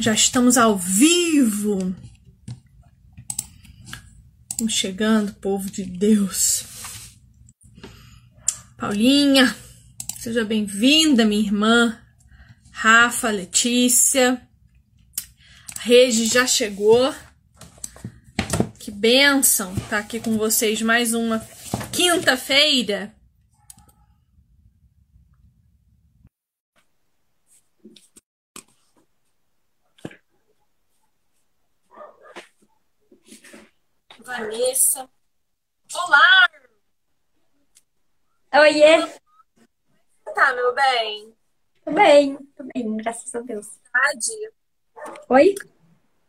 já 0.00 0.14
estamos 0.14 0.56
ao 0.56 0.78
vivo. 0.78 1.94
Vamos 4.58 4.72
chegando, 4.72 5.34
povo 5.34 5.70
de 5.70 5.84
Deus. 5.84 6.64
Paulinha, 8.78 9.54
seja 10.18 10.42
bem-vinda, 10.42 11.24
minha 11.24 11.42
irmã. 11.42 11.98
Rafa, 12.70 13.28
Letícia. 13.30 14.40
A 15.76 15.82
Regi 15.82 16.26
já 16.26 16.46
chegou. 16.46 17.14
Que 18.78 18.90
bênção 18.90 19.74
estar 19.74 19.98
aqui 19.98 20.18
com 20.18 20.38
vocês 20.38 20.80
mais 20.80 21.12
uma 21.12 21.46
quinta-feira. 21.92 23.14
Vanessa. 34.30 35.10
Olá! 35.92 36.50
Oiê! 38.60 39.08
Tá, 40.32 40.52
meu 40.54 40.72
bem? 40.72 41.36
Tô 41.84 41.90
bem, 41.90 42.36
tô 42.56 42.62
bem, 42.72 42.96
graças 42.98 43.34
a 43.34 43.40
Deus. 43.40 43.66
Saudade? 43.66 44.52
Oi? 45.30 45.54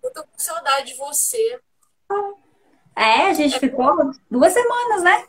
Eu 0.01 0.13
tô 0.13 0.23
com 0.23 0.39
saudade 0.39 0.87
de 0.87 0.93
você. 0.95 1.61
É, 2.95 3.27
a 3.27 3.33
gente 3.35 3.57
é. 3.57 3.59
ficou 3.59 3.95
duas 4.31 4.51
semanas, 4.51 5.03
né? 5.03 5.27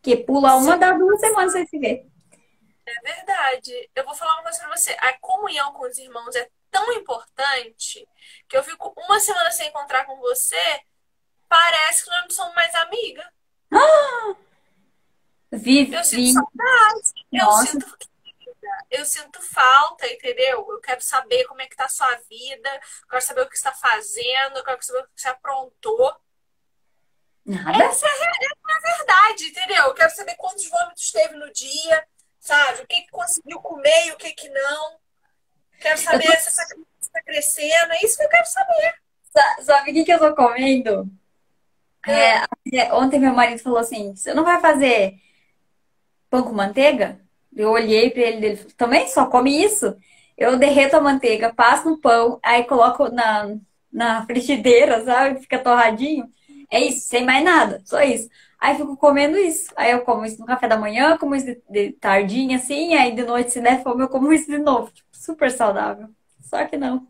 Que 0.00 0.16
pula 0.16 0.54
uma 0.54 0.74
Sim. 0.74 0.78
das 0.78 0.98
duas 1.00 1.18
semanas 1.18 1.52
sem 1.54 1.66
se 1.66 1.76
ver. 1.76 2.08
É 2.86 3.00
verdade. 3.00 3.90
Eu 3.96 4.04
vou 4.04 4.14
falar 4.14 4.34
uma 4.34 4.44
coisa 4.44 4.60
pra 4.60 4.76
você. 4.76 4.92
A 5.00 5.18
comunhão 5.18 5.72
com 5.72 5.84
os 5.84 5.98
irmãos 5.98 6.36
é 6.36 6.48
tão 6.70 6.92
importante 6.92 8.08
que 8.48 8.56
eu 8.56 8.62
fico 8.62 8.94
uma 8.96 9.18
semana 9.18 9.50
sem 9.50 9.66
encontrar 9.66 10.04
com 10.04 10.16
você 10.20 10.84
parece 11.48 12.04
que 12.04 12.10
nós 12.10 12.22
não 12.22 12.30
somos 12.30 12.54
mais 12.54 12.74
amigas. 12.74 13.26
Ah! 13.72 14.36
Vivi. 15.52 15.92
Eu 15.92 16.04
sinto 16.04 16.34
saudade. 16.34 17.26
Eu 17.32 17.52
sinto, 17.52 17.98
eu 18.90 19.04
sinto 19.04 19.42
falta, 19.42 20.06
entendeu? 20.06 20.66
Eu 20.68 20.80
quero 20.80 21.00
saber 21.00 21.44
como 21.44 21.60
é 21.60 21.66
que 21.66 21.76
tá 21.76 21.84
a 21.84 21.88
sua 21.88 22.14
vida, 22.28 22.68
eu 23.02 23.08
quero 23.08 23.22
saber 23.22 23.40
o 23.42 23.48
que 23.48 23.56
está 23.56 23.72
fazendo, 23.72 24.56
eu 24.56 24.64
quero 24.64 24.82
saber 24.82 25.00
o 25.00 25.04
que 25.04 25.20
você 25.20 25.28
aprontou. 25.28 26.14
Nada. 27.44 27.84
Essa 27.84 28.06
é, 28.06 28.10
é 28.10 28.74
a 28.74 28.96
verdade, 28.96 29.44
entendeu? 29.44 29.84
Eu 29.84 29.94
quero 29.94 30.10
saber 30.10 30.34
quantos 30.34 30.68
vômitos 30.68 31.12
teve 31.12 31.36
no 31.36 31.52
dia, 31.52 32.06
sabe? 32.40 32.82
O 32.82 32.86
que, 32.86 33.02
que 33.02 33.10
conseguiu 33.10 33.60
comer 33.60 34.06
e 34.06 34.12
o 34.12 34.16
que, 34.16 34.32
que 34.32 34.48
não. 34.48 34.98
Quero 35.80 35.98
saber 35.98 36.26
tô... 36.26 36.32
se 36.32 36.48
essa 36.48 36.66
criança 36.66 36.90
está 37.00 37.22
crescendo. 37.22 37.92
É 37.92 38.04
isso 38.04 38.16
que 38.16 38.24
eu 38.24 38.28
quero 38.28 38.46
saber. 38.46 38.94
Sabe 39.62 39.90
o 39.90 39.94
que, 39.94 40.04
que 40.04 40.12
eu 40.12 40.18
tô 40.18 40.34
comendo? 40.34 41.08
É, 42.06 42.92
ontem 42.94 43.18
meu 43.18 43.32
marido 43.34 43.60
falou 43.60 43.78
assim: 43.78 44.14
você 44.14 44.32
não 44.34 44.44
vai 44.44 44.60
fazer 44.60 45.18
pão 46.30 46.42
com 46.42 46.52
manteiga? 46.52 47.20
Eu 47.54 47.70
olhei 47.70 48.10
para 48.10 48.22
ele, 48.22 48.46
ele 48.46 48.56
falou, 48.56 48.72
também 48.76 49.08
só 49.08 49.26
come 49.26 49.62
isso? 49.64 49.96
Eu 50.36 50.58
derreto 50.58 50.96
a 50.96 51.00
manteiga, 51.00 51.54
passo 51.54 51.88
no 51.88 51.98
pão, 52.00 52.38
aí 52.42 52.64
coloco 52.64 53.08
na, 53.08 53.56
na 53.90 54.26
frigideira, 54.26 55.02
sabe? 55.04 55.40
Fica 55.40 55.58
torradinho. 55.58 56.28
É 56.70 56.80
isso, 56.80 57.06
sem 57.08 57.24
mais 57.24 57.42
nada, 57.44 57.80
só 57.84 58.02
isso. 58.02 58.28
Aí 58.60 58.76
fico 58.76 58.96
comendo 58.96 59.38
isso. 59.38 59.72
Aí 59.76 59.92
eu 59.92 60.02
como 60.02 60.24
isso 60.24 60.38
no 60.40 60.46
café 60.46 60.68
da 60.68 60.76
manhã, 60.76 61.16
como 61.18 61.34
isso 61.34 61.46
de, 61.46 61.62
de 61.70 61.92
tardinha, 61.92 62.56
assim, 62.56 62.94
aí 62.94 63.14
de 63.14 63.22
noite, 63.22 63.52
se 63.52 63.60
der 63.60 63.82
fome, 63.82 64.02
eu 64.02 64.08
como 64.08 64.32
isso 64.32 64.46
de 64.50 64.58
novo. 64.58 64.90
Tipo, 64.90 65.08
super 65.12 65.50
saudável. 65.50 66.08
Só 66.42 66.64
que 66.66 66.76
não. 66.76 67.06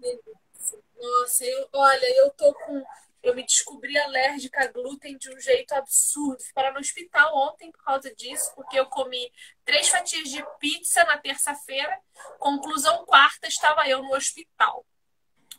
Nossa, 1.01 1.45
eu, 1.45 1.69
olha, 1.73 2.19
eu 2.19 2.31
tô 2.31 2.53
com 2.55 2.83
eu 3.29 3.35
me 3.35 3.45
descobri 3.45 3.99
alérgica 3.99 4.63
a 4.63 4.67
glúten 4.69 5.19
de 5.19 5.35
um 5.35 5.41
jeito 5.41 5.73
absurdo. 5.73 6.43
Fui 6.43 6.53
parar 6.53 6.73
no 6.73 6.79
hospital 6.79 7.37
ontem 7.37 7.73
por 7.73 7.83
causa 7.83 8.15
disso, 8.15 8.53
porque 8.55 8.79
eu 8.79 8.87
comi 8.87 9.33
três 9.65 9.89
fatias 9.89 10.29
de 10.29 10.45
pizza 10.61 11.03
na 11.05 11.19
terça-feira. 11.19 11.99
Conclusão 12.39 13.05
quarta, 13.05 13.49
estava 13.49 13.89
eu 13.89 14.01
no 14.03 14.15
hospital. 14.15 14.87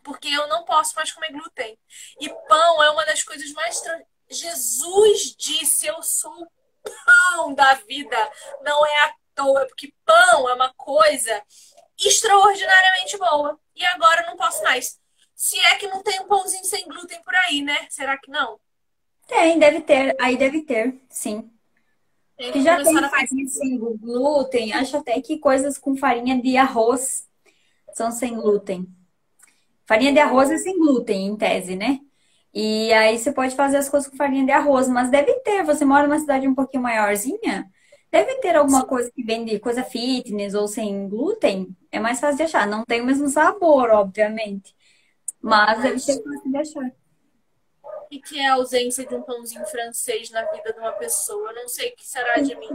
Porque 0.02 0.30
eu 0.30 0.48
não 0.48 0.64
posso 0.64 0.96
mais 0.96 1.12
comer 1.12 1.32
glúten. 1.32 1.78
E 2.22 2.30
pão 2.48 2.84
é 2.84 2.90
uma 2.92 3.06
das 3.06 3.24
coisas 3.24 3.52
mais. 3.52 3.82
Jesus 4.30 5.36
disse: 5.36 5.88
Eu 5.88 6.02
sou 6.02 6.44
o 6.44 6.52
pão 7.06 7.54
da 7.54 7.74
vida. 7.74 8.18
Não 8.62 8.86
é 8.86 9.04
à 9.04 9.16
toa, 9.36 9.68
porque 9.68 9.94
pão 10.06 10.50
é 10.50 10.54
uma 10.54 10.74
coisa 10.76 11.44
extraordinariamente 11.98 13.18
boa. 13.18 13.60
E 13.76 13.86
agora 13.86 14.22
eu 14.22 14.28
não 14.28 14.38
posso 14.38 14.64
mais. 14.64 14.98
Se 15.38 15.56
é 15.60 15.76
que 15.76 15.88
não 15.88 16.02
tem 16.02 16.20
um 16.20 16.26
pãozinho 16.26 16.66
sem 16.66 16.84
glúten 16.88 17.22
por 17.24 17.36
aí, 17.36 17.62
né? 17.62 17.86
Será 17.92 18.18
que 18.18 18.32
não? 18.32 18.60
Tem, 19.28 19.60
deve 19.60 19.82
ter. 19.82 20.16
Aí 20.20 20.36
deve 20.36 20.64
ter, 20.64 21.00
sim. 21.08 21.48
Tem 22.36 22.52
que 22.52 22.64
já 22.64 22.84
tem 22.84 22.96
farinha 23.08 23.48
sem 23.48 23.78
glúten. 23.78 24.74
Acho 24.74 24.98
até 24.98 25.22
que 25.22 25.38
coisas 25.38 25.78
com 25.78 25.96
farinha 25.96 26.42
de 26.42 26.58
arroz 26.58 27.28
são 27.94 28.12
sem 28.12 28.34
glúten. 28.34 28.88
Farinha 29.86 30.12
de 30.12 30.20
arroz 30.20 30.50
é 30.50 30.58
sem 30.58 30.78
glúten, 30.80 31.28
em 31.28 31.36
tese, 31.38 31.76
né? 31.76 32.00
E 32.52 32.92
aí 32.94 33.20
você 33.20 33.32
pode 33.32 33.56
fazer 33.56 33.78
as 33.78 33.88
coisas 33.88 34.10
com 34.10 34.18
farinha 34.18 34.44
de 34.44 34.52
arroz, 34.52 34.90
mas 34.90 35.12
deve 35.12 35.34
ter. 35.42 35.64
Você 35.64 35.86
mora 35.86 36.08
numa 36.08 36.20
cidade 36.20 36.48
um 36.48 36.56
pouquinho 36.56 36.82
maiorzinha, 36.82 37.70
deve 38.12 38.36
ter 38.36 38.56
alguma 38.56 38.82
Sim. 38.82 38.88
coisa 38.88 39.12
que 39.12 39.24
vende 39.24 39.60
coisa 39.60 39.84
fitness 39.84 40.56
ou 40.56 40.68
sem 40.68 41.08
glúten. 41.08 41.76
É 41.92 42.00
mais 42.00 42.20
fácil 42.20 42.38
de 42.38 42.44
achar. 42.44 42.66
Não 42.66 42.84
tem 42.84 43.02
o 43.02 43.06
mesmo 43.06 43.30
sabor, 43.30 43.92
obviamente. 43.92 44.76
Mas 45.42 45.82
deve 45.82 46.00
ser 46.00 46.22
fácil 46.24 46.52
de 46.52 46.58
achar. 46.58 46.92
O 48.10 48.22
que 48.22 48.40
é 48.40 48.48
a 48.48 48.54
ausência 48.54 49.06
de 49.06 49.14
um 49.14 49.22
pãozinho 49.22 49.66
francês 49.66 50.30
na 50.30 50.44
vida 50.44 50.72
de 50.72 50.80
uma 50.80 50.94
pessoa? 50.94 51.50
Eu 51.50 51.56
não 51.56 51.68
sei 51.68 51.90
o 51.90 51.96
que 51.96 52.08
será 52.08 52.36
de 52.36 52.56
mim. 52.56 52.70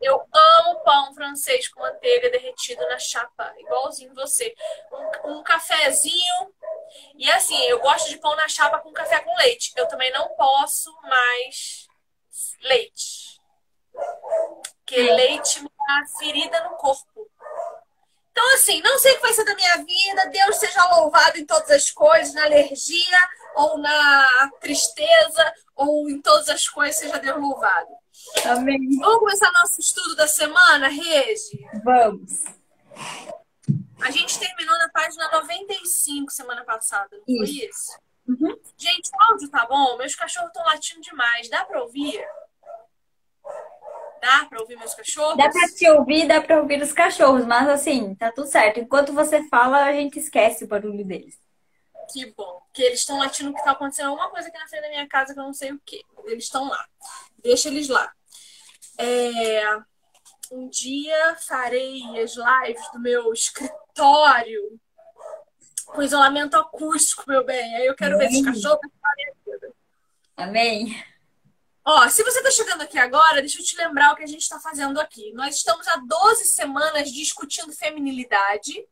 Eu 0.00 0.16
amo 0.16 0.80
pão 0.80 1.14
francês 1.14 1.68
com 1.68 1.80
manteiga 1.80 2.30
derretida 2.30 2.86
na 2.88 2.98
chapa, 2.98 3.54
igualzinho 3.58 4.14
você. 4.14 4.54
Um, 5.24 5.32
um 5.32 5.42
cafezinho. 5.42 6.54
E 7.16 7.30
assim, 7.30 7.60
eu 7.64 7.80
gosto 7.80 8.08
de 8.08 8.18
pão 8.18 8.34
na 8.34 8.48
chapa 8.48 8.78
com 8.78 8.92
café 8.92 9.20
com 9.20 9.36
leite. 9.36 9.72
Eu 9.76 9.86
também 9.88 10.10
não 10.10 10.28
posso 10.30 10.90
mais 11.02 11.86
leite. 12.62 13.38
Porque 13.92 14.96
é. 15.00 15.14
leite 15.14 15.62
me 15.62 15.68
dá 15.68 16.06
ferida 16.18 16.64
no 16.64 16.76
corpo. 16.76 17.30
Então, 18.38 18.54
assim, 18.54 18.80
não 18.82 18.96
sei 19.00 19.14
o 19.14 19.16
que 19.16 19.22
vai 19.22 19.32
ser 19.32 19.44
da 19.44 19.54
minha 19.56 19.76
vida. 19.78 20.30
Deus 20.30 20.56
seja 20.58 20.84
louvado 20.94 21.38
em 21.38 21.44
todas 21.44 21.68
as 21.72 21.90
coisas, 21.90 22.32
na 22.34 22.44
alergia, 22.44 23.28
ou 23.56 23.78
na 23.78 24.50
tristeza, 24.60 25.52
ou 25.74 26.08
em 26.08 26.22
todas 26.22 26.48
as 26.48 26.68
coisas, 26.68 27.00
seja 27.00 27.18
Deus 27.18 27.40
louvado. 27.40 27.88
Amém. 28.44 28.78
Vamos 29.00 29.18
começar 29.18 29.50
nosso 29.50 29.80
estudo 29.80 30.14
da 30.14 30.28
semana, 30.28 30.86
Regi? 30.86 31.66
Vamos. 31.82 32.44
A 34.02 34.10
gente 34.12 34.38
terminou 34.38 34.78
na 34.78 34.88
página 34.90 35.28
95 35.32 36.30
semana 36.30 36.64
passada, 36.64 37.08
não 37.16 37.24
isso. 37.26 37.38
foi 37.38 37.68
isso? 37.68 37.98
Uhum. 38.28 38.56
Gente, 38.76 39.10
o 39.18 39.22
áudio 39.32 39.48
tá 39.50 39.66
bom? 39.66 39.96
Meus 39.96 40.14
cachorros 40.14 40.50
estão 40.50 40.64
latindo 40.64 41.00
demais. 41.00 41.50
Dá 41.50 41.64
pra 41.64 41.82
ouvir? 41.82 42.24
Dá 44.20 44.46
pra 44.48 44.60
ouvir 44.60 44.76
meus 44.76 44.94
cachorros? 44.94 45.36
Dá 45.36 45.48
pra 45.48 45.68
te 45.68 45.88
ouvir, 45.90 46.26
dá 46.26 46.40
pra 46.40 46.60
ouvir 46.60 46.82
os 46.82 46.92
cachorros, 46.92 47.44
mas 47.46 47.68
assim, 47.68 48.14
tá 48.14 48.32
tudo 48.32 48.48
certo. 48.48 48.80
Enquanto 48.80 49.12
você 49.12 49.46
fala, 49.48 49.84
a 49.84 49.92
gente 49.92 50.18
esquece 50.18 50.64
o 50.64 50.68
barulho 50.68 51.04
deles. 51.04 51.38
Que 52.12 52.32
bom. 52.36 52.60
Que 52.72 52.82
eles 52.82 53.00
estão 53.00 53.18
latindo 53.18 53.52
que 53.52 53.62
tá 53.62 53.72
acontecendo 53.72 54.08
alguma 54.08 54.30
coisa 54.30 54.48
aqui 54.48 54.58
na 54.58 54.66
frente 54.66 54.82
da 54.82 54.88
minha 54.88 55.08
casa 55.08 55.34
que 55.34 55.40
eu 55.40 55.44
não 55.44 55.54
sei 55.54 55.72
o 55.72 55.80
que. 55.84 56.02
Eles 56.24 56.44
estão 56.44 56.68
lá. 56.68 56.86
Deixa 57.42 57.68
eles 57.68 57.88
lá. 57.88 58.10
É... 58.98 59.62
Um 60.50 60.68
dia 60.68 61.36
farei 61.46 62.02
as 62.22 62.34
lives 62.34 62.90
do 62.92 62.98
meu 62.98 63.30
escritório 63.34 64.80
com 65.84 66.02
isolamento 66.02 66.56
acústico, 66.56 67.24
meu 67.28 67.44
bem. 67.44 67.76
Aí 67.76 67.86
eu 67.86 67.94
quero 67.94 68.14
Amém. 68.14 68.28
ver 68.28 68.34
esses 68.34 68.44
cachorros. 68.62 68.90
Amém. 70.36 71.04
Ó, 71.90 72.06
se 72.10 72.22
você 72.22 72.40
está 72.40 72.50
chegando 72.50 72.82
aqui 72.82 72.98
agora, 72.98 73.40
deixa 73.40 73.60
eu 73.60 73.64
te 73.64 73.74
lembrar 73.74 74.12
o 74.12 74.16
que 74.16 74.22
a 74.22 74.26
gente 74.26 74.42
está 74.42 74.60
fazendo 74.60 75.00
aqui. 75.00 75.32
Nós 75.32 75.56
estamos 75.56 75.88
há 75.88 75.96
12 75.96 76.44
semanas 76.44 77.10
discutindo 77.10 77.72
feminilidade. 77.72 78.86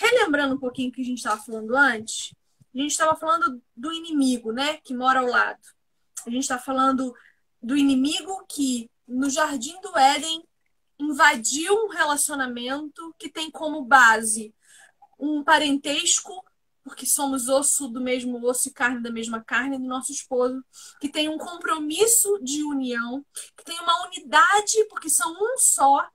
relembrando 0.00 0.54
um 0.54 0.58
pouquinho 0.58 0.88
o 0.88 0.92
que 0.92 1.02
a 1.02 1.04
gente 1.04 1.19
estava 1.19 1.40
falando 1.40 1.76
antes, 1.76 2.34
a 2.75 2.79
gente 2.79 2.91
estava 2.91 3.17
falando 3.17 3.62
do 3.76 3.93
inimigo, 3.93 4.53
né, 4.53 4.79
que 4.79 4.94
mora 4.94 5.20
ao 5.20 5.26
lado. 5.26 5.61
A 6.26 6.31
gente 6.31 6.43
está 6.43 6.59
falando 6.59 7.15
do 7.62 7.76
inimigo 7.76 8.44
que 8.49 8.91
no 9.06 9.31
jardim 9.31 9.81
do 9.81 9.97
Éden 9.97 10.47
invadiu 10.99 11.75
um 11.75 11.88
relacionamento 11.88 13.15
que 13.19 13.29
tem 13.29 13.50
como 13.50 13.85
base 13.85 14.55
um 15.19 15.43
parentesco, 15.43 16.44
porque 16.85 17.06
somos 17.06 17.49
osso 17.49 17.88
do 17.88 18.00
mesmo 18.00 18.44
osso 18.47 18.69
e 18.69 18.73
carne 18.73 19.03
da 19.03 19.11
mesma 19.11 19.43
carne 19.43 19.79
do 19.79 19.85
nosso 19.85 20.12
esposo, 20.12 20.65
que 21.00 21.09
tem 21.09 21.29
um 21.29 21.38
compromisso 21.38 22.38
de 22.43 22.62
união, 22.62 23.25
que 23.56 23.65
tem 23.65 23.79
uma 23.81 24.06
unidade, 24.06 24.85
porque 24.88 25.11
são 25.11 25.31
um 25.32 25.59
só, 25.59 26.09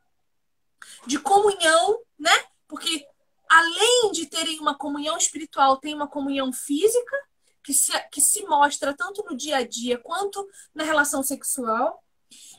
de 1.05 1.19
comunhão, 1.19 1.99
né? 2.17 2.31
Porque 2.67 3.05
além 3.53 4.11
de 4.11 4.25
terem 4.25 4.59
uma 4.59 4.75
comunhão 4.75 5.15
espiritual, 5.15 5.77
tem 5.77 5.93
uma 5.93 6.07
comunhão 6.07 6.51
física, 6.51 7.15
que 7.63 7.73
se, 7.73 7.91
que 8.09 8.19
se 8.19 8.43
mostra 8.45 8.93
tanto 8.93 9.23
no 9.23 9.37
dia 9.37 9.57
a 9.57 9.67
dia 9.67 9.97
quanto 9.97 10.45
na 10.73 10.83
relação 10.83 11.21
sexual. 11.21 12.03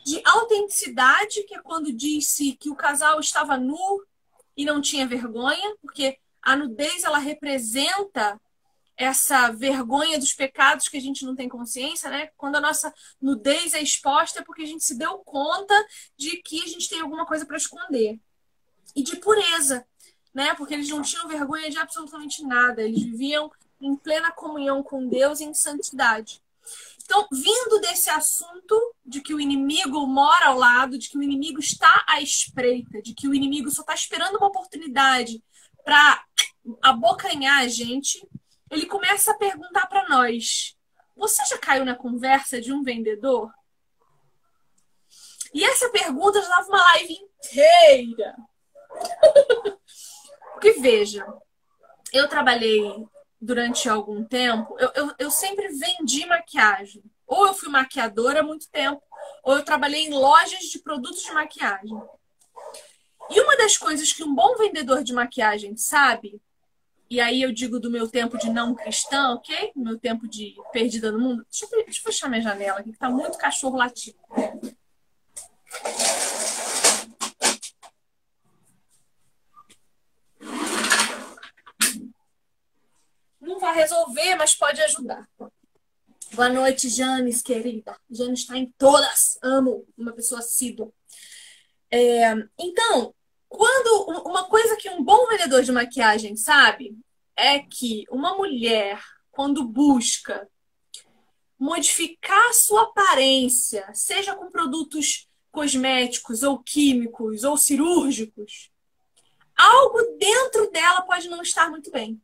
De 0.06 0.22
autenticidade, 0.24 1.42
que 1.44 1.54
é 1.56 1.60
quando 1.60 1.92
disse 1.92 2.52
que 2.52 2.70
o 2.70 2.76
casal 2.76 3.18
estava 3.18 3.56
nu 3.56 4.04
e 4.56 4.64
não 4.64 4.80
tinha 4.80 5.06
vergonha, 5.06 5.76
porque 5.80 6.16
a 6.40 6.54
nudez 6.54 7.02
ela 7.02 7.18
representa 7.18 8.40
essa 8.96 9.50
vergonha 9.50 10.16
dos 10.16 10.32
pecados 10.32 10.88
que 10.88 10.96
a 10.96 11.00
gente 11.00 11.24
não 11.24 11.34
tem 11.34 11.48
consciência, 11.48 12.08
né? 12.08 12.28
Quando 12.36 12.56
a 12.56 12.60
nossa 12.60 12.94
nudez 13.20 13.74
é 13.74 13.82
exposta 13.82 14.38
é 14.40 14.44
porque 14.44 14.62
a 14.62 14.66
gente 14.66 14.84
se 14.84 14.96
deu 14.96 15.18
conta 15.18 15.74
de 16.16 16.36
que 16.36 16.62
a 16.62 16.68
gente 16.68 16.88
tem 16.88 17.00
alguma 17.00 17.26
coisa 17.26 17.44
para 17.44 17.56
esconder. 17.56 18.20
E 18.94 19.02
de 19.02 19.16
pureza, 19.16 19.84
né? 20.34 20.54
Porque 20.54 20.74
eles 20.74 20.88
não 20.88 21.00
tinham 21.00 21.28
vergonha 21.28 21.70
de 21.70 21.78
absolutamente 21.78 22.42
nada, 22.42 22.82
eles 22.82 23.02
viviam 23.02 23.50
em 23.80 23.94
plena 23.94 24.32
comunhão 24.32 24.82
com 24.82 25.08
Deus 25.08 25.40
e 25.40 25.44
em 25.44 25.54
santidade. 25.54 26.42
Então, 27.04 27.26
vindo 27.30 27.80
desse 27.80 28.08
assunto 28.08 28.94
de 29.04 29.20
que 29.20 29.34
o 29.34 29.40
inimigo 29.40 30.06
mora 30.06 30.46
ao 30.46 30.58
lado, 30.58 30.98
de 30.98 31.10
que 31.10 31.18
o 31.18 31.22
inimigo 31.22 31.60
está 31.60 32.04
à 32.08 32.20
espreita, 32.20 33.02
de 33.02 33.14
que 33.14 33.28
o 33.28 33.34
inimigo 33.34 33.70
só 33.70 33.82
está 33.82 33.94
esperando 33.94 34.36
uma 34.36 34.46
oportunidade 34.46 35.42
para 35.84 36.24
abocanhar 36.80 37.58
a 37.58 37.68
gente, 37.68 38.26
ele 38.70 38.86
começa 38.86 39.32
a 39.32 39.36
perguntar 39.36 39.86
para 39.86 40.08
nós: 40.08 40.74
você 41.14 41.44
já 41.44 41.58
caiu 41.58 41.84
na 41.84 41.94
conversa 41.94 42.60
de 42.60 42.72
um 42.72 42.82
vendedor? 42.82 43.52
E 45.52 45.62
essa 45.62 45.90
pergunta 45.90 46.40
já 46.40 46.48
dava 46.48 46.68
uma 46.68 46.82
live 46.94 47.12
inteira. 47.12 48.34
Porque 50.54 50.72
veja, 50.80 51.26
eu 52.12 52.28
trabalhei 52.28 52.82
durante 53.40 53.88
algum 53.88 54.24
tempo, 54.24 54.76
eu, 54.78 54.90
eu, 54.94 55.14
eu 55.18 55.30
sempre 55.30 55.68
vendi 55.68 56.24
maquiagem. 56.24 57.02
Ou 57.26 57.46
eu 57.46 57.54
fui 57.54 57.68
maquiadora 57.68 58.40
há 58.40 58.42
muito 58.42 58.70
tempo, 58.70 59.02
ou 59.42 59.56
eu 59.56 59.64
trabalhei 59.64 60.06
em 60.06 60.14
lojas 60.14 60.64
de 60.64 60.78
produtos 60.78 61.22
de 61.22 61.32
maquiagem. 61.32 62.00
E 63.30 63.40
uma 63.40 63.56
das 63.56 63.76
coisas 63.76 64.12
que 64.12 64.22
um 64.22 64.34
bom 64.34 64.56
vendedor 64.56 65.02
de 65.02 65.12
maquiagem 65.12 65.76
sabe, 65.76 66.40
e 67.08 67.20
aí 67.20 67.42
eu 67.42 67.52
digo 67.52 67.80
do 67.80 67.90
meu 67.90 68.08
tempo 68.08 68.38
de 68.38 68.50
não 68.50 68.74
cristã, 68.74 69.34
ok? 69.34 69.72
Meu 69.74 69.98
tempo 69.98 70.28
de 70.28 70.54
perdida 70.72 71.10
no 71.10 71.18
mundo. 71.18 71.46
Deixa 71.50 71.64
eu, 71.64 71.84
deixa 71.84 72.00
eu 72.00 72.04
fechar 72.04 72.28
minha 72.28 72.42
janela 72.42 72.80
aqui, 72.80 72.92
que 72.92 72.98
tá 72.98 73.10
muito 73.10 73.38
cachorro 73.38 73.76
latindo. 73.76 74.18
Não 83.40 83.53
vai 83.64 83.74
resolver, 83.74 84.34
mas 84.36 84.54
pode 84.54 84.80
ajudar. 84.82 85.26
Boa 86.32 86.50
noite, 86.50 86.90
Janes, 86.90 87.40
querida. 87.40 87.98
Janes 88.10 88.40
está 88.40 88.58
em 88.58 88.70
todas. 88.76 89.38
Amo 89.42 89.86
uma 89.96 90.12
pessoa 90.12 90.40
assídua. 90.40 90.92
É, 91.90 92.30
então, 92.58 93.14
quando 93.48 94.22
uma 94.26 94.44
coisa 94.44 94.76
que 94.76 94.90
um 94.90 95.02
bom 95.02 95.26
vendedor 95.28 95.62
de 95.62 95.72
maquiagem 95.72 96.36
sabe 96.36 96.94
é 97.34 97.60
que 97.60 98.04
uma 98.10 98.36
mulher, 98.36 99.02
quando 99.30 99.64
busca 99.64 100.46
modificar 101.58 102.52
sua 102.52 102.82
aparência, 102.82 103.88
seja 103.94 104.34
com 104.34 104.50
produtos 104.50 105.26
cosméticos 105.50 106.42
ou 106.42 106.58
químicos 106.58 107.44
ou 107.44 107.56
cirúrgicos, 107.56 108.70
algo 109.56 110.02
dentro 110.18 110.70
dela 110.70 111.00
pode 111.02 111.28
não 111.28 111.40
estar 111.40 111.70
muito 111.70 111.90
bem. 111.90 112.20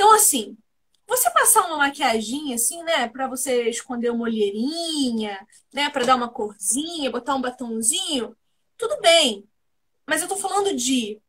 Então, 0.00 0.14
assim, 0.14 0.56
você 1.06 1.30
passar 1.30 1.66
uma 1.66 1.76
maquiagem 1.76 2.54
assim, 2.54 2.82
né, 2.84 3.06
para 3.06 3.28
você 3.28 3.68
esconder 3.68 4.10
uma 4.10 4.24
olheirinha, 4.24 5.46
né, 5.70 5.90
para 5.90 6.06
dar 6.06 6.16
uma 6.16 6.30
corzinha, 6.30 7.10
botar 7.10 7.34
um 7.34 7.40
batonzinho, 7.42 8.34
tudo 8.78 8.98
bem. 9.02 9.46
Mas 10.06 10.22
eu 10.22 10.28
tô 10.28 10.36
falando 10.36 10.74
de 10.74 11.20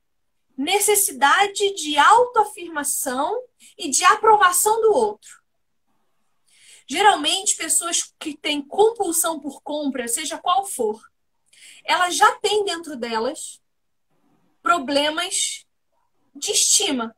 necessidade 0.56 1.76
de 1.76 1.98
autoafirmação 1.98 3.44
e 3.78 3.90
de 3.90 4.06
aprovação 4.06 4.82
do 4.82 4.94
outro. 4.94 5.42
Geralmente, 6.88 7.58
pessoas 7.58 8.14
que 8.18 8.38
têm 8.38 8.62
compulsão 8.62 9.38
por 9.38 9.62
compra, 9.62 10.08
seja 10.08 10.38
qual 10.38 10.66
for, 10.66 11.12
elas 11.84 12.16
já 12.16 12.32
têm 12.36 12.64
dentro 12.64 12.96
delas 12.96 13.60
problemas 14.64 15.66
de 16.34 16.52
estima 16.54 17.14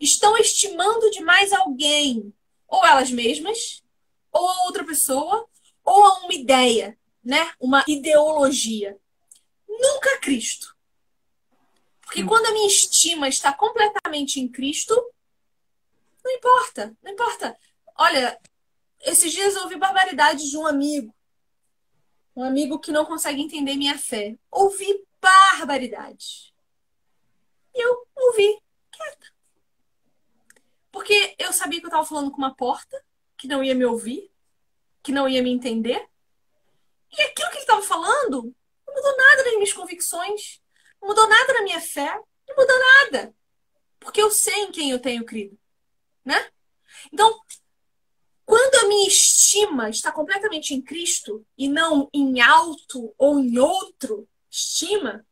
estão 0.00 0.36
estimando 0.36 1.10
demais 1.10 1.52
alguém, 1.52 2.32
ou 2.66 2.84
elas 2.84 3.10
mesmas, 3.10 3.82
ou 4.32 4.48
a 4.48 4.64
outra 4.64 4.84
pessoa, 4.84 5.48
ou 5.84 6.04
a 6.04 6.18
uma 6.20 6.34
ideia, 6.34 6.98
né? 7.24 7.52
Uma 7.58 7.84
ideologia. 7.86 8.98
Nunca 9.68 10.18
Cristo. 10.18 10.76
Porque 12.02 12.24
quando 12.24 12.46
a 12.46 12.52
minha 12.52 12.66
estima 12.66 13.28
está 13.28 13.52
completamente 13.52 14.40
em 14.40 14.48
Cristo, 14.48 14.94
não 16.24 16.32
importa, 16.32 16.96
não 17.02 17.12
importa. 17.12 17.56
Olha, 17.96 18.38
esses 19.00 19.32
dias 19.32 19.54
eu 19.54 19.62
ouvi 19.62 19.76
barbaridade 19.76 20.48
de 20.48 20.56
um 20.56 20.66
amigo. 20.66 21.14
Um 22.34 22.42
amigo 22.42 22.78
que 22.78 22.92
não 22.92 23.04
consegue 23.04 23.42
entender 23.42 23.76
minha 23.76 23.98
fé. 23.98 24.36
Ouvi 24.50 25.04
barbaridade. 25.20 26.54
E 27.74 27.84
eu 27.84 28.06
ouvi, 28.16 28.58
quieta. 28.90 29.37
Eu 31.48 31.52
sabia 31.54 31.80
que 31.80 31.86
eu 31.86 31.88
estava 31.88 32.04
falando 32.04 32.30
com 32.30 32.36
uma 32.36 32.54
porta, 32.54 33.02
que 33.34 33.48
não 33.48 33.64
ia 33.64 33.74
me 33.74 33.86
ouvir, 33.86 34.30
que 35.02 35.10
não 35.10 35.26
ia 35.26 35.42
me 35.42 35.50
entender. 35.50 36.06
E 37.10 37.22
aquilo 37.22 37.48
que 37.48 37.54
ele 37.54 37.62
estava 37.62 37.80
falando 37.80 38.54
não 38.86 38.94
mudou 38.94 39.16
nada 39.16 39.44
nas 39.44 39.54
minhas 39.54 39.72
convicções, 39.72 40.60
não 41.00 41.08
mudou 41.08 41.26
nada 41.26 41.54
na 41.54 41.62
minha 41.62 41.80
fé, 41.80 42.20
não 42.46 42.54
mudou 42.54 42.78
nada. 42.78 43.34
Porque 43.98 44.20
eu 44.20 44.30
sei 44.30 44.64
em 44.64 44.70
quem 44.70 44.90
eu 44.90 44.98
tenho 44.98 45.24
crido, 45.24 45.58
né? 46.22 46.50
Então, 47.10 47.40
quando 48.44 48.84
a 48.84 48.88
minha 48.88 49.08
estima 49.08 49.88
está 49.88 50.12
completamente 50.12 50.74
em 50.74 50.82
Cristo 50.82 51.46
e 51.56 51.66
não 51.66 52.10
em 52.12 52.42
alto 52.42 53.14
ou 53.16 53.40
em 53.40 53.58
outro 53.58 54.28
estima, 54.50 55.26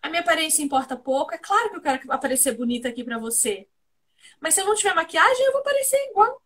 a 0.00 0.08
minha 0.08 0.22
aparência 0.22 0.62
importa 0.62 0.96
pouco. 0.96 1.34
É 1.34 1.38
claro 1.38 1.68
que 1.70 1.76
eu 1.76 1.82
quero 1.82 2.10
aparecer 2.10 2.56
bonita 2.56 2.88
aqui 2.88 3.04
para 3.04 3.18
você. 3.18 3.68
Mas 4.40 4.54
se 4.54 4.60
eu 4.60 4.66
não 4.66 4.74
tiver 4.74 4.94
maquiagem, 4.94 5.44
eu 5.44 5.52
vou 5.52 5.62
parecer 5.62 5.96
igual. 6.10 6.42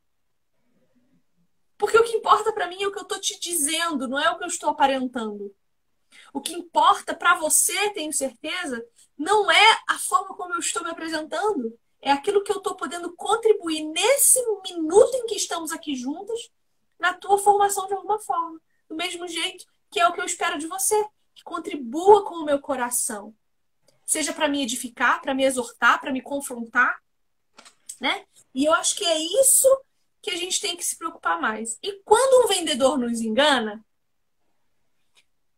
Porque 1.76 1.99
o 1.99 2.04
que 2.04 2.16
importa 2.16 2.52
para 2.52 2.66
mim 2.66 2.82
é 2.82 2.87
o 2.87 2.92
que 2.92 2.99
eu 2.99 3.04
tô 3.04 3.18
te 3.18 3.38
dizendo, 3.40 4.06
não 4.06 4.18
é 4.18 4.30
o 4.30 4.37
que 4.37 4.44
eu 4.44 4.49
estou 4.49 4.68
aparentando. 4.70 5.54
O 6.32 6.40
que 6.40 6.52
importa 6.52 7.14
para 7.14 7.37
você, 7.37 7.90
tenho 7.90 8.12
certeza, 8.12 8.84
não 9.16 9.50
é 9.50 9.80
a 9.88 9.99
forma 9.99 10.34
como 10.34 10.54
eu 10.54 10.58
estou 10.58 10.82
me 10.82 10.90
apresentando. 10.90 11.78
é 12.02 12.10
aquilo 12.10 12.42
que 12.42 12.50
eu 12.50 12.56
estou 12.56 12.75
podendo 12.75 13.14
contribuir 13.14 13.84
nesse 13.84 14.40
minuto 14.64 15.14
em 15.16 15.26
que 15.26 15.34
estamos 15.34 15.70
aqui 15.70 15.94
juntas 15.94 16.50
na 16.99 17.12
tua 17.12 17.37
formação 17.38 17.87
de 17.87 17.92
alguma 17.92 18.18
forma. 18.18 18.58
Do 18.88 18.96
mesmo 18.96 19.28
jeito 19.28 19.66
que 19.90 20.00
é 20.00 20.06
o 20.06 20.12
que 20.12 20.20
eu 20.20 20.25
espero 20.25 20.58
de 20.58 20.66
você, 20.66 20.96
que 21.34 21.42
contribua 21.42 22.25
com 22.25 22.37
o 22.37 22.44
meu 22.44 22.60
coração. 22.60 23.34
Seja 24.06 24.32
para 24.32 24.49
me 24.49 24.62
edificar, 24.62 25.20
para 25.20 25.34
me 25.34 25.44
exortar, 25.44 26.00
para 26.00 26.12
me 26.12 26.22
confrontar, 26.22 27.00
né? 28.00 28.25
E 28.54 28.64
eu 28.64 28.73
acho 28.73 28.97
que 28.97 29.04
é 29.04 29.19
isso 29.19 29.69
que 30.23 30.30
a 30.30 30.37
gente 30.37 30.61
tem 30.61 30.76
que 30.76 30.85
se 30.85 30.97
preocupar 30.97 31.40
mais. 31.40 31.78
E 31.83 32.00
quando 32.04 32.45
um 32.45 32.49
vendedor 32.49 32.99
nos 32.99 33.21
engana, 33.21 33.85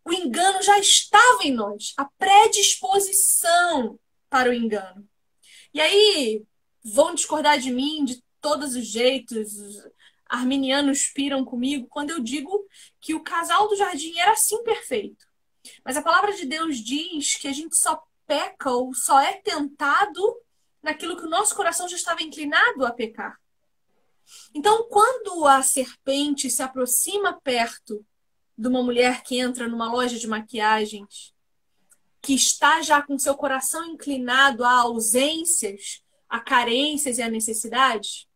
o 0.04 0.12
engano 0.12 0.62
já 0.62 0.78
estava 0.78 1.44
em 1.44 1.52
nós, 1.52 1.94
a 1.96 2.04
predisposição 2.04 3.98
para 4.28 4.50
o 4.50 4.52
engano. 4.52 5.08
E 5.72 5.80
aí 5.80 6.42
vão 6.84 7.14
discordar 7.14 7.58
de 7.58 7.70
mim 7.70 8.04
de 8.04 8.22
todos 8.40 8.74
os 8.74 8.86
jeitos, 8.86 9.54
os 9.54 9.88
arminianos 10.28 11.06
piram 11.08 11.44
comigo 11.44 11.86
quando 11.88 12.10
eu 12.10 12.20
digo 12.20 12.66
que 13.00 13.14
o 13.14 13.22
casal 13.22 13.68
do 13.68 13.76
jardim 13.76 14.18
era 14.18 14.32
assim 14.32 14.62
perfeito. 14.64 15.24
Mas 15.84 15.96
a 15.96 16.02
palavra 16.02 16.32
de 16.32 16.44
Deus 16.44 16.78
diz 16.78 17.36
que 17.36 17.46
a 17.46 17.52
gente 17.52 17.76
só 17.76 18.02
peca 18.26 18.70
ou 18.70 18.92
só 18.94 19.20
é 19.20 19.34
tentado 19.34 20.20
naquilo 20.82 21.16
que 21.16 21.26
o 21.26 21.30
nosso 21.30 21.54
coração 21.54 21.88
já 21.88 21.96
estava 21.96 22.22
inclinado 22.22 22.84
a 22.84 22.92
pecar. 22.92 23.38
Então, 24.54 24.88
quando 24.88 25.46
a 25.46 25.62
serpente 25.62 26.50
se 26.50 26.62
aproxima 26.62 27.40
perto 27.40 28.04
de 28.56 28.68
uma 28.68 28.82
mulher 28.82 29.22
que 29.22 29.38
entra 29.38 29.68
numa 29.68 29.90
loja 29.90 30.18
de 30.18 30.26
maquiagens, 30.26 31.34
que 32.20 32.34
está 32.34 32.80
já 32.82 33.02
com 33.02 33.18
seu 33.18 33.34
coração 33.34 33.84
inclinado 33.84 34.64
a 34.64 34.80
ausências, 34.80 36.02
a 36.28 36.38
carências 36.40 37.18
e 37.18 37.22
a 37.22 37.28
necessidades, 37.28 38.26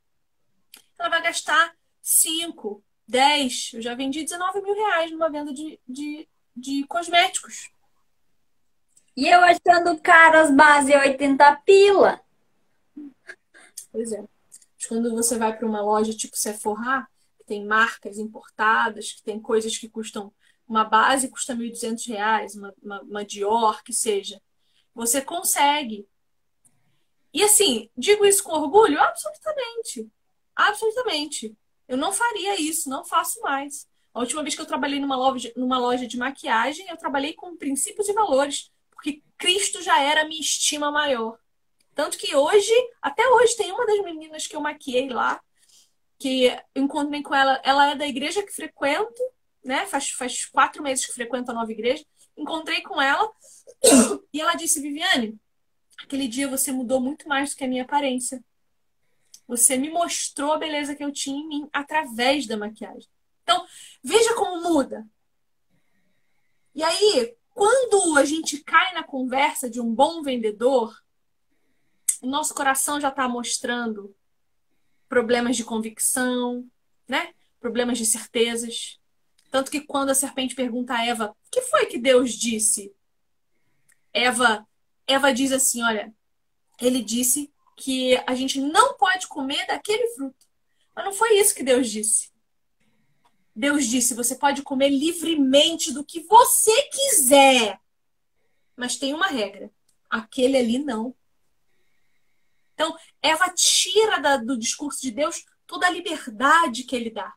ela 0.98 1.08
vai 1.08 1.22
gastar 1.22 1.74
5, 2.02 2.82
10, 3.06 3.70
eu 3.74 3.82
já 3.82 3.94
vendi 3.94 4.22
19 4.22 4.60
mil 4.60 4.74
reais 4.74 5.10
numa 5.10 5.30
venda 5.30 5.52
de, 5.52 5.78
de, 5.86 6.28
de 6.56 6.84
cosméticos. 6.86 7.70
E 9.16 9.28
eu 9.28 9.40
achando 9.40 9.98
caro 10.00 10.38
as 10.40 10.50
bases 10.50 10.94
80 10.94 11.56
pila. 11.64 12.20
Pois 13.96 14.12
é. 14.12 14.20
Mas 14.20 14.86
quando 14.86 15.10
você 15.10 15.38
vai 15.38 15.56
para 15.56 15.66
uma 15.66 15.80
loja 15.80 16.12
tipo 16.12 16.36
Sephora, 16.36 17.08
que 17.38 17.46
tem 17.46 17.64
marcas 17.64 18.18
importadas, 18.18 19.12
que 19.12 19.22
tem 19.22 19.40
coisas 19.40 19.78
que 19.78 19.88
custam 19.88 20.30
uma 20.68 20.84
base 20.84 21.30
custa 21.30 21.54
1.200 21.54 22.08
reais, 22.08 22.54
uma, 22.54 22.74
uma, 22.82 23.00
uma 23.00 23.24
Dior, 23.24 23.82
que 23.82 23.94
seja. 23.94 24.38
Você 24.94 25.22
consegue. 25.22 26.06
E 27.32 27.42
assim, 27.42 27.88
digo 27.96 28.26
isso 28.26 28.44
com 28.44 28.52
orgulho? 28.52 29.00
Absolutamente. 29.00 30.10
Absolutamente. 30.54 31.56
Eu 31.88 31.96
não 31.96 32.12
faria 32.12 32.60
isso, 32.60 32.90
não 32.90 33.02
faço 33.02 33.40
mais. 33.40 33.88
A 34.12 34.20
última 34.20 34.42
vez 34.42 34.54
que 34.54 34.60
eu 34.60 34.66
trabalhei 34.66 35.00
numa 35.00 35.16
loja, 35.16 35.50
numa 35.56 35.78
loja 35.78 36.06
de 36.06 36.18
maquiagem, 36.18 36.86
eu 36.90 36.98
trabalhei 36.98 37.32
com 37.32 37.56
princípios 37.56 38.10
e 38.10 38.12
valores, 38.12 38.70
porque 38.90 39.22
Cristo 39.38 39.80
já 39.80 40.02
era 40.02 40.20
a 40.20 40.24
minha 40.26 40.40
estima 40.40 40.90
maior. 40.90 41.38
Tanto 41.96 42.18
que 42.18 42.36
hoje, 42.36 42.74
até 43.00 43.26
hoje, 43.26 43.56
tem 43.56 43.72
uma 43.72 43.86
das 43.86 44.04
meninas 44.04 44.46
que 44.46 44.54
eu 44.54 44.60
maquiei 44.60 45.08
lá, 45.08 45.40
que 46.18 46.44
eu 46.74 46.82
encontrei 46.82 47.22
com 47.22 47.34
ela. 47.34 47.58
Ela 47.64 47.92
é 47.92 47.94
da 47.94 48.06
igreja 48.06 48.42
que 48.42 48.52
frequento, 48.52 49.22
né? 49.64 49.86
Faz, 49.86 50.10
faz 50.10 50.44
quatro 50.44 50.82
meses 50.82 51.06
que 51.06 51.14
frequento 51.14 51.50
a 51.50 51.54
nova 51.54 51.72
igreja. 51.72 52.04
Encontrei 52.36 52.82
com 52.82 53.00
ela 53.00 53.32
e 54.30 54.38
ela 54.38 54.54
disse: 54.54 54.82
Viviane, 54.82 55.40
aquele 56.02 56.28
dia 56.28 56.46
você 56.46 56.70
mudou 56.70 57.00
muito 57.00 57.26
mais 57.26 57.50
do 57.50 57.56
que 57.56 57.64
a 57.64 57.68
minha 57.68 57.84
aparência. 57.84 58.44
Você 59.48 59.78
me 59.78 59.88
mostrou 59.88 60.52
a 60.52 60.58
beleza 60.58 60.94
que 60.94 61.02
eu 61.02 61.10
tinha 61.10 61.40
em 61.40 61.48
mim 61.48 61.68
através 61.72 62.46
da 62.46 62.58
maquiagem. 62.58 63.08
Então, 63.42 63.64
veja 64.04 64.34
como 64.34 64.60
muda. 64.60 65.08
E 66.74 66.82
aí, 66.82 67.34
quando 67.54 68.18
a 68.18 68.24
gente 68.26 68.62
cai 68.62 68.92
na 68.92 69.02
conversa 69.02 69.70
de 69.70 69.80
um 69.80 69.94
bom 69.94 70.20
vendedor, 70.22 70.94
o 72.26 72.30
nosso 72.30 72.52
coração 72.54 73.00
já 73.00 73.08
está 73.08 73.28
mostrando 73.28 74.12
problemas 75.08 75.56
de 75.56 75.62
convicção, 75.62 76.68
né? 77.06 77.32
Problemas 77.60 77.98
de 77.98 78.04
certezas. 78.04 78.98
Tanto 79.48 79.70
que 79.70 79.80
quando 79.80 80.10
a 80.10 80.14
serpente 80.14 80.56
pergunta 80.56 80.94
a 80.94 81.06
Eva, 81.06 81.30
o 81.30 81.50
que 81.52 81.62
foi 81.62 81.86
que 81.86 81.98
Deus 81.98 82.32
disse? 82.32 82.92
Eva, 84.12 84.66
Eva 85.06 85.32
diz 85.32 85.52
assim, 85.52 85.84
olha, 85.84 86.12
ele 86.80 87.00
disse 87.00 87.48
que 87.76 88.16
a 88.26 88.34
gente 88.34 88.60
não 88.60 88.94
pode 88.94 89.28
comer 89.28 89.64
daquele 89.68 90.08
fruto. 90.08 90.48
Mas 90.96 91.04
não 91.04 91.12
foi 91.12 91.38
isso 91.38 91.54
que 91.54 91.62
Deus 91.62 91.88
disse. 91.88 92.32
Deus 93.54 93.86
disse: 93.86 94.14
você 94.14 94.34
pode 94.34 94.62
comer 94.62 94.88
livremente 94.88 95.92
do 95.92 96.04
que 96.04 96.20
você 96.24 96.82
quiser. 96.88 97.78
Mas 98.74 98.96
tem 98.96 99.14
uma 99.14 99.28
regra: 99.28 99.70
aquele 100.10 100.56
ali 100.56 100.80
não. 100.80 101.14
Então, 102.76 102.94
Eva 103.22 103.50
tira 103.54 104.20
da, 104.20 104.36
do 104.36 104.58
discurso 104.58 105.00
de 105.00 105.10
Deus 105.10 105.46
toda 105.66 105.86
a 105.86 105.90
liberdade 105.90 106.82
que 106.82 106.94
ele 106.94 107.08
dá. 107.10 107.32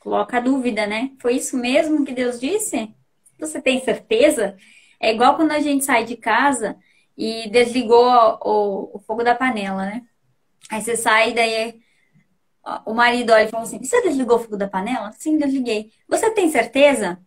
Coloca 0.00 0.38
a 0.38 0.40
dúvida, 0.40 0.86
né? 0.86 1.12
Foi 1.20 1.36
isso 1.36 1.54
mesmo 1.58 2.02
que 2.02 2.14
Deus 2.14 2.40
disse? 2.40 2.94
Você 3.38 3.60
tem 3.60 3.84
certeza? 3.84 4.56
É 4.98 5.12
igual 5.12 5.36
quando 5.36 5.52
a 5.52 5.60
gente 5.60 5.84
sai 5.84 6.04
de 6.06 6.16
casa 6.16 6.76
e 7.16 7.48
desligou 7.50 8.06
o, 8.42 8.96
o 8.96 8.98
fogo 9.00 9.22
da 9.22 9.34
panela, 9.34 9.84
né? 9.84 10.02
Aí 10.70 10.80
você 10.80 10.96
sai 10.96 11.30
e 11.30 11.34
daí 11.34 11.80
o 12.86 12.94
marido 12.94 13.34
olha 13.34 13.44
e 13.44 13.48
fala 13.48 13.64
assim: 13.64 13.82
Você 13.82 14.00
desligou 14.00 14.36
o 14.36 14.40
fogo 14.40 14.56
da 14.56 14.66
panela? 14.66 15.12
Sim, 15.12 15.36
desliguei. 15.36 15.92
Você 16.08 16.30
tem 16.30 16.50
certeza? 16.50 17.20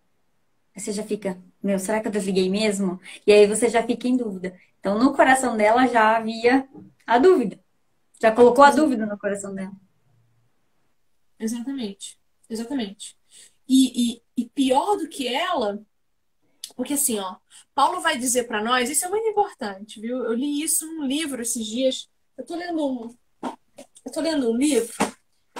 Aí 0.76 0.82
você 0.82 0.92
já 0.92 1.04
fica, 1.04 1.38
meu, 1.62 1.78
será 1.78 2.00
que 2.00 2.08
eu 2.08 2.12
desliguei 2.12 2.50
mesmo? 2.50 3.00
E 3.28 3.32
aí 3.32 3.46
você 3.46 3.70
já 3.70 3.84
fica 3.84 4.08
em 4.08 4.18
dúvida. 4.18 4.58
Então, 4.80 4.98
no 4.98 5.14
coração 5.14 5.56
dela 5.56 5.88
já 5.88 6.18
havia 6.18 6.68
a 7.08 7.18
dúvida. 7.18 7.60
Já 8.22 8.32
colocou 8.32 8.64
a 8.64 8.72
dúvida 8.72 9.06
no 9.06 9.18
coração 9.18 9.56
dela. 9.56 9.74
Exatamente. 11.40 12.20
Exatamente. 12.50 13.18
E, 13.68 14.14
e, 14.14 14.24
e 14.38 14.50
pior 14.50 14.98
do 14.98 15.10
que 15.10 15.28
ela, 15.28 15.84
porque 16.76 16.94
assim, 16.94 17.20
ó, 17.20 17.38
Paulo 17.74 18.00
vai 18.02 18.18
dizer 18.18 18.44
para 18.46 18.64
nós, 18.64 18.90
isso 18.90 19.06
é 19.06 19.10
muito 19.10 19.28
importante, 19.28 20.00
viu? 20.00 20.24
Eu 20.24 20.34
li 20.34 20.62
isso 20.62 20.86
num 20.86 21.06
livro 21.06 21.42
esses 21.42 21.66
dias. 21.66 22.10
Eu 22.38 22.46
tô 22.46 22.56
lendo 22.56 22.86
um, 22.86 23.16
eu 24.06 24.12
tô 24.12 24.22
lendo 24.22 24.52
um 24.52 24.56
livro 24.56 24.94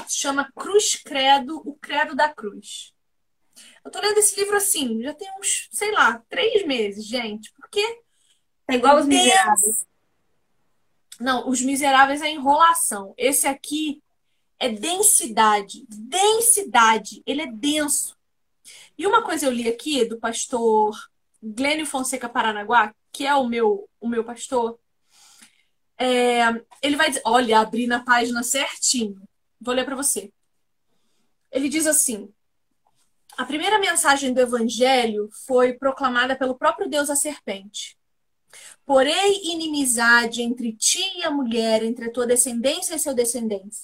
se 0.06 0.18
chama 0.18 0.52
Cruz 0.56 0.96
Credo, 0.96 1.62
o 1.66 1.76
Credo 1.76 2.16
da 2.16 2.30
Cruz. 2.30 2.94
Eu 3.84 3.92
tô 3.92 4.00
lendo 4.00 4.18
esse 4.18 4.40
livro 4.40 4.56
assim, 4.56 5.02
já 5.02 5.14
tem 5.14 5.30
uns, 5.40 5.68
sei 5.72 5.92
lá, 5.92 6.22
três 6.30 6.66
meses, 6.66 7.06
gente, 7.06 7.52
porque 7.54 7.82
é 8.68 8.76
igual 8.76 8.98
os 8.98 9.08
miseráveis. 9.08 9.86
Não, 11.20 11.50
os 11.50 11.62
miseráveis 11.62 12.22
é 12.22 12.30
enrolação. 12.30 13.14
Esse 13.18 13.48
aqui 13.48 14.02
é 14.60 14.70
densidade. 14.70 15.86
Densidade. 15.90 17.22
Ele 17.26 17.42
é 17.42 17.48
denso. 17.48 18.16
E 18.98 19.06
uma 19.06 19.24
coisa 19.24 19.46
eu 19.46 19.52
li 19.52 19.68
aqui 19.68 20.06
do 20.06 20.20
pastor 20.20 20.96
Glênio 21.42 21.86
Fonseca 21.86 22.28
Paranaguá, 22.28 22.94
que 23.12 23.26
é 23.26 23.36
o 23.36 23.48
meu, 23.48 23.90
o 24.00 24.08
meu 24.08 24.24
pastor. 24.24 24.80
É, 25.98 26.42
ele 26.82 26.96
vai 26.96 27.10
dizer, 27.10 27.22
olha, 27.26 27.60
abri 27.60 27.88
na 27.88 28.04
página 28.04 28.44
certinho. 28.44 29.22
Vou 29.60 29.74
ler 29.74 29.86
para 29.86 29.96
você. 29.96 30.32
Ele 31.52 31.70
diz 31.70 31.88
assim: 31.88 32.32
a 33.38 33.46
primeira 33.46 33.80
mensagem 33.80 34.34
do 34.34 34.42
evangelho 34.42 35.30
foi 35.46 35.74
proclamada 35.74 36.36
pelo 36.36 36.58
próprio 36.58 36.90
Deus 36.90 37.10
à 37.10 37.16
serpente. 37.16 37.97
Porém, 38.88 39.52
inimizade 39.52 40.42
entre 40.42 40.72
ti 40.72 41.04
e 41.18 41.24
a 41.26 41.30
mulher, 41.30 41.84
entre 41.84 42.06
a 42.06 42.12
tua 42.12 42.26
descendência 42.26 42.96
e 42.96 43.00
seu 43.00 43.14
descendente. 43.14 43.78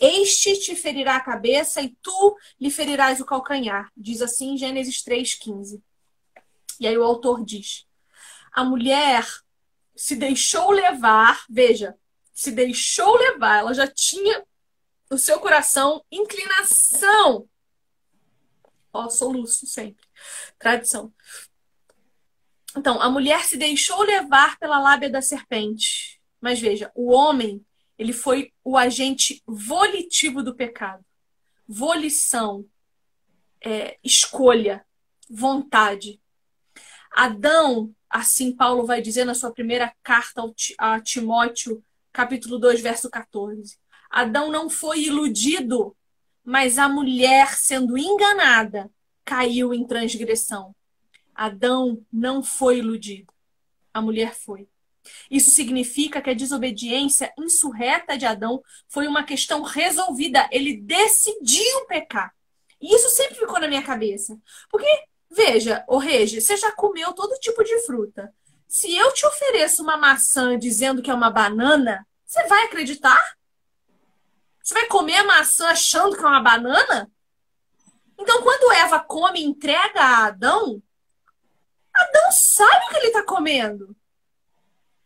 Este 0.00 0.58
te 0.58 0.74
ferirá 0.74 1.16
a 1.16 1.20
cabeça 1.20 1.82
e 1.82 1.94
tu 2.00 2.36
lhe 2.58 2.70
ferirás 2.70 3.20
o 3.20 3.26
calcanhar. 3.26 3.92
Diz 3.94 4.22
assim 4.22 4.56
Gênesis 4.56 5.04
3,15. 5.04 5.82
E 6.80 6.86
aí 6.88 6.96
o 6.96 7.04
autor 7.04 7.44
diz: 7.44 7.86
a 8.50 8.64
mulher 8.64 9.22
se 9.94 10.16
deixou 10.16 10.70
levar, 10.70 11.44
veja, 11.46 11.94
se 12.32 12.50
deixou 12.50 13.14
levar, 13.14 13.58
ela 13.58 13.74
já 13.74 13.86
tinha 13.86 14.42
no 15.10 15.18
seu 15.18 15.40
coração 15.40 16.02
inclinação. 16.10 17.46
Ó, 18.94 19.10
soluço 19.10 19.66
sempre. 19.66 20.02
Tradição. 20.58 21.12
Então, 22.76 23.00
a 23.00 23.10
mulher 23.10 23.44
se 23.44 23.56
deixou 23.56 24.02
levar 24.02 24.58
pela 24.58 24.78
lábia 24.78 25.10
da 25.10 25.20
serpente. 25.20 26.20
Mas 26.40 26.60
veja, 26.60 26.90
o 26.94 27.12
homem, 27.12 27.64
ele 27.98 28.12
foi 28.12 28.52
o 28.64 28.76
agente 28.76 29.42
volitivo 29.46 30.42
do 30.42 30.54
pecado. 30.54 31.04
Volição, 31.68 32.64
é, 33.60 33.98
escolha, 34.02 34.84
vontade. 35.28 36.20
Adão, 37.12 37.94
assim 38.08 38.54
Paulo 38.54 38.86
vai 38.86 39.00
dizer 39.00 39.24
na 39.24 39.34
sua 39.34 39.52
primeira 39.52 39.94
carta 40.02 40.42
a 40.78 41.00
Timóteo, 41.00 41.82
capítulo 42.12 42.58
2, 42.58 42.80
verso 42.80 43.10
14. 43.10 43.78
Adão 44.10 44.50
não 44.50 44.68
foi 44.68 45.04
iludido, 45.04 45.96
mas 46.44 46.78
a 46.78 46.88
mulher, 46.88 47.54
sendo 47.54 47.96
enganada, 47.96 48.90
caiu 49.24 49.72
em 49.72 49.86
transgressão. 49.86 50.74
Adão 51.34 52.04
não 52.12 52.42
foi 52.42 52.78
iludido, 52.78 53.32
a 53.92 54.00
mulher 54.00 54.34
foi. 54.34 54.68
Isso 55.30 55.50
significa 55.50 56.20
que 56.20 56.30
a 56.30 56.34
desobediência 56.34 57.32
insurreta 57.38 58.16
de 58.16 58.24
Adão 58.24 58.62
foi 58.88 59.06
uma 59.06 59.24
questão 59.24 59.62
resolvida. 59.62 60.48
Ele 60.52 60.76
decidiu 60.76 61.86
pecar. 61.86 62.32
E 62.80 62.94
isso 62.94 63.08
sempre 63.10 63.36
ficou 63.36 63.58
na 63.60 63.68
minha 63.68 63.82
cabeça. 63.82 64.38
Porque, 64.70 64.86
veja, 65.30 65.84
o 65.88 65.98
Regi, 65.98 66.40
você 66.40 66.56
já 66.56 66.72
comeu 66.72 67.12
todo 67.12 67.38
tipo 67.40 67.62
de 67.64 67.80
fruta. 67.82 68.32
Se 68.68 68.94
eu 68.94 69.12
te 69.12 69.26
ofereço 69.26 69.82
uma 69.82 69.96
maçã 69.96 70.58
dizendo 70.58 71.02
que 71.02 71.10
é 71.10 71.14
uma 71.14 71.30
banana, 71.30 72.06
você 72.24 72.46
vai 72.46 72.64
acreditar? 72.64 73.36
Você 74.62 74.74
vai 74.74 74.86
comer 74.86 75.16
a 75.16 75.24
maçã 75.24 75.68
achando 75.68 76.16
que 76.16 76.22
é 76.22 76.26
uma 76.26 76.40
banana? 76.40 77.10
Então, 78.18 78.42
quando 78.42 78.72
Eva 78.72 79.00
come 79.00 79.40
e 79.40 79.44
entrega 79.44 80.00
a 80.00 80.26
Adão, 80.26 80.82
Adão 82.02 82.32
sabe 82.32 82.86
o 82.86 82.88
que 82.90 82.96
ele 82.96 83.06
está 83.08 83.24
comendo. 83.24 83.96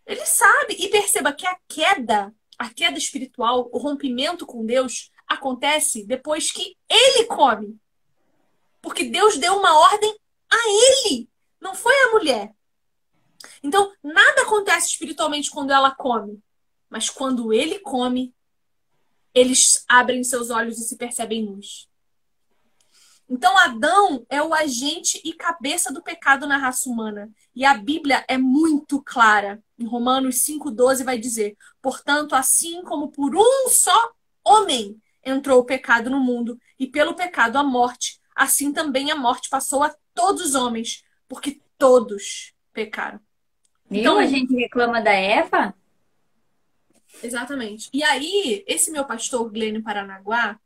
Ele 0.06 0.24
sabe. 0.24 0.74
E 0.74 0.88
perceba 0.88 1.32
que 1.32 1.46
a 1.46 1.56
queda, 1.68 2.34
a 2.58 2.72
queda 2.72 2.98
espiritual, 2.98 3.68
o 3.72 3.78
rompimento 3.78 4.46
com 4.46 4.64
Deus, 4.64 5.10
acontece 5.26 6.04
depois 6.04 6.50
que 6.50 6.76
ele 6.88 7.24
come. 7.24 7.78
Porque 8.80 9.04
Deus 9.04 9.36
deu 9.36 9.56
uma 9.56 9.78
ordem 9.90 10.16
a 10.48 11.08
ele, 11.08 11.28
não 11.60 11.74
foi 11.74 11.94
a 12.04 12.10
mulher. 12.12 12.54
Então, 13.62 13.92
nada 14.02 14.42
acontece 14.42 14.88
espiritualmente 14.90 15.50
quando 15.50 15.72
ela 15.72 15.90
come. 15.90 16.40
Mas 16.88 17.10
quando 17.10 17.52
ele 17.52 17.80
come, 17.80 18.32
eles 19.34 19.84
abrem 19.88 20.22
seus 20.22 20.50
olhos 20.50 20.78
e 20.78 20.84
se 20.84 20.96
percebem 20.96 21.44
nus. 21.44 21.88
Então, 23.28 23.58
Adão 23.58 24.24
é 24.30 24.40
o 24.40 24.54
agente 24.54 25.20
e 25.24 25.32
cabeça 25.32 25.92
do 25.92 26.02
pecado 26.02 26.46
na 26.46 26.56
raça 26.56 26.88
humana. 26.88 27.28
E 27.54 27.64
a 27.64 27.74
Bíblia 27.74 28.24
é 28.28 28.38
muito 28.38 29.02
clara. 29.02 29.62
Em 29.78 29.84
Romanos 29.84 30.36
5,12 30.44 31.04
vai 31.04 31.18
dizer: 31.18 31.56
Portanto, 31.82 32.34
assim 32.34 32.82
como 32.82 33.08
por 33.08 33.34
um 33.34 33.68
só 33.68 34.12
homem 34.44 35.00
entrou 35.24 35.60
o 35.60 35.64
pecado 35.64 36.08
no 36.08 36.20
mundo, 36.20 36.58
e 36.78 36.86
pelo 36.86 37.14
pecado 37.14 37.56
a 37.56 37.64
morte, 37.64 38.20
assim 38.34 38.72
também 38.72 39.10
a 39.10 39.16
morte 39.16 39.48
passou 39.48 39.82
a 39.82 39.92
todos 40.14 40.42
os 40.42 40.54
homens, 40.54 41.02
porque 41.28 41.60
todos 41.76 42.54
pecaram. 42.72 43.18
Viu? 43.90 44.00
Então 44.00 44.18
a 44.18 44.26
gente 44.26 44.54
reclama 44.54 45.02
da 45.02 45.12
Eva? 45.12 45.74
Exatamente. 47.22 47.88
E 47.92 48.04
aí, 48.04 48.62
esse 48.68 48.92
meu 48.92 49.04
pastor, 49.04 49.50
Glênio 49.50 49.82
Paranaguá, 49.82 50.60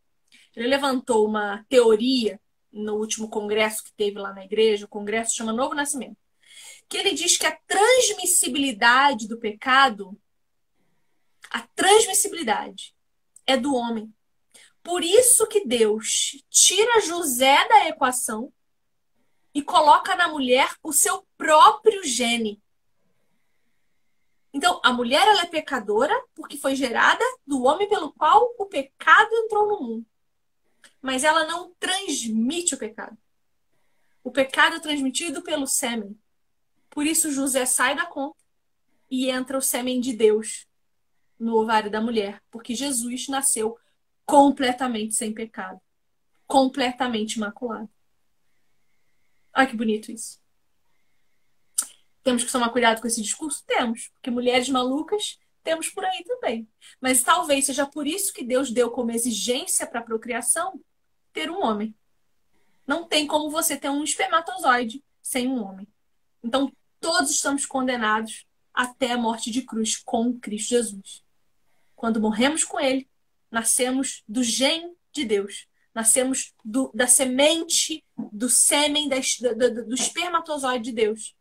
ele 0.55 0.69
levantou 0.69 1.27
uma 1.27 1.65
teoria 1.69 2.39
no 2.73 2.95
último 2.97 3.29
congresso 3.29 3.85
que 3.85 3.93
teve 3.93 4.19
lá 4.19 4.33
na 4.33 4.45
igreja, 4.45 4.85
o 4.85 4.89
congresso 4.89 5.35
chama 5.35 5.53
Novo 5.53 5.75
Nascimento, 5.75 6.17
que 6.89 6.97
ele 6.97 7.13
diz 7.13 7.37
que 7.37 7.47
a 7.47 7.59
transmissibilidade 7.67 9.29
do 9.29 9.39
pecado, 9.39 10.19
a 11.51 11.61
transmissibilidade 11.75 12.95
é 13.47 13.57
do 13.57 13.75
homem. 13.75 14.13
Por 14.83 15.05
isso 15.05 15.47
que 15.47 15.67
Deus 15.67 16.43
tira 16.49 17.01
José 17.01 17.69
da 17.69 17.89
equação 17.89 18.53
e 19.53 19.63
coloca 19.63 20.15
na 20.15 20.29
mulher 20.29 20.73
o 20.83 20.93
seu 20.93 21.27
próprio 21.37 22.05
gene. 22.05 22.63
Então, 24.53 24.81
a 24.83 24.93
mulher 24.93 25.27
ela 25.27 25.43
é 25.43 25.47
pecadora 25.47 26.15
porque 26.35 26.57
foi 26.57 26.75
gerada 26.75 27.25
do 27.47 27.63
homem 27.63 27.89
pelo 27.89 28.13
qual 28.13 28.53
o 28.59 28.67
pecado 28.67 29.33
entrou 29.33 29.69
no 29.69 29.81
mundo 29.81 30.10
mas 31.01 31.25
ela 31.25 31.47
não 31.47 31.73
transmite 31.79 32.75
o 32.75 32.79
pecado. 32.79 33.17
O 34.23 34.31
pecado 34.31 34.77
é 34.77 34.81
transmitido 34.81 35.43
pelo 35.43 35.67
sêmen. 35.67 36.19
Por 36.91 37.07
isso 37.07 37.33
José 37.33 37.65
sai 37.65 37.97
da 37.97 38.05
conta 38.05 38.39
e 39.11 39.31
entra 39.31 39.57
o 39.57 39.63
sêmen 39.63 40.01
de 40.01 40.13
Deus 40.13 40.67
no 41.39 41.57
ovário 41.57 41.91
da 41.91 42.01
mulher, 42.01 42.43
porque 42.51 42.75
Jesus 42.75 43.29
nasceu 43.29 43.79
completamente 44.27 45.15
sem 45.15 45.33
pecado, 45.33 45.81
completamente 46.47 47.35
imaculado. 47.35 47.89
Olha 49.57 49.67
que 49.67 49.77
bonito 49.77 50.13
isso. 50.13 50.39
Temos 52.23 52.45
que 52.45 52.53
tomar 52.53 52.69
cuidado 52.69 53.01
com 53.01 53.07
esse 53.07 53.23
discurso? 53.23 53.65
Temos, 53.67 54.09
porque 54.09 54.31
mulheres 54.31 54.69
malucas 54.69 55.39
temos 55.63 55.89
por 55.89 56.05
aí 56.05 56.23
também. 56.25 56.69
Mas 57.01 57.23
talvez 57.23 57.67
seja 57.67 57.87
por 57.87 58.07
isso 58.07 58.33
que 58.33 58.45
Deus 58.45 58.71
deu 58.71 58.91
como 58.91 59.11
exigência 59.11 59.87
para 59.87 60.01
a 60.01 60.05
procriação 60.05 60.81
ter 61.33 61.51
um 61.51 61.65
homem. 61.65 61.95
Não 62.87 63.05
tem 63.05 63.27
como 63.27 63.51
você 63.51 63.77
ter 63.77 63.89
um 63.89 64.03
espermatozoide 64.03 65.03
sem 65.23 65.49
um 65.49 65.63
homem. 65.63 65.87
Então, 66.43 66.73
todos 66.99 67.31
estamos 67.31 67.67
condenados 67.67 68.47
até 68.73 69.13
a 69.13 69.19
morte 69.19 69.51
de 69.51 69.63
cruz 69.63 69.97
com 69.97 70.39
Cristo 70.39 70.71
Jesus. 70.71 71.23
Quando 71.95 72.21
morremos 72.21 72.65
com 72.65 72.81
Ele, 72.81 73.09
nascemos 73.51 74.23
do 74.27 74.43
gene 74.43 74.95
de 75.13 75.25
Deus. 75.25 75.67
Nascemos 75.95 76.55
do, 76.65 76.91
da 76.95 77.07
semente, 77.07 78.05
do 78.17 78.49
sêmen, 78.49 79.09
da, 79.09 79.17
do, 79.19 79.87
do 79.87 79.95
espermatozoide 79.95 80.85
de 80.85 80.93
Deus. 80.93 81.35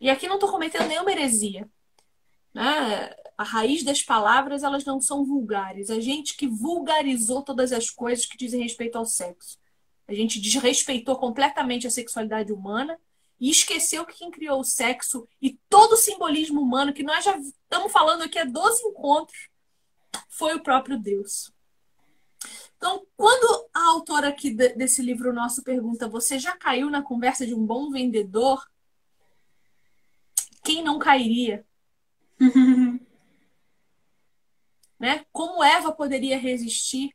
E 0.00 0.08
aqui 0.08 0.26
não 0.26 0.36
estou 0.36 0.50
cometendo 0.50 0.88
nenhuma 0.88 1.12
heresia. 1.12 1.68
Né? 2.54 3.14
A 3.40 3.42
raiz 3.42 3.82
das 3.82 4.02
palavras 4.02 4.62
elas 4.62 4.84
não 4.84 5.00
são 5.00 5.24
vulgares. 5.24 5.88
A 5.88 5.98
gente 5.98 6.36
que 6.36 6.46
vulgarizou 6.46 7.40
todas 7.40 7.72
as 7.72 7.88
coisas 7.88 8.26
que 8.26 8.36
dizem 8.36 8.62
respeito 8.62 8.98
ao 8.98 9.06
sexo. 9.06 9.58
A 10.06 10.12
gente 10.12 10.38
desrespeitou 10.38 11.16
completamente 11.16 11.86
a 11.86 11.90
sexualidade 11.90 12.52
humana 12.52 13.00
e 13.40 13.48
esqueceu 13.48 14.04
que 14.04 14.18
quem 14.18 14.30
criou 14.30 14.60
o 14.60 14.64
sexo 14.64 15.26
e 15.40 15.58
todo 15.70 15.92
o 15.92 15.96
simbolismo 15.96 16.60
humano 16.60 16.92
que 16.92 17.02
nós 17.02 17.24
já 17.24 17.34
estamos 17.38 17.90
falando 17.90 18.24
aqui 18.24 18.38
há 18.38 18.44
12 18.44 18.82
encontros 18.88 19.48
foi 20.28 20.54
o 20.54 20.62
próprio 20.62 21.00
Deus. 21.00 21.50
Então, 22.76 23.06
quando 23.16 23.70
a 23.72 23.86
autora 23.92 24.28
aqui 24.28 24.50
desse 24.50 25.00
livro 25.00 25.32
nosso 25.32 25.62
pergunta: 25.62 26.06
Você 26.06 26.38
já 26.38 26.54
caiu 26.58 26.90
na 26.90 27.00
conversa 27.00 27.46
de 27.46 27.54
um 27.54 27.64
bom 27.64 27.90
vendedor? 27.90 28.62
Quem 30.62 30.84
não 30.84 30.98
cairia? 30.98 31.64
né? 35.00 35.24
Como 35.32 35.64
Eva 35.64 35.90
poderia 35.90 36.38
resistir? 36.38 37.10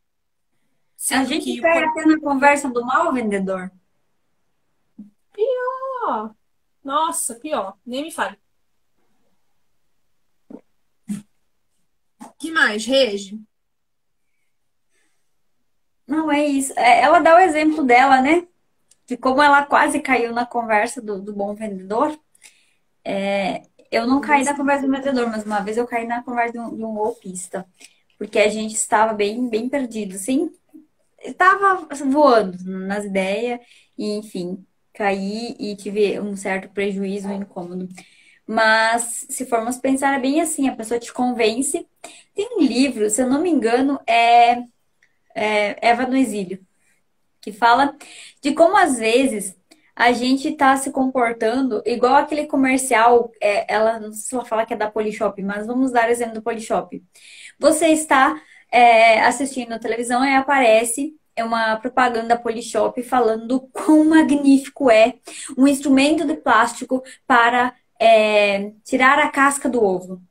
A 1.12 1.24
gente 1.24 1.43
que... 1.43 1.62
cai 1.62 1.84
até 1.84 2.06
na 2.06 2.19
conversa 2.19 2.67
do 2.67 2.84
mal 2.84 3.13
vendedor. 3.13 3.71
Pior. 5.32 6.36
Nossa, 6.84 7.36
pior. 7.36 7.78
Nem 7.86 8.04
me 8.04 8.12
fale. 8.12 8.38
que 12.38 12.52
mais, 12.52 12.86
Regi? 12.86 13.39
Não, 16.08 16.32
é 16.32 16.45
isso. 16.45 16.74
É, 16.78 17.02
ela 17.02 17.19
dá 17.19 17.36
o 17.36 17.39
exemplo 17.39 17.84
dela, 17.84 18.21
né? 18.21 18.48
De 19.06 19.17
como 19.17 19.41
ela 19.41 19.65
quase 19.65 20.00
caiu 20.00 20.34
na 20.34 20.45
conversa 20.45 21.02
do, 21.02 21.21
do 21.21 21.34
bom 21.34 21.56
vendedor. 21.56 22.19
É, 23.04 23.63
eu 23.95 24.05
não 24.05 24.19
caí 24.19 24.43
na 24.43 24.55
conversa 24.55 24.86
do 24.86 24.91
vendedor, 24.91 25.29
mas 25.29 25.45
uma 25.45 25.62
vez 25.62 25.77
eu 25.77 25.88
caí 25.88 26.05
na 26.05 26.21
conversa 26.21 26.51
de 26.51 26.60
um, 26.60 26.75
de 26.75 26.84
um 26.84 26.93
golpista. 26.93 27.65
Porque 28.17 28.39
a 28.39 28.49
gente 28.49 28.75
estava 28.75 29.13
bem, 29.13 29.47
bem 29.49 29.69
perdido, 29.69 30.15
assim. 30.15 30.51
Estava 31.23 31.88
voando 32.05 32.58
nas 32.65 33.05
ideias, 33.05 33.60
e 33.97 34.17
enfim, 34.17 34.65
caí 34.93 35.55
e 35.58 35.75
tive 35.77 36.19
um 36.19 36.36
certo 36.36 36.69
prejuízo, 36.69 37.29
um 37.29 37.41
incômodo. 37.41 37.88
Mas 38.45 39.25
se 39.29 39.45
formos 39.45 39.77
pensar 39.77 40.17
é 40.17 40.21
bem 40.21 40.41
assim, 40.41 40.67
a 40.67 40.75
pessoa 40.75 40.99
te 40.99 41.13
convence. 41.13 41.88
Tem 42.36 42.49
um 42.58 42.62
livro, 42.62 43.10
se 43.10 43.21
eu 43.21 43.29
não 43.29 43.41
me 43.41 43.49
engano, 43.49 43.99
é, 44.05 44.63
é 45.34 45.77
Eva 45.81 46.05
no 46.05 46.17
Exílio, 46.17 46.60
que 47.41 47.51
fala 47.53 47.95
de 48.41 48.53
como 48.53 48.77
às 48.77 48.99
vezes 48.99 49.55
a 49.95 50.12
gente 50.12 50.49
está 50.49 50.75
se 50.77 50.91
comportando 50.91 51.81
igual 51.86 52.15
aquele 52.15 52.47
comercial, 52.47 53.31
é, 53.41 53.73
ela 53.73 53.99
não 53.99 54.12
sei 54.12 54.21
se 54.21 54.36
ela 54.36 54.45
fala 54.45 54.65
que 54.65 54.73
é 54.73 54.77
da 54.77 54.91
Polishop, 54.91 55.41
mas 55.41 55.65
vamos 55.65 55.91
dar 55.91 56.10
exemplo 56.10 56.36
do 56.36 56.41
Polishop. 56.41 57.01
Você 57.60 57.88
está 57.88 58.41
é, 58.71 59.21
assistindo 59.21 59.73
a 59.73 59.79
televisão 59.79 60.23
e 60.25 60.36
aparece 60.36 61.15
é 61.36 61.43
uma 61.43 61.75
propaganda 61.77 62.38
Polishop 62.38 63.01
falando 63.03 63.67
quão 63.73 64.05
magnífico 64.05 64.89
é 64.89 65.15
um 65.58 65.67
instrumento 65.67 66.25
de 66.25 66.36
plástico 66.36 67.03
para 67.27 67.73
é, 67.99 68.71
tirar 68.84 69.19
a 69.19 69.29
casca 69.29 69.67
do 69.69 69.84
ovo. 69.84 70.21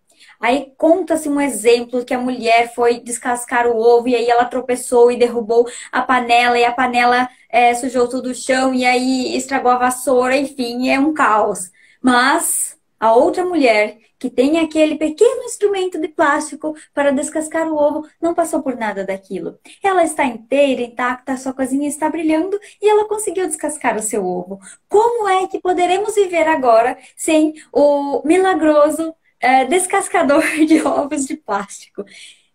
Aí 0.45 0.75
conta-se 0.77 1.27
um 1.27 1.41
exemplo 1.41 2.05
que 2.05 2.13
a 2.13 2.19
mulher 2.19 2.75
foi 2.75 3.01
descascar 3.01 3.67
o 3.67 3.79
ovo 3.79 4.09
e 4.09 4.15
aí 4.15 4.29
ela 4.29 4.45
tropeçou 4.45 5.11
e 5.11 5.17
derrubou 5.17 5.67
a 5.91 6.03
panela 6.03 6.59
e 6.59 6.67
a 6.67 6.71
panela 6.71 7.31
é, 7.49 7.73
sujou 7.75 8.07
todo 8.07 8.27
o 8.27 8.35
chão 8.35 8.75
e 8.75 8.85
aí 8.85 9.35
estragou 9.39 9.71
a 9.71 9.79
vassoura, 9.79 10.37
enfim, 10.37 10.91
é 10.91 11.01
um 11.01 11.15
caos. 11.15 11.71
Mas 12.03 12.79
a 13.01 13.15
outra 13.15 13.43
mulher 13.43 13.97
que 14.19 14.29
tem 14.29 14.59
aquele 14.59 14.97
pequeno 14.97 15.45
instrumento 15.45 15.99
de 15.99 16.09
plástico 16.09 16.77
para 16.93 17.11
descascar 17.11 17.67
o 17.67 17.77
ovo 17.79 18.07
não 18.21 18.35
passou 18.35 18.63
por 18.63 18.77
nada 18.77 19.03
daquilo. 19.03 19.59
Ela 19.83 20.05
está 20.05 20.27
inteira, 20.27 20.83
intacta, 20.83 21.39
sua 21.39 21.55
cozinha 21.55 21.89
está 21.89 22.11
brilhando 22.11 22.61
e 22.83 22.87
ela 22.87 23.09
conseguiu 23.09 23.47
descascar 23.47 23.97
o 23.97 24.03
seu 24.03 24.27
ovo. 24.27 24.59
Como 24.91 25.27
é 25.27 25.47
que 25.47 25.59
poderemos 25.59 26.15
viver 26.15 26.47
agora 26.47 26.99
sem 27.17 27.55
o 27.73 28.21
milagroso 28.27 29.15
é, 29.45 29.65
descascador 29.67 30.43
de 30.67 30.83
ovos 30.83 31.27
de 31.27 31.37
plástico? 31.37 32.05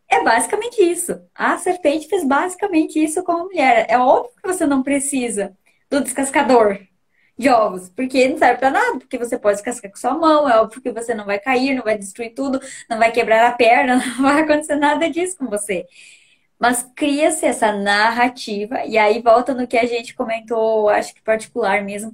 É 0.09 0.23
basicamente 0.23 0.81
isso. 0.81 1.21
A 1.35 1.57
serpente 1.57 2.07
fez 2.07 2.25
basicamente 2.25 3.01
isso 3.03 3.23
com 3.23 3.31
a 3.31 3.43
mulher. 3.43 3.85
É 3.89 3.97
óbvio 3.99 4.31
que 4.41 4.47
você 4.47 4.65
não 4.65 4.81
precisa 4.81 5.55
do 5.89 6.01
descascador 6.01 6.79
de 7.37 7.49
ovos, 7.49 7.89
porque 7.89 8.27
não 8.27 8.37
serve 8.37 8.59
para 8.59 8.71
nada, 8.71 8.99
porque 8.99 9.17
você 9.17 9.39
pode 9.39 9.57
descascar 9.57 9.89
com 9.89 9.97
sua 9.97 10.13
mão, 10.13 10.49
é 10.49 10.59
óbvio 10.59 10.81
que 10.81 10.91
você 10.91 11.15
não 11.15 11.25
vai 11.25 11.39
cair, 11.39 11.73
não 11.73 11.83
vai 11.83 11.97
destruir 11.97 12.33
tudo, 12.33 12.59
não 12.89 12.97
vai 12.97 13.11
quebrar 13.13 13.47
a 13.47 13.53
perna, 13.53 13.95
não 14.17 14.23
vai 14.23 14.41
acontecer 14.41 14.75
nada 14.75 15.09
disso 15.09 15.37
com 15.37 15.47
você. 15.47 15.87
Mas 16.59 16.83
cria-se 16.95 17.45
essa 17.45 17.71
narrativa, 17.71 18.83
e 18.85 18.97
aí 18.97 19.21
volta 19.21 19.53
no 19.53 19.67
que 19.67 19.77
a 19.77 19.85
gente 19.85 20.13
comentou, 20.15 20.89
acho 20.89 21.15
que 21.15 21.21
particular 21.21 21.83
mesmo, 21.83 22.13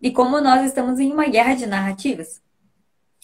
de 0.00 0.10
como 0.12 0.40
nós 0.40 0.64
estamos 0.66 0.98
em 1.00 1.12
uma 1.12 1.26
guerra 1.28 1.54
de 1.54 1.66
narrativas. 1.66 2.41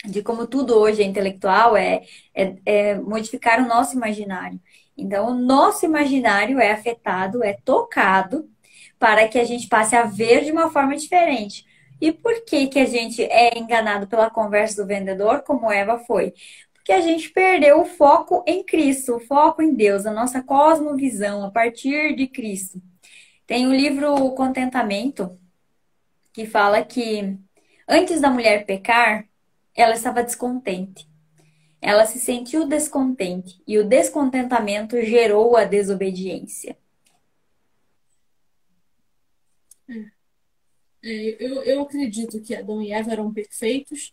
De 0.09 0.23
como 0.23 0.47
tudo 0.47 0.75
hoje 0.75 1.03
é 1.03 1.05
intelectual, 1.05 1.77
é, 1.77 2.03
é, 2.35 2.57
é 2.65 2.95
modificar 2.95 3.61
o 3.63 3.69
nosso 3.69 3.95
imaginário. 3.95 4.59
Então, 4.97 5.29
o 5.31 5.35
nosso 5.35 5.85
imaginário 5.85 6.59
é 6.59 6.73
afetado, 6.73 7.45
é 7.45 7.53
tocado 7.65 8.49
para 8.99 9.29
que 9.29 9.39
a 9.39 9.45
gente 9.45 9.69
passe 9.69 9.95
a 9.95 10.05
ver 10.05 10.45
de 10.45 10.51
uma 10.51 10.71
forma 10.71 10.97
diferente. 10.97 11.65
E 12.01 12.13
por 12.13 12.45
que, 12.45 12.69
que 12.69 12.79
a 12.79 12.85
gente 12.85 13.23
é 13.23 13.59
enganado 13.59 14.07
pela 14.07 14.31
conversa 14.31 14.83
do 14.83 14.89
vendedor, 14.89 15.43
como 15.43 15.71
Eva 15.71 15.99
foi? 15.99 16.33
Porque 16.75 16.93
a 16.93 17.01
gente 17.01 17.31
perdeu 17.31 17.81
o 17.81 17.85
foco 17.85 18.43
em 18.47 18.65
Cristo, 18.65 19.17
o 19.17 19.21
foco 19.21 19.63
em 19.63 19.75
Deus, 19.75 20.07
a 20.07 20.13
nossa 20.13 20.43
cosmovisão 20.43 21.45
a 21.45 21.51
partir 21.51 22.17
de 22.17 22.27
Cristo. 22.27 22.81
Tem 23.47 23.67
o 23.67 23.75
livro 23.75 24.33
Contentamento, 24.33 25.39
que 26.33 26.47
fala 26.47 26.83
que 26.83 27.37
antes 27.89 28.21
da 28.21 28.31
mulher 28.31 28.65
pecar, 28.65 29.27
ela 29.79 29.95
estava 29.95 30.25
descontente. 30.25 31.09
Ela 31.81 32.05
se 32.05 32.19
sentiu 32.19 32.67
descontente 32.67 33.63
e 33.65 33.79
o 33.79 33.85
descontentamento 33.89 35.01
gerou 35.01 35.57
a 35.57 35.65
desobediência. 35.65 36.77
É, 41.01 41.37
eu, 41.39 41.63
eu 41.63 41.83
acredito 41.83 42.43
que 42.43 42.57
Adão 42.57 42.83
e 42.83 42.91
Eva 42.91 43.13
eram 43.13 43.33
perfeitos, 43.33 44.13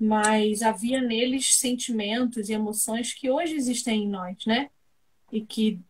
mas 0.00 0.62
havia 0.62 1.02
neles 1.02 1.54
sentimentos 1.56 2.48
e 2.48 2.54
emoções 2.54 3.12
que 3.12 3.30
hoje 3.30 3.54
existem 3.54 4.04
em 4.04 4.08
nós, 4.08 4.46
né? 4.46 4.70
E 5.30 5.44
que 5.44 5.80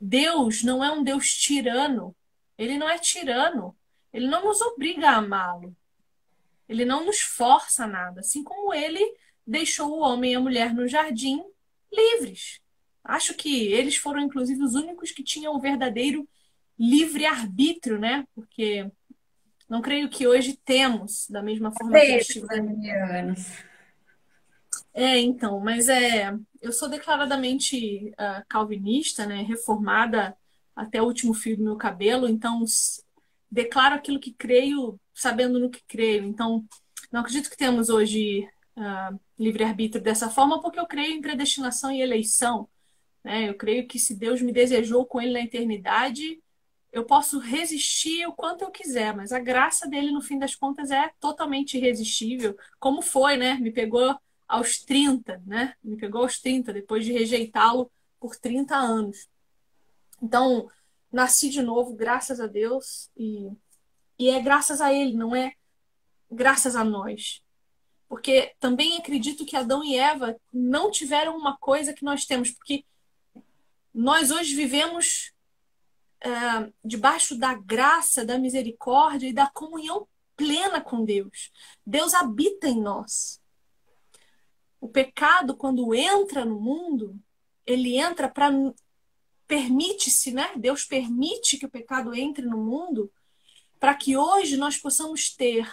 Deus 0.00 0.64
não 0.64 0.82
é 0.82 0.90
um 0.90 1.04
Deus 1.04 1.32
tirano. 1.32 2.14
Ele 2.58 2.76
não 2.76 2.90
é 2.90 2.98
tirano. 2.98 3.76
Ele 4.12 4.26
não 4.26 4.44
nos 4.44 4.60
obriga 4.60 5.10
a 5.10 5.16
amá-lo. 5.18 5.76
Ele 6.72 6.84
não 6.84 7.04
nos 7.04 7.20
força 7.20 7.84
a 7.84 7.88
nada. 7.88 8.20
Assim 8.20 8.42
como 8.42 8.72
ele 8.72 9.00
deixou 9.46 9.90
o 9.90 10.00
homem 10.00 10.32
e 10.32 10.34
a 10.34 10.40
mulher 10.40 10.74
no 10.74 10.88
jardim 10.88 11.42
livres. 11.92 12.60
Acho 13.04 13.34
que 13.34 13.66
eles 13.66 13.96
foram, 13.96 14.20
inclusive, 14.20 14.62
os 14.62 14.74
únicos 14.74 15.10
que 15.10 15.22
tinham 15.22 15.54
o 15.54 15.60
verdadeiro 15.60 16.28
livre-arbítrio, 16.78 17.98
né? 17.98 18.26
Porque 18.34 18.90
não 19.68 19.82
creio 19.82 20.08
que 20.08 20.26
hoje 20.26 20.58
temos 20.64 21.28
da 21.28 21.42
mesma 21.42 21.72
forma 21.72 21.98
que 21.98 22.06
eles 22.06 22.26
tiveram. 22.26 23.34
É, 24.94 25.18
então, 25.18 25.58
mas 25.60 25.88
é, 25.88 26.34
eu 26.60 26.72
sou 26.72 26.88
declaradamente 26.88 28.10
uh, 28.10 28.44
calvinista, 28.46 29.24
né, 29.24 29.42
reformada 29.42 30.36
até 30.76 31.00
o 31.00 31.06
último 31.06 31.32
fio 31.32 31.56
do 31.56 31.64
meu 31.64 31.76
cabelo, 31.76 32.28
então 32.28 32.62
declaro 33.50 33.94
aquilo 33.94 34.20
que 34.20 34.32
creio, 34.32 35.00
sabendo 35.14 35.58
no 35.58 35.70
que 35.70 35.82
creio. 35.86 36.24
Então, 36.24 36.64
não 37.10 37.20
acredito 37.20 37.50
que 37.50 37.56
temos 37.56 37.88
hoje 37.88 38.48
uh, 38.76 39.18
livre-arbítrio 39.38 40.02
dessa 40.02 40.30
forma, 40.30 40.60
porque 40.60 40.78
eu 40.78 40.86
creio 40.86 41.12
em 41.12 41.20
predestinação 41.20 41.90
e 41.90 42.00
eleição. 42.00 42.68
Né? 43.22 43.48
Eu 43.48 43.54
creio 43.54 43.86
que 43.86 43.98
se 43.98 44.14
Deus 44.14 44.40
me 44.40 44.52
desejou 44.52 45.04
com 45.06 45.20
Ele 45.20 45.32
na 45.32 45.40
eternidade, 45.40 46.40
eu 46.92 47.04
posso 47.04 47.38
resistir 47.38 48.26
o 48.26 48.32
quanto 48.32 48.62
eu 48.62 48.70
quiser, 48.70 49.16
mas 49.16 49.32
a 49.32 49.38
graça 49.38 49.88
dele, 49.88 50.12
no 50.12 50.20
fim 50.20 50.38
das 50.38 50.54
contas, 50.54 50.90
é 50.90 51.10
totalmente 51.18 51.78
irresistível. 51.78 52.56
Como 52.78 53.00
foi, 53.00 53.36
né? 53.36 53.54
Me 53.54 53.70
pegou 53.70 54.14
aos 54.46 54.78
30, 54.78 55.42
né? 55.46 55.74
Me 55.82 55.96
pegou 55.96 56.22
aos 56.22 56.38
30, 56.38 56.72
depois 56.72 57.04
de 57.04 57.12
rejeitá-lo 57.12 57.90
por 58.20 58.36
30 58.36 58.76
anos. 58.76 59.26
Então, 60.22 60.68
nasci 61.10 61.48
de 61.48 61.62
novo, 61.62 61.94
graças 61.94 62.38
a 62.40 62.46
Deus, 62.46 63.10
e, 63.16 63.50
e 64.22 64.30
é 64.30 64.40
graças 64.40 64.80
a 64.80 64.92
ele, 64.92 65.14
não 65.14 65.34
é 65.34 65.54
graças 66.30 66.76
a 66.76 66.84
nós. 66.84 67.42
Porque 68.08 68.54
também 68.60 68.96
acredito 68.96 69.44
que 69.44 69.56
Adão 69.56 69.82
e 69.82 69.96
Eva 69.96 70.36
não 70.52 70.90
tiveram 70.90 71.36
uma 71.36 71.56
coisa 71.56 71.92
que 71.92 72.04
nós 72.04 72.24
temos, 72.24 72.52
porque 72.52 72.84
nós 73.92 74.30
hoje 74.30 74.54
vivemos 74.54 75.32
é, 76.20 76.72
debaixo 76.84 77.36
da 77.36 77.54
graça, 77.54 78.24
da 78.24 78.38
misericórdia 78.38 79.26
e 79.26 79.32
da 79.32 79.48
comunhão 79.48 80.06
plena 80.36 80.80
com 80.80 81.04
Deus. 81.04 81.50
Deus 81.84 82.14
habita 82.14 82.68
em 82.68 82.80
nós. 82.80 83.40
O 84.80 84.88
pecado, 84.88 85.56
quando 85.56 85.94
entra 85.94 86.44
no 86.44 86.60
mundo, 86.60 87.18
ele 87.66 87.96
entra 87.96 88.28
para. 88.28 88.50
Permite-se, 89.48 90.32
né? 90.32 90.52
Deus 90.56 90.84
permite 90.84 91.58
que 91.58 91.66
o 91.66 91.70
pecado 91.70 92.14
entre 92.14 92.46
no 92.46 92.58
mundo 92.58 93.12
para 93.82 93.96
que 93.96 94.16
hoje 94.16 94.56
nós 94.56 94.78
possamos 94.78 95.34
ter 95.34 95.68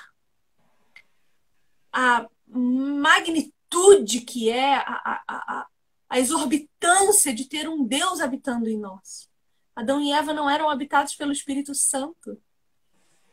a 1.94 2.28
magnitude 2.48 4.22
que 4.22 4.50
é 4.50 4.78
a, 4.78 4.82
a, 4.82 5.24
a, 5.28 5.68
a 6.10 6.20
exorbitância 6.20 7.32
de 7.32 7.46
ter 7.46 7.70
um 7.70 7.86
Deus 7.86 8.20
habitando 8.20 8.68
em 8.68 8.80
nós. 8.80 9.30
Adão 9.76 10.02
e 10.02 10.12
Eva 10.12 10.34
não 10.34 10.50
eram 10.50 10.72
habitados 10.72 11.14
pelo 11.14 11.32
Espírito 11.32 11.76
Santo. 11.76 12.42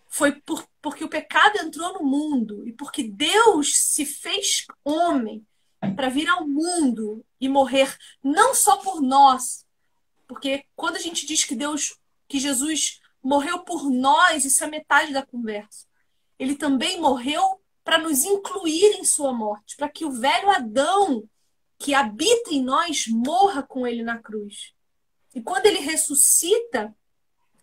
Foi 0.09 0.33
por, 0.43 0.69
porque 0.83 1.03
o 1.03 1.09
pecado 1.09 1.57
entrou 1.57 1.95
no 1.95 2.05
mundo 2.05 2.69
e 2.69 2.73
porque 2.75 3.03
Deus 3.03 3.79
se 3.79 4.05
fez 4.05 4.67
homem 4.85 5.43
para 5.97 6.11
vir 6.11 6.29
ao 6.29 6.47
mundo 6.47 7.25
e 7.41 7.49
morrer 7.49 7.97
não 8.23 8.55
só 8.55 8.77
por 8.77 9.01
nós, 9.01 9.65
porque 10.29 10.67
quando 10.77 10.97
a 10.97 11.01
gente 11.01 11.25
diz 11.25 11.45
que 11.45 11.57
Deus, 11.57 11.99
que 12.29 12.39
Jesus 12.39 13.01
morreu 13.27 13.59
por 13.59 13.91
nós, 13.91 14.45
isso 14.45 14.63
é 14.63 14.69
metade 14.69 15.13
da 15.13 15.27
conversa. 15.27 15.85
Ele 16.39 16.55
também 16.55 17.01
morreu 17.01 17.43
para 17.83 17.99
nos 17.99 18.25
incluir 18.25 19.01
em 19.01 19.05
sua 19.05 19.33
morte, 19.33 19.77
para 19.77 19.89
que 19.89 20.05
o 20.05 20.13
velho 20.13 20.49
Adão 20.49 21.29
que 21.77 21.93
habita 21.93 22.55
em 22.55 22.63
nós 22.63 23.07
morra 23.09 23.65
com 23.65 23.85
ele 23.85 24.05
na 24.05 24.19
cruz. 24.19 24.73
E 25.35 25.43
quando 25.43 25.67
ele 25.67 25.81
ressuscita, 25.81 26.97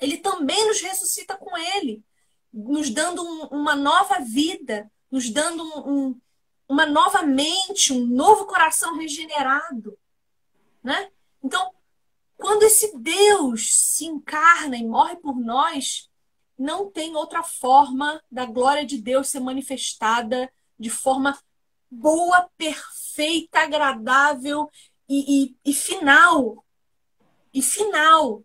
ele 0.02 0.18
também 0.18 0.68
nos 0.68 0.82
ressuscita 0.82 1.38
com 1.38 1.58
ele, 1.58 2.04
nos 2.54 2.90
dando 2.90 3.24
um, 3.24 3.46
uma 3.48 3.76
nova 3.76 4.20
vida, 4.20 4.92
nos 5.10 5.30
dando 5.30 5.64
um, 5.64 5.90
um, 5.90 6.22
uma 6.68 6.86
nova 6.86 7.24
mente, 7.24 7.94
um 7.94 8.06
novo 8.06 8.46
coração 8.46 8.98
regenerado. 8.98 9.98
Né? 10.84 11.10
Então, 11.42 11.74
quando 12.44 12.64
esse 12.64 12.98
Deus 12.98 13.74
se 13.74 14.04
encarna 14.04 14.76
e 14.76 14.86
morre 14.86 15.16
por 15.16 15.40
nós, 15.40 16.10
não 16.60 16.92
tem 16.92 17.16
outra 17.16 17.42
forma 17.42 18.22
da 18.30 18.46
glória 18.46 18.86
de 18.86 19.02
Deus 19.02 19.30
ser 19.30 19.40
manifestada 19.40 20.52
de 20.78 20.90
forma 20.90 21.40
boa, 21.90 22.50
perfeita, 22.58 23.60
agradável 23.60 24.70
e, 25.08 25.46
e, 25.46 25.58
e 25.64 25.74
final 25.74 26.66
e 27.54 27.62
final. 27.62 28.44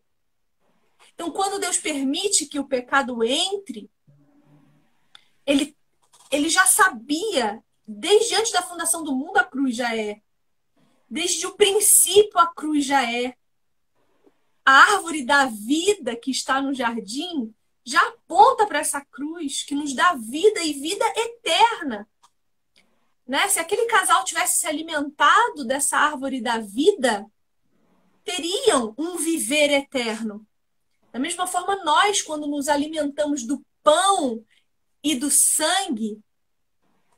Então, 1.12 1.32
quando 1.32 1.58
Deus 1.58 1.76
permite 1.76 2.46
que 2.46 2.60
o 2.60 2.68
pecado 2.68 3.24
entre, 3.24 3.90
ele, 5.44 5.76
ele 6.30 6.48
já 6.48 6.66
sabia, 6.66 7.60
desde 7.84 8.36
antes 8.36 8.52
da 8.52 8.62
fundação 8.62 9.02
do 9.02 9.12
mundo, 9.12 9.38
a 9.38 9.44
cruz 9.44 9.74
já 9.74 9.96
é. 9.96 10.22
Desde 11.10 11.44
o 11.48 11.56
princípio, 11.56 12.38
a 12.38 12.46
cruz 12.46 12.84
já 12.84 13.02
é. 13.12 13.36
A 14.68 14.92
árvore 14.92 15.24
da 15.24 15.46
vida 15.46 16.14
que 16.14 16.30
está 16.30 16.60
no 16.60 16.74
jardim 16.74 17.54
já 17.82 18.06
aponta 18.06 18.66
para 18.66 18.80
essa 18.80 19.02
cruz 19.02 19.62
que 19.62 19.74
nos 19.74 19.94
dá 19.94 20.12
vida 20.12 20.62
e 20.62 20.74
vida 20.74 21.06
eterna. 21.16 22.06
Né? 23.26 23.48
Se 23.48 23.58
aquele 23.58 23.86
casal 23.86 24.22
tivesse 24.24 24.58
se 24.58 24.66
alimentado 24.66 25.64
dessa 25.64 25.96
árvore 25.96 26.42
da 26.42 26.58
vida, 26.58 27.24
teriam 28.22 28.94
um 28.98 29.16
viver 29.16 29.70
eterno. 29.70 30.46
Da 31.14 31.18
mesma 31.18 31.46
forma, 31.46 31.82
nós, 31.82 32.20
quando 32.20 32.46
nos 32.46 32.68
alimentamos 32.68 33.44
do 33.44 33.64
pão 33.82 34.44
e 35.02 35.14
do 35.14 35.30
sangue, 35.30 36.20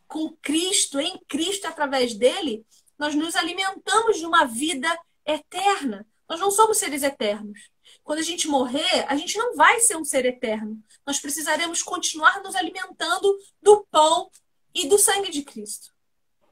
com 0.07 0.37
Cristo, 0.41 1.01
em 1.01 1.19
Cristo, 1.27 1.67
através 1.67 2.15
dele, 2.15 2.65
nós 2.97 3.17
nos 3.17 3.35
alimentamos 3.35 4.19
de 4.19 4.25
uma 4.25 4.45
vida 4.45 4.97
eterna. 5.27 6.07
Nós 6.31 6.39
não 6.39 6.53
somos 6.53 6.79
seres 6.79 7.03
eternos. 7.03 7.59
Quando 8.05 8.21
a 8.21 8.23
gente 8.23 8.47
morrer, 8.47 9.05
a 9.09 9.17
gente 9.17 9.37
não 9.37 9.57
vai 9.57 9.81
ser 9.81 9.97
um 9.97 10.05
ser 10.05 10.25
eterno. 10.25 10.81
Nós 11.05 11.19
precisaremos 11.19 11.83
continuar 11.83 12.41
nos 12.41 12.55
alimentando 12.55 13.37
do 13.61 13.85
pão 13.91 14.31
e 14.73 14.87
do 14.89 14.97
sangue 14.97 15.29
de 15.33 15.43
Cristo. 15.43 15.93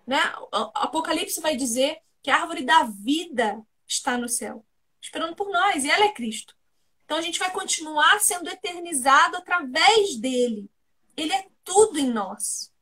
Né? 0.05 0.21
O 0.37 0.71
Apocalipse 0.75 1.41
vai 1.41 1.57
dizer 1.57 1.99
que 2.21 2.29
a 2.29 2.41
árvore 2.41 2.65
da 2.65 2.83
vida 2.83 3.65
está 3.87 4.19
no 4.19 4.29
céu, 4.29 4.67
esperando 5.01 5.37
por 5.37 5.49
nós, 5.49 5.85
e 5.85 5.91
ela 5.91 6.07
é 6.07 6.13
Cristo. 6.13 6.57
Então 7.05 7.17
a 7.17 7.23
gente 7.23 7.39
vai 7.39 7.53
continuar 7.53 8.19
sendo 8.19 8.51
eternizado 8.51 9.37
através 9.37 10.17
dele. 10.17 10.69
Ele 11.17 11.33
é 11.33 11.47
tudo 11.63 12.01
em 12.01 12.11
nós. 12.11 12.73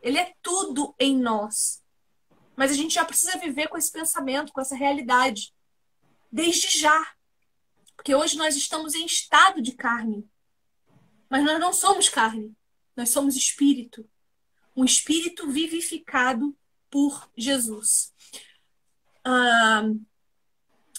Ele 0.00 0.18
é 0.18 0.32
tudo 0.40 0.94
em 1.00 1.18
nós. 1.18 1.82
Mas 2.54 2.70
a 2.70 2.74
gente 2.74 2.94
já 2.94 3.04
precisa 3.04 3.38
viver 3.38 3.66
com 3.66 3.76
esse 3.76 3.90
pensamento, 3.90 4.52
com 4.52 4.60
essa 4.60 4.76
realidade. 4.76 5.53
Desde 6.34 6.76
já. 6.76 7.14
Porque 7.94 8.12
hoje 8.12 8.36
nós 8.36 8.56
estamos 8.56 8.92
em 8.94 9.06
estado 9.06 9.62
de 9.62 9.70
carne. 9.70 10.28
Mas 11.30 11.44
nós 11.44 11.60
não 11.60 11.72
somos 11.72 12.08
carne. 12.08 12.52
Nós 12.96 13.10
somos 13.10 13.36
espírito. 13.36 14.04
Um 14.74 14.84
espírito 14.84 15.48
vivificado 15.48 16.52
por 16.90 17.30
Jesus. 17.36 18.12
Ah, 19.24 19.84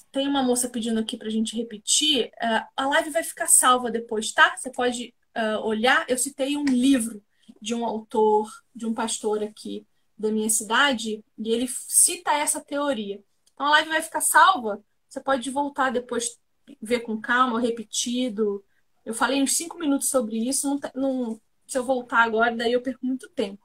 tem 0.10 0.26
uma 0.26 0.42
moça 0.42 0.70
pedindo 0.70 1.02
aqui 1.02 1.18
para 1.18 1.28
a 1.28 1.32
gente 1.32 1.54
repetir. 1.58 2.32
Uh, 2.42 2.66
a 2.78 2.88
live 2.88 3.10
vai 3.10 3.22
ficar 3.22 3.48
salva 3.48 3.92
depois, 3.92 4.32
tá? 4.32 4.56
Você 4.56 4.72
pode 4.72 5.14
uh, 5.36 5.60
olhar. 5.68 6.06
Eu 6.10 6.18
citei 6.18 6.56
um 6.56 6.64
livro 6.64 7.22
de 7.62 7.76
um 7.76 7.84
autor, 7.84 8.50
de 8.74 8.86
um 8.86 8.94
pastor 8.94 9.44
aqui 9.44 9.86
da 10.18 10.32
minha 10.32 10.50
cidade, 10.50 11.22
e 11.38 11.50
ele 11.50 11.68
cita 11.68 12.32
essa 12.32 12.62
teoria. 12.62 13.22
Então 13.54 13.66
a 13.66 13.72
live 13.72 13.90
vai 13.90 14.02
ficar 14.02 14.22
salva. 14.22 14.82
Você 15.16 15.22
pode 15.22 15.50
voltar 15.50 15.94
depois, 15.94 16.38
ver 16.82 17.00
com 17.00 17.22
calma, 17.22 17.62
repetido. 17.62 18.62
Eu 19.06 19.14
falei 19.14 19.42
uns 19.42 19.56
cinco 19.56 19.80
minutos 19.80 20.10
sobre 20.10 20.36
isso. 20.38 20.68
Não, 20.68 20.80
não, 20.94 21.42
se 21.66 21.78
eu 21.78 21.86
voltar 21.86 22.24
agora, 22.24 22.54
daí 22.54 22.74
eu 22.74 22.82
perco 22.82 23.06
muito 23.06 23.30
tempo. 23.30 23.64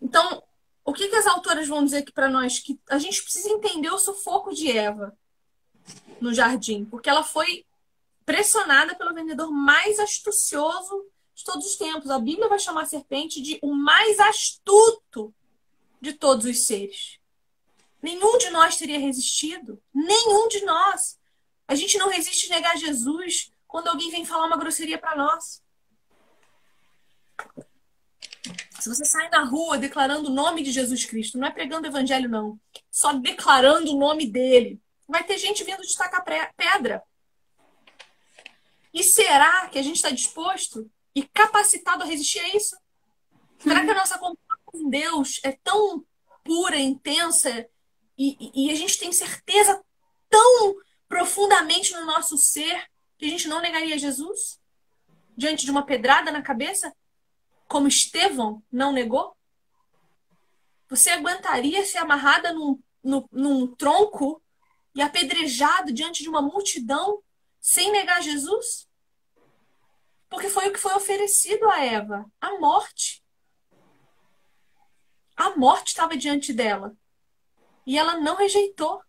Então, 0.00 0.42
o 0.82 0.94
que, 0.94 1.08
que 1.08 1.16
as 1.16 1.26
autoras 1.26 1.68
vão 1.68 1.84
dizer 1.84 1.98
aqui 1.98 2.10
para 2.10 2.30
nós? 2.30 2.58
Que 2.58 2.80
a 2.88 2.98
gente 2.98 3.22
precisa 3.22 3.50
entender 3.50 3.90
o 3.90 3.98
sufoco 3.98 4.54
de 4.54 4.74
Eva 4.74 5.14
no 6.22 6.32
jardim, 6.32 6.86
porque 6.86 7.10
ela 7.10 7.22
foi 7.22 7.66
pressionada 8.24 8.94
pelo 8.94 9.12
vendedor 9.12 9.50
mais 9.50 10.00
astucioso 10.00 11.04
de 11.34 11.44
todos 11.44 11.66
os 11.66 11.76
tempos. 11.76 12.10
A 12.10 12.18
Bíblia 12.18 12.48
vai 12.48 12.58
chamar 12.58 12.84
a 12.84 12.86
serpente 12.86 13.42
de 13.42 13.58
o 13.60 13.74
mais 13.74 14.18
astuto 14.20 15.34
de 16.00 16.14
todos 16.14 16.46
os 16.46 16.64
seres. 16.64 17.17
Nenhum 18.00 18.38
de 18.38 18.50
nós 18.50 18.76
teria 18.76 18.98
resistido. 18.98 19.82
Nenhum 19.92 20.48
de 20.48 20.64
nós. 20.64 21.18
A 21.66 21.74
gente 21.74 21.98
não 21.98 22.08
resiste 22.08 22.48
negar 22.48 22.76
Jesus 22.76 23.52
quando 23.66 23.88
alguém 23.88 24.10
vem 24.10 24.24
falar 24.24 24.46
uma 24.46 24.56
grosseria 24.56 24.98
para 24.98 25.16
nós. 25.16 25.62
Se 28.80 28.88
você 28.88 29.04
sai 29.04 29.28
na 29.28 29.44
rua 29.44 29.76
declarando 29.76 30.30
o 30.30 30.34
nome 30.34 30.62
de 30.62 30.70
Jesus 30.70 31.04
Cristo, 31.04 31.36
não 31.36 31.48
é 31.48 31.50
pregando 31.50 31.86
o 31.86 31.90
evangelho, 31.90 32.28
não. 32.28 32.58
Só 32.90 33.12
declarando 33.12 33.92
o 33.92 33.98
nome 33.98 34.26
dele. 34.26 34.80
Vai 35.06 35.24
ter 35.24 35.36
gente 35.36 35.64
vindo 35.64 35.82
destacar 35.82 36.24
pedra. 36.56 37.02
E 38.94 39.02
será 39.02 39.68
que 39.68 39.78
a 39.78 39.82
gente 39.82 39.96
está 39.96 40.10
disposto 40.10 40.90
e 41.14 41.22
capacitado 41.22 42.02
a 42.02 42.06
resistir 42.06 42.40
a 42.40 42.56
isso? 42.56 42.76
Será 43.58 43.84
que 43.84 43.90
a 43.90 43.94
nossa 43.94 44.18
comunhão 44.18 44.38
com 44.64 44.88
Deus 44.88 45.40
é 45.42 45.52
tão 45.52 46.04
pura, 46.44 46.78
intensa 46.78 47.68
e, 48.18 48.66
e, 48.66 48.70
a 48.70 48.74
gente 48.74 48.98
tem 48.98 49.12
certeza 49.12 49.82
tão 50.28 50.74
profundamente 51.08 51.92
no 51.92 52.04
nosso 52.04 52.36
ser 52.36 52.84
que 53.16 53.26
a 53.26 53.28
gente 53.28 53.46
não 53.48 53.60
negaria 53.60 53.96
Jesus? 53.96 54.60
Diante 55.36 55.64
de 55.64 55.70
uma 55.70 55.86
pedrada 55.86 56.30
na 56.32 56.42
cabeça? 56.42 56.92
como 57.68 57.86
Estevão 57.86 58.62
não 58.72 58.90
negou? 58.90 59.36
Você 60.88 61.10
aguentaria 61.10 61.84
ser 61.84 61.98
amarrada 61.98 62.52
num, 62.52 62.82
num, 63.04 63.28
num 63.30 63.74
tronco 63.76 64.42
e 64.94 65.02
apedrejado 65.02 65.92
diante 65.92 66.22
de 66.22 66.30
uma 66.30 66.40
multidão 66.40 67.22
sem 67.60 67.92
negar 67.92 68.22
Jesus? 68.22 68.88
Porque 70.30 70.48
foi 70.48 70.68
o 70.68 70.72
que 70.72 70.78
foi 70.78 70.94
oferecido 70.94 71.68
a 71.68 71.84
Eva 71.84 72.24
a 72.40 72.58
morte. 72.58 73.22
A 75.36 75.56
morte 75.56 75.88
estava 75.88 76.16
diante 76.16 76.52
dela. 76.52 76.96
E 77.88 77.98
ela 77.98 78.20
não 78.20 78.36
rejeitou. 78.36 79.02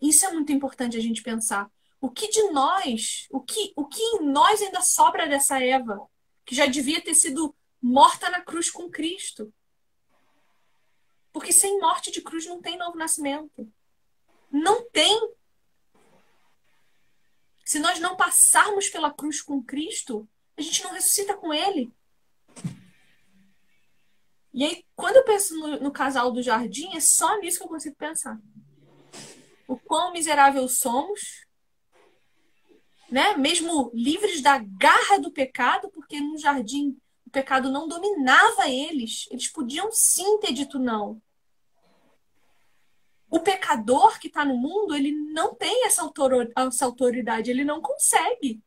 Isso 0.00 0.26
é 0.26 0.32
muito 0.32 0.50
importante 0.50 0.96
a 0.96 1.00
gente 1.00 1.22
pensar. 1.22 1.70
O 2.00 2.10
que 2.10 2.28
de 2.28 2.42
nós, 2.50 3.26
o 3.30 3.40
que, 3.40 3.72
o 3.76 3.86
que 3.86 4.02
em 4.02 4.24
nós 4.24 4.60
ainda 4.62 4.80
sobra 4.80 5.28
dessa 5.28 5.62
Eva? 5.62 6.08
que 6.48 6.54
já 6.54 6.64
devia 6.64 6.98
ter 6.98 7.14
sido 7.14 7.54
morta 7.80 8.30
na 8.30 8.40
cruz 8.40 8.70
com 8.70 8.88
Cristo. 8.88 9.52
Porque 11.30 11.52
sem 11.52 11.78
morte 11.78 12.10
de 12.10 12.22
cruz 12.22 12.46
não 12.46 12.58
tem 12.62 12.78
novo 12.78 12.96
nascimento. 12.96 13.70
Não 14.50 14.82
tem. 14.88 15.34
Se 17.66 17.78
nós 17.78 18.00
não 18.00 18.16
passarmos 18.16 18.88
pela 18.88 19.12
cruz 19.12 19.42
com 19.42 19.62
Cristo, 19.62 20.26
a 20.56 20.62
gente 20.62 20.82
não 20.82 20.92
ressuscita 20.92 21.36
com 21.36 21.52
Ele. 21.52 21.92
E 24.52 24.64
aí, 24.64 24.84
quando 24.96 25.16
eu 25.16 25.24
penso 25.24 25.54
no, 25.58 25.80
no 25.80 25.90
casal 25.92 26.32
do 26.32 26.42
jardim, 26.42 26.96
é 26.96 27.00
só 27.00 27.38
nisso 27.38 27.58
que 27.58 27.64
eu 27.64 27.68
consigo 27.68 27.96
pensar. 27.96 28.38
O 29.66 29.76
quão 29.76 30.12
miserável 30.12 30.66
somos 30.68 31.46
né? 33.10 33.36
Mesmo 33.36 33.90
livres 33.94 34.40
da 34.42 34.58
garra 34.58 35.18
do 35.18 35.32
pecado, 35.32 35.90
porque 35.90 36.20
no 36.20 36.38
jardim 36.38 36.96
o 37.26 37.30
pecado 37.30 37.70
não 37.70 37.88
dominava 37.88 38.68
eles. 38.68 39.26
Eles 39.30 39.48
podiam 39.48 39.90
sim 39.90 40.38
ter 40.38 40.52
dito 40.52 40.78
não. 40.78 41.20
O 43.30 43.40
pecador 43.40 44.18
que 44.18 44.28
está 44.28 44.44
no 44.44 44.56
mundo, 44.56 44.94
ele 44.94 45.12
não 45.12 45.54
tem 45.54 45.84
essa 45.84 46.02
autoridade, 46.84 47.50
ele 47.50 47.64
não 47.64 47.80
consegue. 47.80 48.62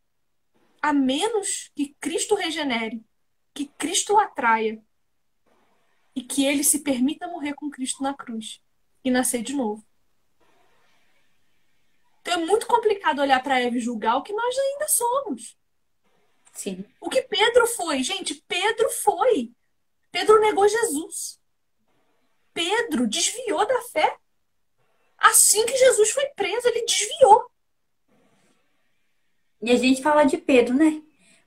A 0.81 0.93
menos 0.93 1.71
que 1.75 1.95
Cristo 1.99 2.35
regenere, 2.35 3.03
que 3.53 3.65
Cristo 3.65 4.17
atraia 4.17 4.83
e 6.15 6.21
que 6.21 6.45
ele 6.45 6.63
se 6.63 6.79
permita 6.79 7.27
morrer 7.27 7.53
com 7.53 7.69
Cristo 7.69 8.03
na 8.03 8.13
cruz 8.13 8.61
e 9.03 9.11
nascer 9.11 9.41
de 9.41 9.53
novo. 9.53 9.85
Então 12.21 12.33
é 12.35 12.45
muito 12.45 12.67
complicado 12.67 13.19
olhar 13.19 13.41
para 13.41 13.59
Eva 13.59 13.77
e 13.77 13.81
julgar 13.81 14.17
o 14.17 14.23
que 14.23 14.33
nós 14.33 14.57
ainda 14.57 14.87
somos. 14.87 15.57
Sim. 16.53 16.85
O 16.99 17.09
que 17.09 17.21
Pedro 17.23 17.65
foi, 17.65 18.03
gente, 18.03 18.35
Pedro 18.47 18.89
foi. 18.89 19.51
Pedro 20.11 20.39
negou 20.39 20.67
Jesus. 20.67 21.39
Pedro 22.53 23.07
desviou 23.07 23.65
da 23.65 23.81
fé. 23.83 24.17
Assim 25.17 25.65
que 25.65 25.77
Jesus 25.77 26.11
foi 26.11 26.25
preso, 26.29 26.67
ele 26.67 26.85
desviou. 26.85 27.49
E 29.61 29.71
a 29.71 29.75
gente 29.77 30.01
fala 30.01 30.23
de 30.23 30.37
Pedro, 30.37 30.73
né? 30.73 31.01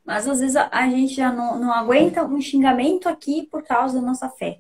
Mas 0.05 0.29
às 0.29 0.41
vezes 0.41 0.57
a 0.57 0.89
gente 0.89 1.15
já 1.15 1.33
não, 1.33 1.59
não 1.59 1.73
aguenta 1.73 2.25
um 2.25 2.41
xingamento 2.41 3.09
aqui 3.09 3.47
por 3.51 3.63
causa 3.63 4.01
da 4.01 4.07
nossa 4.07 4.29
fé. 4.29 4.59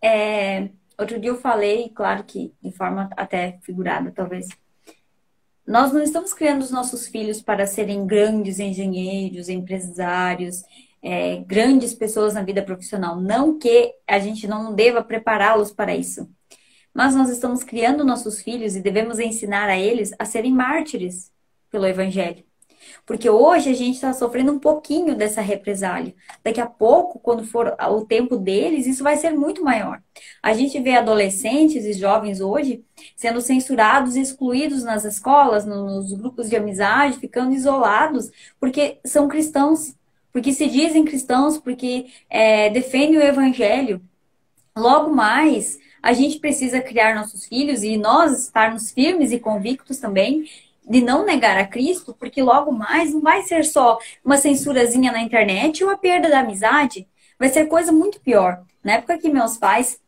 É, 0.00 0.70
outro 0.98 1.20
dia 1.20 1.30
eu 1.30 1.36
falei, 1.36 1.90
claro 1.94 2.24
que 2.24 2.54
de 2.62 2.72
forma 2.72 3.10
até 3.16 3.58
figurada, 3.62 4.10
talvez, 4.10 4.48
nós 5.66 5.92
não 5.92 6.02
estamos 6.02 6.32
criando 6.32 6.62
os 6.62 6.70
nossos 6.70 7.06
filhos 7.06 7.42
para 7.42 7.66
serem 7.66 8.06
grandes 8.06 8.58
engenheiros, 8.58 9.50
empresários, 9.50 10.64
é, 11.02 11.36
grandes 11.46 11.92
pessoas 11.92 12.32
na 12.32 12.42
vida 12.42 12.62
profissional. 12.62 13.20
Não 13.20 13.58
que 13.58 13.92
a 14.06 14.18
gente 14.18 14.48
não 14.48 14.74
deva 14.74 15.04
prepará-los 15.04 15.70
para 15.70 15.94
isso. 15.94 16.26
Mas 16.94 17.14
nós 17.14 17.28
estamos 17.28 17.62
criando 17.62 18.02
nossos 18.02 18.42
filhos 18.42 18.74
e 18.74 18.80
devemos 18.80 19.18
ensinar 19.18 19.68
a 19.68 19.78
eles 19.78 20.12
a 20.18 20.24
serem 20.24 20.52
mártires 20.52 21.30
pelo 21.70 21.86
Evangelho. 21.86 22.47
Porque 23.06 23.28
hoje 23.28 23.70
a 23.70 23.74
gente 23.74 23.94
está 23.94 24.12
sofrendo 24.12 24.52
um 24.52 24.58
pouquinho 24.58 25.14
dessa 25.14 25.40
represália. 25.40 26.14
Daqui 26.42 26.60
a 26.60 26.66
pouco, 26.66 27.18
quando 27.18 27.44
for 27.44 27.76
o 27.90 28.04
tempo 28.04 28.36
deles, 28.36 28.86
isso 28.86 29.02
vai 29.02 29.16
ser 29.16 29.30
muito 29.30 29.64
maior. 29.64 30.00
A 30.42 30.52
gente 30.52 30.78
vê 30.80 30.96
adolescentes 30.96 31.84
e 31.84 31.92
jovens 31.92 32.40
hoje 32.40 32.84
sendo 33.16 33.40
censurados 33.40 34.16
excluídos 34.16 34.82
nas 34.82 35.04
escolas, 35.04 35.64
nos 35.64 36.12
grupos 36.12 36.48
de 36.48 36.56
amizade, 36.56 37.18
ficando 37.18 37.54
isolados, 37.54 38.30
porque 38.60 38.98
são 39.04 39.28
cristãos, 39.28 39.94
porque 40.32 40.52
se 40.52 40.66
dizem 40.68 41.04
cristãos, 41.04 41.58
porque 41.58 42.06
é, 42.28 42.70
defendem 42.70 43.18
o 43.18 43.22
evangelho. 43.22 44.00
Logo 44.76 45.12
mais, 45.12 45.78
a 46.02 46.12
gente 46.12 46.38
precisa 46.38 46.80
criar 46.80 47.14
nossos 47.14 47.44
filhos 47.46 47.82
e 47.82 47.96
nós 47.96 48.44
estarmos 48.44 48.92
firmes 48.92 49.32
e 49.32 49.38
convictos 49.38 49.98
também 49.98 50.48
de 50.88 51.00
não 51.00 51.24
negar 51.24 51.56
a 51.58 51.66
Cristo, 51.66 52.14
porque 52.18 52.42
logo 52.42 52.72
mais 52.72 53.12
não 53.12 53.20
vai 53.20 53.42
ser 53.42 53.64
só 53.64 53.98
uma 54.24 54.38
censurazinha 54.38 55.12
na 55.12 55.20
internet 55.20 55.84
ou 55.84 55.90
a 55.90 55.98
perda 55.98 56.28
da 56.28 56.40
amizade, 56.40 57.06
vai 57.38 57.48
ser 57.48 57.66
coisa 57.66 57.92
muito 57.92 58.20
pior. 58.20 58.64
Na 58.82 58.94
época 58.94 59.18
que 59.18 59.28
meus 59.28 59.58
pais 59.58 60.00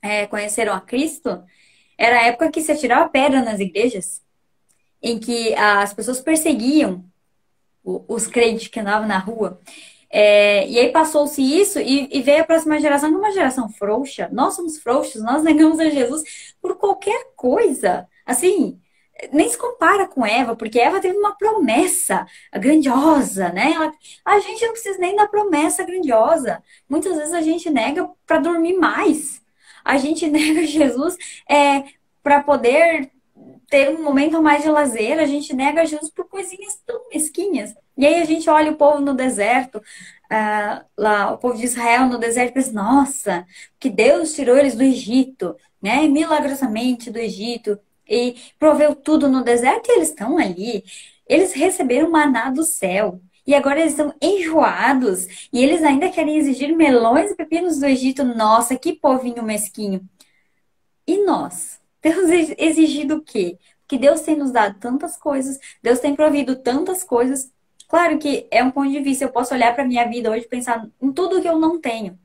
é, 0.00 0.26
conheceram 0.26 0.72
a 0.72 0.80
Cristo, 0.80 1.42
era 1.98 2.20
a 2.20 2.26
época 2.26 2.50
que 2.50 2.60
se 2.60 2.72
atirava 2.72 3.08
pedra 3.08 3.42
nas 3.42 3.60
igrejas, 3.60 4.22
em 5.02 5.18
que 5.18 5.54
as 5.54 5.92
pessoas 5.92 6.20
perseguiam 6.20 7.04
os 7.84 8.26
crentes 8.26 8.68
que 8.68 8.80
andavam 8.80 9.06
na 9.06 9.18
rua. 9.18 9.60
É, 10.10 10.68
e 10.68 10.78
aí 10.78 10.92
passou-se 10.92 11.42
isso 11.42 11.80
e, 11.80 12.08
e, 12.16 12.22
veio 12.22 12.42
a 12.42 12.46
próxima 12.46 12.80
geração, 12.80 13.12
é 13.12 13.18
uma 13.18 13.32
geração 13.32 13.68
frouxa. 13.68 14.28
Nós 14.32 14.54
somos 14.54 14.78
frouxos, 14.78 15.20
nós 15.20 15.42
negamos 15.42 15.80
a 15.80 15.90
Jesus 15.90 16.54
por 16.62 16.76
qualquer 16.76 17.32
coisa. 17.34 18.06
Assim, 18.24 18.80
nem 19.32 19.48
se 19.48 19.56
compara 19.56 20.06
com 20.06 20.24
Eva, 20.24 20.56
porque 20.56 20.78
Eva 20.78 21.00
teve 21.00 21.16
uma 21.16 21.36
promessa 21.36 22.26
grandiosa, 22.52 23.50
né? 23.50 23.72
Ela, 23.72 23.92
a 24.24 24.38
gente 24.40 24.64
não 24.64 24.72
precisa 24.72 24.98
nem 24.98 25.16
da 25.16 25.26
promessa 25.26 25.84
grandiosa. 25.84 26.62
Muitas 26.88 27.16
vezes 27.16 27.34
a 27.34 27.40
gente 27.40 27.70
nega 27.70 28.08
para 28.26 28.38
dormir 28.38 28.76
mais. 28.76 29.42
A 29.84 29.96
gente 29.96 30.26
nega 30.30 30.66
Jesus 30.66 31.16
é, 31.48 31.84
para 32.22 32.42
poder 32.42 33.10
ter 33.68 33.90
um 33.90 34.02
momento 34.02 34.42
mais 34.42 34.62
de 34.62 34.68
lazer. 34.68 35.18
A 35.18 35.26
gente 35.26 35.54
nega 35.54 35.86
Jesus 35.86 36.10
por 36.10 36.28
coisinhas 36.28 36.80
tão 36.86 37.08
mesquinhas. 37.12 37.74
E 37.96 38.06
aí 38.06 38.20
a 38.20 38.24
gente 38.24 38.48
olha 38.50 38.72
o 38.72 38.76
povo 38.76 39.00
no 39.00 39.14
deserto, 39.14 39.78
uh, 39.78 40.84
lá, 40.96 41.32
o 41.32 41.38
povo 41.38 41.56
de 41.56 41.64
Israel 41.64 42.08
no 42.08 42.18
deserto, 42.18 42.50
e 42.50 42.54
pensa, 42.54 42.72
nossa, 42.72 43.46
que 43.78 43.88
Deus 43.88 44.34
tirou 44.34 44.56
eles 44.56 44.74
do 44.74 44.82
Egito, 44.82 45.56
né? 45.80 46.08
Milagrosamente 46.08 47.10
do 47.10 47.18
Egito 47.18 47.78
e 48.08 48.36
proveu 48.58 48.94
tudo 48.94 49.28
no 49.28 49.42
deserto 49.42 49.88
e 49.88 49.92
eles 49.96 50.10
estão 50.10 50.38
ali. 50.38 50.84
Eles 51.28 51.52
receberam 51.52 52.10
maná 52.10 52.50
do 52.50 52.64
céu. 52.64 53.20
E 53.46 53.54
agora 53.54 53.80
eles 53.80 53.92
estão 53.92 54.14
enjoados. 54.20 55.48
E 55.52 55.62
eles 55.62 55.82
ainda 55.82 56.08
querem 56.10 56.36
exigir 56.36 56.74
melões 56.74 57.30
e 57.30 57.34
pepinos 57.34 57.78
do 57.78 57.86
Egito. 57.86 58.24
Nossa, 58.24 58.76
que 58.76 58.94
povinho 58.94 59.42
mesquinho. 59.42 60.06
E 61.06 61.24
nós? 61.24 61.80
Temos 62.00 62.30
exigido 62.58 63.16
o 63.16 63.22
quê? 63.22 63.58
Que 63.86 63.98
Deus 63.98 64.20
tem 64.22 64.36
nos 64.36 64.50
dado 64.50 64.78
tantas 64.78 65.16
coisas, 65.16 65.58
Deus 65.82 66.00
tem 66.00 66.14
provido 66.14 66.56
tantas 66.56 67.04
coisas. 67.04 67.50
Claro 67.88 68.18
que 68.18 68.46
é 68.50 68.62
um 68.62 68.70
ponto 68.70 68.90
de 68.90 69.00
vista. 69.00 69.24
Eu 69.24 69.30
posso 69.30 69.54
olhar 69.54 69.74
para 69.74 69.84
minha 69.84 70.06
vida 70.08 70.30
hoje 70.30 70.44
e 70.44 70.48
pensar 70.48 70.86
em 71.00 71.12
tudo 71.12 71.40
que 71.40 71.48
eu 71.48 71.58
não 71.58 71.80
tenho. 71.80 72.18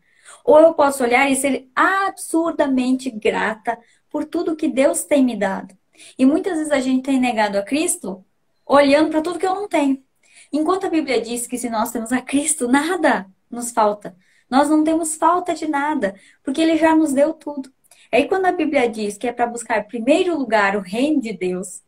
Ou 0.44 0.60
eu 0.60 0.74
posso 0.74 1.04
olhar 1.04 1.30
e 1.30 1.36
ser 1.36 1.70
absurdamente 1.76 3.10
grata 3.12 3.78
por 4.10 4.26
tudo 4.26 4.56
que 4.56 4.68
Deus 4.68 5.04
tem 5.04 5.24
me 5.24 5.36
dado. 5.36 5.78
E 6.18 6.26
muitas 6.26 6.58
vezes 6.58 6.72
a 6.72 6.80
gente 6.80 7.04
tem 7.04 7.20
negado 7.20 7.58
a 7.58 7.64
Cristo 7.64 8.24
olhando 8.66 9.10
para 9.10 9.22
tudo 9.22 9.40
que 9.40 9.46
eu 9.46 9.56
não 9.56 9.68
tenho. 9.68 10.04
Enquanto 10.52 10.88
a 10.88 10.90
Bíblia 10.90 11.22
diz 11.22 11.46
que 11.46 11.58
se 11.58 11.70
nós 11.70 11.92
temos 11.92 12.12
a 12.12 12.22
Cristo, 12.22 12.68
nada 12.68 13.28
nos 13.50 13.72
falta. 13.72 14.16
Nós 14.50 14.70
não 14.70 14.84
temos 14.84 15.16
falta 15.16 15.54
de 15.54 15.68
nada, 15.68 16.16
porque 16.44 16.62
Ele 16.62 16.78
já 16.78 16.96
nos 16.96 17.14
deu 17.14 17.34
tudo. 17.34 17.72
Aí 18.12 18.28
quando 18.28 18.46
a 18.46 18.52
Bíblia 18.52 18.90
diz 18.90 19.18
que 19.18 19.28
é 19.28 19.34
para 19.34 19.46
buscar 19.46 19.80
em 19.80 19.88
primeiro 19.88 20.38
lugar 20.38 20.76
o 20.76 20.82
reino 20.82 21.22
de 21.22 21.34
Deus 21.34 21.84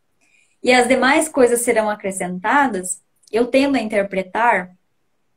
e 0.61 0.71
as 0.71 0.87
demais 0.87 1.27
coisas 1.27 1.61
serão 1.61 1.89
acrescentadas, 1.89 3.01
eu 3.31 3.47
tendo 3.47 3.75
a 3.75 3.81
interpretar 3.81 4.75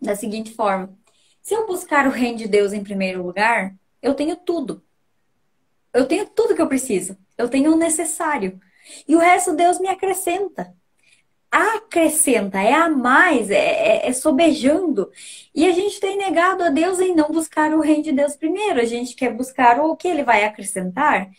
da 0.01 0.15
seguinte 0.15 0.53
forma: 0.53 0.95
se 1.41 1.55
eu 1.55 1.67
buscar 1.67 2.07
o 2.07 2.11
reino 2.11 2.37
de 2.37 2.49
Deus 2.49 2.75
em 2.75 2.85
primeiro 2.85 3.23
lugar, 3.23 3.75
eu 4.03 4.13
tenho 4.13 4.37
tudo 4.37 4.84
eu 5.95 6.07
tenho 6.07 6.27
tudo 6.27 6.55
que 6.55 6.61
eu 6.61 6.69
preciso. 6.69 7.17
Eu 7.39 7.49
tenho 7.49 7.73
o 7.73 7.77
necessário. 7.77 8.61
E 9.09 9.15
o 9.17 9.19
resto 9.19 9.55
Deus 9.55 9.79
me 9.79 9.89
acrescenta. 9.89 10.75
Acrescenta, 11.51 12.61
é 12.61 12.73
a 12.75 12.89
mais, 12.89 13.49
é, 13.49 14.03
é, 14.03 14.09
é 14.09 14.13
sobejando. 14.13 15.11
E 15.55 15.65
a 15.67 15.73
gente 15.73 16.01
tem 16.01 16.17
negado 16.17 16.65
a 16.65 16.69
Deus 16.71 16.99
em 16.99 17.15
não 17.15 17.31
buscar 17.31 17.73
o 17.73 17.81
reino 17.81 18.03
de 18.03 18.13
Deus 18.13 18.37
primeiro. 18.37 18.81
A 18.81 18.85
gente 18.85 19.15
quer 19.15 19.33
buscar 19.33 19.81
o 19.81 19.97
que 19.97 20.09
ele 20.09 20.25
vai 20.25 20.45
acrescentar. 20.45 21.31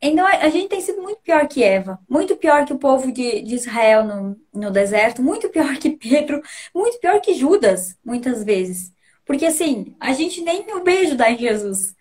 Então 0.00 0.26
a 0.26 0.48
gente 0.48 0.68
tem 0.68 0.80
sido 0.80 1.02
muito 1.02 1.20
pior 1.22 1.46
que 1.48 1.62
Eva, 1.62 1.98
muito 2.08 2.36
pior 2.36 2.64
que 2.64 2.72
o 2.72 2.78
povo 2.78 3.10
de, 3.10 3.42
de 3.42 3.56
Israel 3.56 4.04
no, 4.04 4.40
no 4.54 4.70
deserto, 4.70 5.22
muito 5.22 5.48
pior 5.48 5.76
que 5.76 5.90
Pedro, 5.90 6.40
muito 6.74 6.98
pior 7.00 7.20
que 7.20 7.34
Judas, 7.34 7.96
muitas 8.04 8.44
vezes. 8.44 8.92
Porque 9.26 9.44
assim, 9.44 9.96
a 10.00 10.12
gente 10.12 10.40
nem 10.40 10.64
o 10.72 10.82
beijo 10.84 11.16
dá 11.16 11.30
em 11.30 11.38
Jesus. 11.38 11.97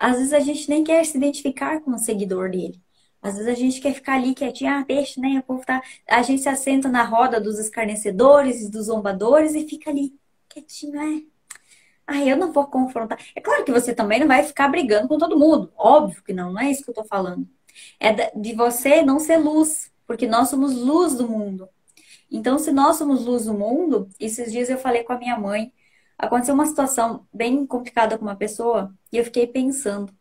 Às 0.00 0.16
vezes 0.16 0.32
a 0.32 0.40
gente 0.40 0.68
nem 0.70 0.82
quer 0.82 1.04
se 1.04 1.18
identificar 1.18 1.80
com 1.82 1.92
o 1.92 1.98
seguidor 1.98 2.50
dele. 2.50 2.80
Às 3.22 3.34
vezes 3.34 3.48
a 3.48 3.54
gente 3.54 3.80
quer 3.80 3.94
ficar 3.94 4.14
ali 4.14 4.34
quietinho, 4.34 4.70
ah, 4.72 4.84
deixa, 4.86 5.20
né? 5.20 5.40
O 5.40 5.42
povo 5.42 5.64
tá... 5.64 5.82
A 6.08 6.22
gente 6.22 6.42
se 6.42 6.48
assenta 6.48 6.88
na 6.88 7.04
roda 7.04 7.40
dos 7.40 7.58
escarnecedores 7.58 8.62
e 8.62 8.70
dos 8.70 8.86
zombadores 8.86 9.54
e 9.54 9.68
fica 9.68 9.90
ali 9.90 10.14
quietinho, 10.48 10.98
é. 11.00 11.22
Ah, 12.06 12.24
eu 12.24 12.36
não 12.36 12.52
vou 12.52 12.66
confrontar. 12.66 13.18
É 13.36 13.40
claro 13.40 13.64
que 13.64 13.70
você 13.72 13.94
também 13.94 14.20
não 14.20 14.26
vai 14.26 14.42
ficar 14.42 14.68
brigando 14.68 15.06
com 15.06 15.18
todo 15.18 15.38
mundo. 15.38 15.72
Óbvio 15.76 16.22
que 16.24 16.32
não, 16.32 16.52
não 16.52 16.60
é 16.60 16.70
isso 16.70 16.82
que 16.82 16.90
eu 16.90 16.94
tô 16.94 17.04
falando. 17.04 17.46
É 18.00 18.34
de 18.36 18.54
você 18.54 19.02
não 19.02 19.20
ser 19.20 19.36
luz, 19.36 19.92
porque 20.06 20.26
nós 20.26 20.48
somos 20.48 20.74
luz 20.74 21.14
do 21.14 21.28
mundo. 21.28 21.68
Então, 22.30 22.58
se 22.58 22.72
nós 22.72 22.96
somos 22.96 23.24
luz 23.24 23.44
do 23.44 23.54
mundo, 23.54 24.08
esses 24.18 24.50
dias 24.52 24.70
eu 24.70 24.78
falei 24.78 25.02
com 25.02 25.12
a 25.12 25.18
minha 25.18 25.38
mãe, 25.38 25.72
aconteceu 26.20 26.54
uma 26.54 26.66
situação 26.66 27.26
bem 27.32 27.66
complicada 27.66 28.18
com 28.18 28.24
uma 28.24 28.36
pessoa 28.36 28.94
e 29.10 29.16
eu 29.16 29.24
fiquei 29.24 29.46
pensando: 29.46 30.12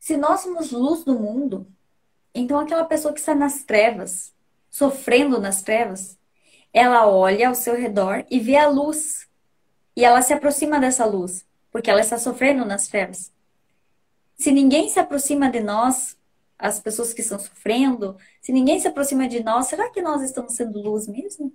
se 0.00 0.16
nós 0.16 0.40
somos 0.40 0.70
luz 0.72 1.04
do 1.04 1.18
mundo, 1.18 1.66
então 2.34 2.58
aquela 2.58 2.84
pessoa 2.84 3.12
que 3.12 3.20
está 3.20 3.34
nas 3.34 3.64
trevas, 3.64 4.34
sofrendo 4.70 5.40
nas 5.40 5.62
trevas, 5.62 6.18
ela 6.72 7.06
olha 7.06 7.48
ao 7.48 7.54
seu 7.54 7.74
redor 7.74 8.24
e 8.30 8.38
vê 8.38 8.56
a 8.56 8.68
luz. 8.68 9.26
E 9.94 10.04
ela 10.04 10.20
se 10.20 10.32
aproxima 10.34 10.78
dessa 10.78 11.06
luz, 11.06 11.46
porque 11.70 11.90
ela 11.90 12.00
está 12.00 12.18
sofrendo 12.18 12.64
nas 12.66 12.86
trevas. 12.86 13.32
Se 14.36 14.52
ninguém 14.52 14.90
se 14.90 14.98
aproxima 14.98 15.50
de 15.50 15.60
nós, 15.60 16.18
as 16.58 16.78
pessoas 16.78 17.14
que 17.14 17.22
estão 17.22 17.38
sofrendo, 17.38 18.16
se 18.42 18.52
ninguém 18.52 18.78
se 18.78 18.88
aproxima 18.88 19.26
de 19.26 19.42
nós, 19.42 19.66
será 19.66 19.88
que 19.90 20.02
nós 20.02 20.22
estamos 20.22 20.54
sendo 20.54 20.80
luz 20.80 21.06
mesmo? 21.08 21.52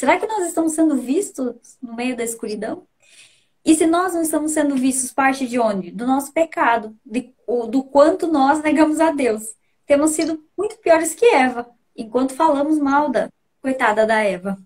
Será 0.00 0.18
que 0.18 0.26
nós 0.26 0.46
estamos 0.46 0.72
sendo 0.72 0.96
vistos 0.96 1.76
no 1.82 1.94
meio 1.94 2.16
da 2.16 2.24
escuridão? 2.24 2.88
E 3.62 3.74
se 3.74 3.86
nós 3.86 4.14
não 4.14 4.22
estamos 4.22 4.52
sendo 4.52 4.74
vistos 4.74 5.12
parte 5.12 5.46
de 5.46 5.58
onde? 5.58 5.90
Do 5.90 6.06
nosso 6.06 6.32
pecado, 6.32 6.96
de, 7.04 7.34
do 7.68 7.84
quanto 7.84 8.26
nós 8.26 8.62
negamos 8.62 8.98
a 8.98 9.10
Deus. 9.10 9.42
Temos 9.84 10.12
sido 10.12 10.42
muito 10.56 10.78
piores 10.78 11.14
que 11.14 11.26
Eva, 11.26 11.68
enquanto 11.94 12.32
falamos 12.32 12.78
mal 12.78 13.10
da 13.10 13.30
coitada 13.60 14.06
da 14.06 14.22
Eva. 14.22 14.58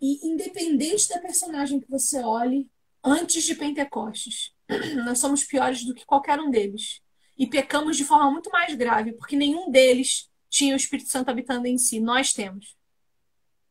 E 0.00 0.24
independente 0.24 1.08
da 1.08 1.18
personagem 1.18 1.80
que 1.80 1.90
você 1.90 2.22
olhe, 2.22 2.70
antes 3.02 3.42
de 3.42 3.56
Pentecostes, 3.56 4.52
nós 5.04 5.18
somos 5.18 5.42
piores 5.42 5.84
do 5.84 5.96
que 5.96 6.06
qualquer 6.06 6.38
um 6.38 6.48
deles. 6.48 7.00
E 7.36 7.44
pecamos 7.44 7.96
de 7.96 8.04
forma 8.04 8.30
muito 8.30 8.50
mais 8.50 8.72
grave, 8.76 9.14
porque 9.14 9.34
nenhum 9.34 9.68
deles 9.68 10.30
tinha 10.48 10.74
o 10.74 10.76
Espírito 10.76 11.10
Santo 11.10 11.28
habitando 11.28 11.66
em 11.66 11.76
si. 11.76 11.98
Nós 11.98 12.32
temos. 12.32 12.80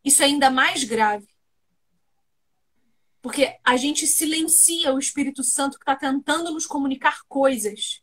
Isso 0.04 0.24
é 0.24 0.26
ainda 0.26 0.50
mais 0.50 0.84
grave. 0.84 1.28
Porque 3.22 3.56
a 3.64 3.78
gente 3.78 4.08
silencia 4.08 4.94
o 4.94 5.00
Espírito 5.00 5.44
Santo 5.44 5.78
que 5.78 5.84
está 5.84 5.96
tentando 5.96 6.52
nos 6.52 6.66
comunicar 6.66 7.22
coisas. 7.28 8.02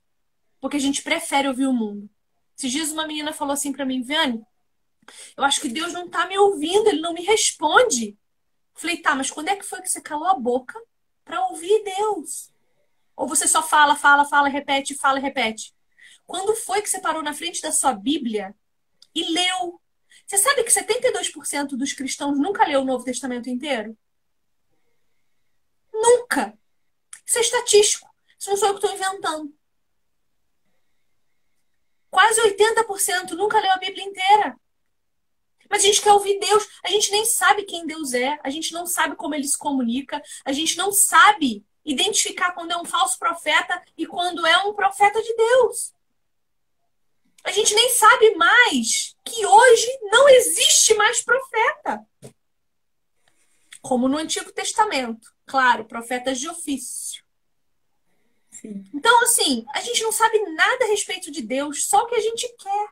Porque 0.60 0.76
a 0.76 0.80
gente 0.80 1.02
prefere 1.02 1.48
ouvir 1.48 1.66
o 1.66 1.72
mundo. 1.72 2.08
Esses 2.56 2.70
dias 2.70 2.92
uma 2.92 3.06
menina 3.06 3.32
falou 3.32 3.52
assim 3.52 3.72
para 3.72 3.84
mim, 3.84 4.02
Viane, 4.02 4.44
eu 5.36 5.44
acho 5.44 5.60
que 5.60 5.68
Deus 5.68 5.92
não 5.92 6.06
está 6.06 6.26
me 6.26 6.38
ouvindo, 6.38 6.88
ele 6.88 7.00
não 7.00 7.12
me 7.12 7.22
responde. 7.22 8.16
Falei, 8.74 8.98
tá, 8.98 9.14
mas 9.14 9.30
quando 9.30 9.48
é 9.48 9.56
que 9.56 9.64
foi 9.64 9.80
que 9.80 9.88
você 9.88 10.00
calou 10.00 10.28
a 10.28 10.34
boca 10.34 10.80
para 11.24 11.44
ouvir 11.48 11.82
Deus? 11.82 12.52
Ou 13.16 13.26
você 13.26 13.48
só 13.48 13.62
fala, 13.62 13.96
fala, 13.96 14.24
fala, 14.24 14.48
repete, 14.48 14.94
fala, 14.94 15.18
repete? 15.18 15.74
Quando 16.26 16.54
foi 16.54 16.80
que 16.82 16.88
você 16.88 17.00
parou 17.00 17.22
na 17.22 17.34
frente 17.34 17.60
da 17.60 17.72
sua 17.72 17.92
Bíblia 17.92 18.54
e 19.14 19.32
leu 19.32 19.80
você 20.28 20.36
sabe 20.36 20.62
que 20.62 20.70
72% 20.70 21.68
dos 21.68 21.94
cristãos 21.94 22.38
nunca 22.38 22.66
leu 22.66 22.82
o 22.82 22.84
Novo 22.84 23.02
Testamento 23.02 23.48
inteiro? 23.48 23.96
Nunca! 25.90 26.56
Isso 27.24 27.38
é 27.38 27.40
estatístico. 27.40 28.06
Isso 28.38 28.50
não 28.50 28.56
sou 28.58 28.68
eu 28.68 28.74
que 28.78 28.84
estou 28.84 28.94
inventando. 28.94 29.56
Quase 32.10 32.42
80% 32.42 33.30
nunca 33.30 33.58
leu 33.58 33.72
a 33.72 33.78
Bíblia 33.78 34.04
inteira. 34.04 34.60
Mas 35.70 35.82
a 35.82 35.86
gente 35.86 36.02
quer 36.02 36.12
ouvir 36.12 36.38
Deus. 36.38 36.68
A 36.84 36.90
gente 36.90 37.10
nem 37.10 37.24
sabe 37.24 37.64
quem 37.64 37.86
Deus 37.86 38.12
é. 38.12 38.38
A 38.44 38.50
gente 38.50 38.74
não 38.74 38.86
sabe 38.86 39.16
como 39.16 39.34
ele 39.34 39.48
se 39.48 39.56
comunica. 39.56 40.22
A 40.44 40.52
gente 40.52 40.76
não 40.76 40.92
sabe 40.92 41.64
identificar 41.86 42.52
quando 42.52 42.72
é 42.72 42.76
um 42.76 42.84
falso 42.84 43.18
profeta 43.18 43.82
e 43.96 44.06
quando 44.06 44.46
é 44.46 44.58
um 44.58 44.74
profeta 44.74 45.22
de 45.22 45.34
Deus 45.34 45.94
a 47.48 47.52
gente 47.52 47.74
nem 47.74 47.88
sabe 47.88 48.34
mais 48.34 49.16
que 49.24 49.46
hoje 49.46 49.98
não 50.02 50.28
existe 50.28 50.92
mais 50.94 51.22
profeta. 51.22 52.06
Como 53.80 54.06
no 54.06 54.18
Antigo 54.18 54.52
Testamento. 54.52 55.32
Claro, 55.46 55.86
profetas 55.86 56.38
de 56.38 56.46
ofício. 56.46 57.24
Sim. 58.50 58.84
Então, 58.94 59.22
assim, 59.22 59.64
a 59.74 59.80
gente 59.80 60.02
não 60.02 60.12
sabe 60.12 60.38
nada 60.50 60.84
a 60.84 60.88
respeito 60.88 61.30
de 61.30 61.40
Deus, 61.40 61.86
só 61.86 62.02
o 62.02 62.06
que 62.06 62.16
a 62.16 62.20
gente 62.20 62.46
quer. 62.58 62.88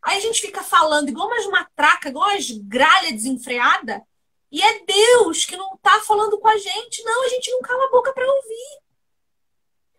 Aí 0.00 0.18
a 0.18 0.20
gente 0.20 0.40
fica 0.40 0.62
falando 0.62 1.08
igual 1.08 1.26
umas 1.26 1.46
matraca, 1.46 2.10
igual 2.10 2.28
umas 2.28 2.48
gralha 2.50 3.12
desenfreada, 3.12 4.00
e 4.52 4.62
é 4.62 4.84
Deus 4.84 5.44
que 5.44 5.56
não 5.56 5.76
tá 5.78 6.00
falando 6.02 6.38
com 6.38 6.46
a 6.46 6.56
gente. 6.56 7.02
Não, 7.02 7.24
a 7.24 7.28
gente 7.28 7.50
não 7.50 7.62
cala 7.62 7.84
a 7.84 7.90
boca 7.90 8.12
para 8.12 8.32
ouvir. 8.32 8.80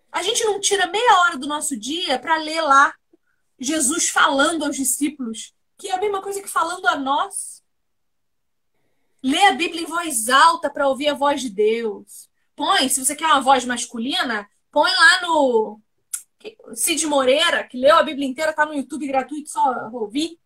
A 0.09 0.23
gente 0.23 0.41
não 0.45 0.57
tira 0.61 0.87
meia 0.87 1.19
hora 1.21 1.37
do 1.37 1.47
nosso 1.47 1.77
dia 1.77 2.17
para 2.17 2.37
ler 2.37 2.61
lá 2.61 2.95
Jesus 3.59 4.09
falando 4.09 4.65
aos 4.65 4.75
discípulos, 4.75 5.53
que 5.77 5.89
é 5.89 5.95
a 5.95 5.99
mesma 5.99 6.21
coisa 6.21 6.41
que 6.41 6.47
falando 6.47 6.87
a 6.87 6.97
nós. 6.97 7.63
Lê 9.21 9.45
a 9.45 9.51
Bíblia 9.51 9.81
em 9.81 9.85
voz 9.85 10.29
alta 10.29 10.69
para 10.69 10.87
ouvir 10.87 11.09
a 11.09 11.13
voz 11.13 11.41
de 11.41 11.49
Deus. 11.49 12.29
Põe, 12.55 12.87
se 12.87 13.03
você 13.03 13.15
quer 13.15 13.25
uma 13.25 13.41
voz 13.41 13.65
masculina, 13.65 14.49
põe 14.71 14.91
lá 14.91 15.21
no 15.21 15.81
Cid 16.73 17.05
Moreira, 17.05 17.63
que 17.65 17.77
leu 17.77 17.95
a 17.95 18.03
Bíblia 18.03 18.27
inteira, 18.27 18.53
tá 18.53 18.65
no 18.65 18.73
YouTube 18.73 19.07
gratuito, 19.07 19.49
só 19.49 19.89
ouvir. 19.91 20.39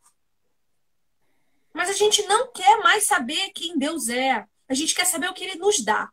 Mas 1.74 1.90
a 1.90 1.94
gente 1.94 2.24
não 2.24 2.52
quer 2.52 2.80
mais 2.80 3.06
saber 3.06 3.52
quem 3.52 3.78
Deus 3.78 4.10
é. 4.10 4.48
A 4.68 4.74
gente 4.74 4.94
quer 4.94 5.06
saber 5.06 5.30
o 5.30 5.34
que 5.34 5.44
ele 5.44 5.60
nos 5.60 5.84
dá. 5.84 6.10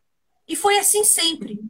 E 0.48 0.56
foi 0.56 0.78
assim 0.78 1.04
sempre. 1.04 1.60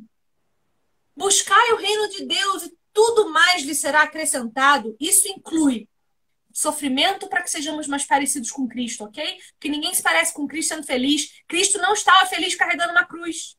Buscai 1.16 1.72
o 1.72 1.76
reino 1.76 2.08
de 2.08 2.24
Deus 2.24 2.62
e 2.64 2.78
tudo 3.00 3.30
mais 3.30 3.62
lhe 3.62 3.74
será 3.74 4.02
acrescentado. 4.02 4.94
Isso 5.00 5.26
inclui 5.26 5.88
sofrimento 6.52 7.28
para 7.28 7.42
que 7.42 7.50
sejamos 7.50 7.86
mais 7.86 8.04
parecidos 8.04 8.50
com 8.50 8.68
Cristo, 8.68 9.04
ok? 9.04 9.38
Porque 9.52 9.70
ninguém 9.70 9.94
se 9.94 10.02
parece 10.02 10.34
com 10.34 10.46
Cristo 10.46 10.74
sendo 10.74 10.86
feliz. 10.86 11.40
Cristo 11.48 11.78
não 11.78 11.94
estava 11.94 12.26
feliz 12.26 12.54
carregando 12.54 12.92
uma 12.92 13.06
cruz. 13.06 13.56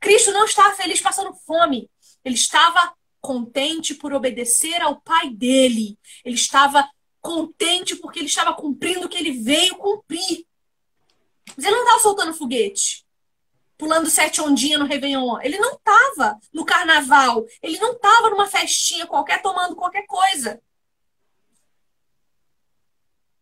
Cristo 0.00 0.32
não 0.32 0.44
estava 0.44 0.74
feliz 0.74 1.00
passando 1.00 1.32
fome. 1.46 1.88
Ele 2.24 2.34
estava 2.34 2.92
contente 3.20 3.94
por 3.94 4.12
obedecer 4.12 4.82
ao 4.82 5.00
Pai 5.00 5.30
dele. 5.30 5.96
Ele 6.24 6.34
estava 6.34 6.90
contente 7.20 7.94
porque 7.94 8.18
ele 8.18 8.26
estava 8.26 8.52
cumprindo 8.52 9.06
o 9.06 9.08
que 9.08 9.16
ele 9.16 9.42
veio 9.44 9.76
cumprir. 9.76 10.44
Mas 11.56 11.64
ele 11.64 11.76
não 11.76 11.84
estava 11.84 12.00
soltando 12.00 12.34
foguete, 12.34 13.06
pulando 13.78 14.10
sete 14.10 14.40
ondinhas 14.40 14.80
no 14.80 14.86
Réveillon. 14.86 15.40
Ele 15.40 15.56
não 15.58 15.74
estava 15.74 16.38
no 16.52 16.66
carnaval. 16.66 17.46
Ele 17.62 17.78
não 17.78 17.92
estava 17.92 18.28
numa 18.28 18.48
festinha 18.48 19.06
qualquer 19.06 19.40
tomando 19.40 19.76
qualquer 19.76 20.04
coisa. 20.04 20.60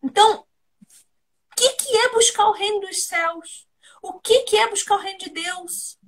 Então, 0.02 0.40
o 0.40 1.56
que, 1.56 1.70
que 1.70 1.96
é 1.96 2.12
buscar 2.12 2.48
o 2.48 2.52
reino 2.52 2.80
dos 2.80 3.04
céus? 3.06 3.66
O 4.02 4.20
que, 4.20 4.42
que 4.42 4.56
é 4.56 4.68
buscar 4.68 4.96
o 4.96 5.00
reino 5.00 5.18
de 5.18 5.30
Deus? 5.30 5.98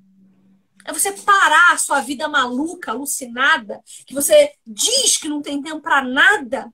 É 0.85 0.93
você 0.93 1.13
parar 1.13 1.73
a 1.73 1.79
sua 1.79 2.01
vida 2.01 2.29
maluca, 2.29 2.93
alucinada, 2.93 3.83
que 4.07 4.15
você 4.15 4.55
diz 4.65 5.17
que 5.17 5.29
não 5.29 5.43
tem 5.43 5.61
tempo 5.63 5.81
para 5.81 6.03
nada, 6.03 6.73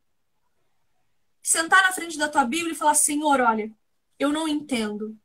sentar 1.42 1.82
na 1.82 1.92
frente 1.92 2.18
da 2.18 2.28
tua 2.28 2.44
Bíblia 2.44 2.72
e 2.72 2.76
falar: 2.76 2.94
Senhor, 2.94 3.40
olha, 3.40 3.72
eu 4.18 4.30
não 4.30 4.46
entendo. 4.46 5.16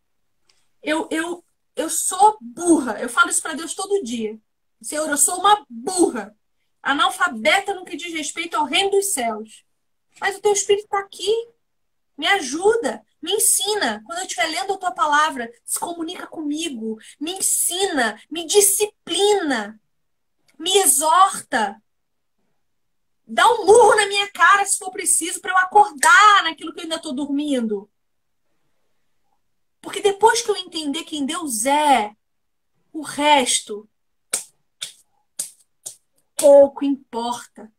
Eu, 0.81 1.07
eu, 1.11 1.43
eu 1.79 1.89
sou 1.89 2.37
burra. 2.41 2.99
Eu 2.99 3.07
falo 3.07 3.29
isso 3.29 3.41
para 3.41 3.53
Deus 3.53 3.73
todo 3.73 4.03
dia. 4.03 4.37
Senhor, 4.81 5.09
eu 5.09 5.17
sou 5.17 5.39
uma 5.39 5.65
burra. 5.69 6.35
Analfabeta 6.83 7.73
no 7.73 7.85
que 7.85 7.95
diz 7.95 8.13
respeito 8.13 8.55
ao 8.55 8.65
reino 8.65 8.91
dos 8.91 9.13
céus. 9.13 9.63
Mas 10.19 10.35
o 10.35 10.41
teu 10.41 10.51
Espírito 10.51 10.85
está 10.85 10.99
aqui. 10.99 11.33
Me 12.17 12.27
ajuda, 12.27 13.01
me 13.21 13.31
ensina. 13.31 14.01
Quando 14.05 14.19
eu 14.19 14.25
estiver 14.25 14.47
lendo 14.47 14.73
a 14.73 14.77
tua 14.77 14.91
palavra, 14.91 15.49
se 15.63 15.79
comunica 15.79 16.27
comigo, 16.27 16.97
me 17.17 17.31
ensina, 17.31 18.21
me 18.29 18.45
disciplina, 18.45 19.79
me 20.57 20.77
exorta. 20.79 21.81
Dá 23.25 23.49
um 23.53 23.65
murro 23.65 23.95
na 23.95 24.05
minha 24.07 24.29
cara 24.31 24.65
se 24.65 24.77
for 24.77 24.91
preciso 24.91 25.39
para 25.39 25.51
eu 25.51 25.57
acordar 25.57 26.43
naquilo 26.43 26.73
que 26.73 26.79
eu 26.79 26.83
ainda 26.83 26.97
estou 26.97 27.13
dormindo. 27.13 27.89
Porque 29.81 30.01
depois 30.01 30.41
que 30.41 30.51
eu 30.51 30.57
entender 30.57 31.03
quem 31.03 31.25
Deus 31.25 31.65
é, 31.65 32.15
o 32.91 33.01
resto 33.01 33.89
pouco 36.35 36.85
importa. 36.85 37.71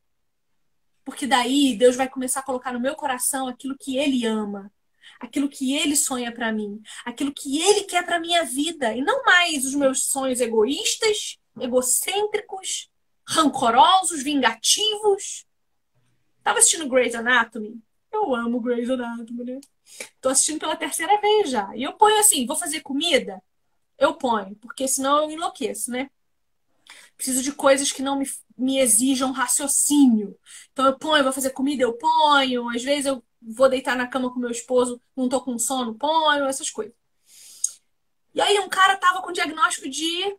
Porque 1.05 1.27
daí 1.27 1.75
Deus 1.77 1.97
vai 1.97 2.09
começar 2.09 2.41
a 2.41 2.45
colocar 2.45 2.73
no 2.73 2.81
meu 2.81 2.95
coração 2.95 3.49
aquilo 3.49 3.77
que 3.77 3.97
Ele 3.97 4.25
ama, 4.27 4.73
aquilo 5.19 5.49
que 5.49 5.75
Ele 5.75 5.97
sonha 5.97 6.33
para 6.33 6.53
mim, 6.53 6.81
aquilo 7.05 7.33
que 7.35 7.61
Ele 7.61 7.85
quer 7.85 8.05
para 8.05 8.21
minha 8.21 8.45
vida, 8.45 8.95
e 8.95 9.01
não 9.01 9.25
mais 9.25 9.65
os 9.65 9.75
meus 9.75 10.07
sonhos 10.07 10.41
egoístas, 10.41 11.39
egocêntricos, 11.59 12.91
rancorosos, 13.27 14.23
vingativos. 14.23 15.47
Tava 16.43 16.59
assistindo 16.59 16.89
Grey's 16.89 17.15
Anatomy. 17.15 17.83
Eu 18.13 18.35
amo 18.35 18.61
Grey's 18.61 18.91
Anatomy, 18.91 19.45
né? 19.45 19.61
Tô 20.21 20.29
assistindo 20.29 20.59
pela 20.59 20.77
terceira 20.77 21.21
vez 21.21 21.51
já. 21.51 21.75
E 21.77 21.83
eu 21.83 21.93
ponho 21.95 22.19
assim, 22.19 22.47
vou 22.47 22.57
fazer 22.57 22.81
comida? 22.81 23.43
Eu 23.99 24.15
ponho, 24.15 24.57
porque 24.57 24.89
senão 24.89 25.25
eu 25.25 25.31
enlouqueço, 25.31 25.91
né? 25.91 26.11
Preciso 27.17 27.43
de 27.43 27.53
coisas 27.53 27.93
que 27.93 28.03
não 28.03 28.19
me, 28.19 28.27
me 28.57 28.79
exijam 28.79 29.31
raciocínio. 29.31 30.39
Então 30.73 30.87
eu 30.87 30.99
ponho, 30.99 31.23
vou 31.23 31.33
fazer 31.33 31.51
comida, 31.51 31.83
eu 31.83 31.93
ponho. 31.93 32.69
Às 32.71 32.83
vezes 32.83 33.07
eu 33.07 33.23
vou 33.41 33.69
deitar 33.69 33.97
na 33.97 34.07
cama 34.07 34.33
com 34.33 34.41
meu 34.41 34.51
esposo, 34.51 35.01
não 35.17 35.29
tô 35.29 35.41
com 35.41 35.59
sono, 35.59 35.95
ponho, 35.95 36.47
essas 36.47 36.71
coisas. 36.71 36.95
E 38.35 38.41
aí 38.41 38.59
um 38.61 38.69
cara 38.69 38.97
tava 38.97 39.23
com 39.23 39.33
diagnóstico 39.33 39.89
de 39.89 40.37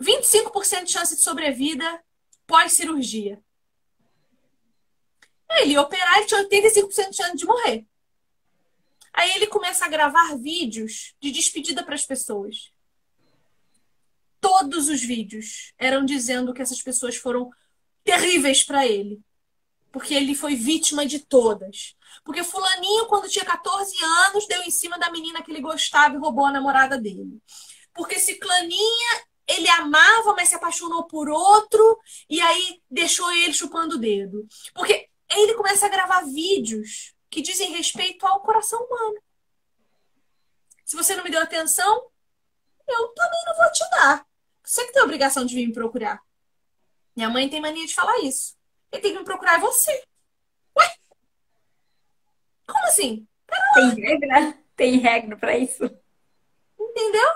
25% 0.00 0.84
de 0.84 0.92
chance 0.92 1.16
de 1.16 1.22
sobrevida 1.22 2.02
pós-cirurgia. 2.46 3.42
Ele 5.50 5.72
ia 5.72 5.80
operar, 5.80 6.18
ele 6.18 6.26
tinha 6.26 6.48
85% 6.48 7.10
de 7.10 7.16
chance 7.16 7.36
de 7.36 7.46
morrer. 7.46 7.86
Aí 9.12 9.30
ele 9.32 9.46
começa 9.46 9.84
a 9.84 9.88
gravar 9.88 10.36
vídeos 10.36 11.14
de 11.20 11.30
despedida 11.30 11.82
para 11.82 11.94
as 11.94 12.04
pessoas 12.04 12.70
todos 14.40 14.88
os 14.88 15.00
vídeos 15.00 15.72
eram 15.78 16.04
dizendo 16.04 16.52
que 16.52 16.62
essas 16.62 16.82
pessoas 16.82 17.16
foram 17.16 17.50
terríveis 18.04 18.62
para 18.62 18.86
ele. 18.86 19.20
Porque 19.90 20.14
ele 20.14 20.34
foi 20.34 20.54
vítima 20.54 21.06
de 21.06 21.18
todas. 21.18 21.96
Porque 22.24 22.44
Fulaninho, 22.44 23.06
quando 23.06 23.28
tinha 23.28 23.44
14 23.44 23.94
anos, 24.26 24.46
deu 24.46 24.62
em 24.62 24.70
cima 24.70 24.98
da 24.98 25.10
menina 25.10 25.42
que 25.42 25.50
ele 25.50 25.60
gostava 25.60 26.14
e 26.14 26.18
roubou 26.18 26.46
a 26.46 26.52
namorada 26.52 26.98
dele. 26.98 27.40
Porque 27.94 28.18
Ciclaninha, 28.18 29.22
ele 29.46 29.68
amava, 29.70 30.34
mas 30.34 30.50
se 30.50 30.54
apaixonou 30.54 31.04
por 31.04 31.28
outro 31.28 31.98
e 32.28 32.38
aí 32.40 32.80
deixou 32.90 33.30
ele 33.32 33.54
chupando 33.54 33.96
o 33.96 33.98
dedo. 33.98 34.46
Porque 34.74 35.08
ele 35.30 35.54
começa 35.54 35.86
a 35.86 35.90
gravar 35.90 36.22
vídeos 36.22 37.14
que 37.30 37.42
dizem 37.42 37.72
respeito 37.72 38.26
ao 38.26 38.40
coração 38.40 38.82
humano. 38.82 39.22
Se 40.84 40.96
você 40.96 41.14
não 41.14 41.24
me 41.24 41.30
deu 41.30 41.42
atenção, 41.42 42.10
eu 42.86 43.08
também 43.08 43.44
não 43.46 43.56
vou 43.56 43.70
te 43.72 43.90
dar. 43.90 44.26
Você 44.64 44.86
que 44.86 44.92
tem 44.92 45.02
a 45.02 45.04
obrigação 45.04 45.44
de 45.44 45.54
vir 45.54 45.66
me 45.66 45.72
procurar. 45.72 46.20
Minha 47.14 47.28
mãe 47.28 47.48
tem 47.48 47.60
mania 47.60 47.86
de 47.86 47.94
falar 47.94 48.18
isso. 48.20 48.56
Ele 48.90 49.02
tem 49.02 49.12
que 49.12 49.18
me 49.18 49.24
procurar 49.24 49.56
é 49.56 49.60
você. 49.60 50.04
Ué? 50.76 50.96
Como 52.66 52.84
assim? 52.86 53.26
Tem 53.74 53.94
regra? 53.94 54.58
Tem 54.76 54.98
regra 54.98 55.36
pra 55.36 55.58
isso? 55.58 55.84
Entendeu? 56.78 57.28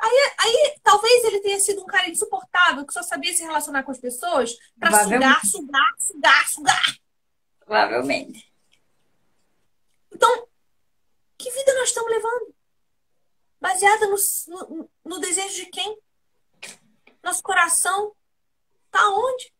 Aí, 0.00 0.34
aí 0.38 0.80
talvez 0.82 1.24
ele 1.24 1.40
tenha 1.40 1.60
sido 1.60 1.82
um 1.82 1.86
cara 1.86 2.08
insuportável 2.08 2.86
que 2.86 2.92
só 2.92 3.02
sabia 3.02 3.34
se 3.34 3.42
relacionar 3.42 3.82
com 3.82 3.90
as 3.90 3.98
pessoas 3.98 4.56
pra 4.78 5.04
sugar, 5.04 5.44
sugar, 5.44 5.94
sugar, 5.98 6.48
sugar. 6.48 6.98
Provavelmente. 7.58 8.50
Então, 10.10 10.48
que 11.36 11.50
vida 11.50 11.74
nós 11.74 11.88
estamos 11.88 12.10
levando? 12.10 12.54
Baseada 13.60 14.06
no, 14.06 14.16
no, 14.48 14.90
no 15.04 15.18
desejo 15.20 15.54
de 15.54 15.66
quem? 15.66 16.00
Nosso 17.22 17.42
coração 17.42 18.16
está 18.86 19.06
onde? 19.10 19.54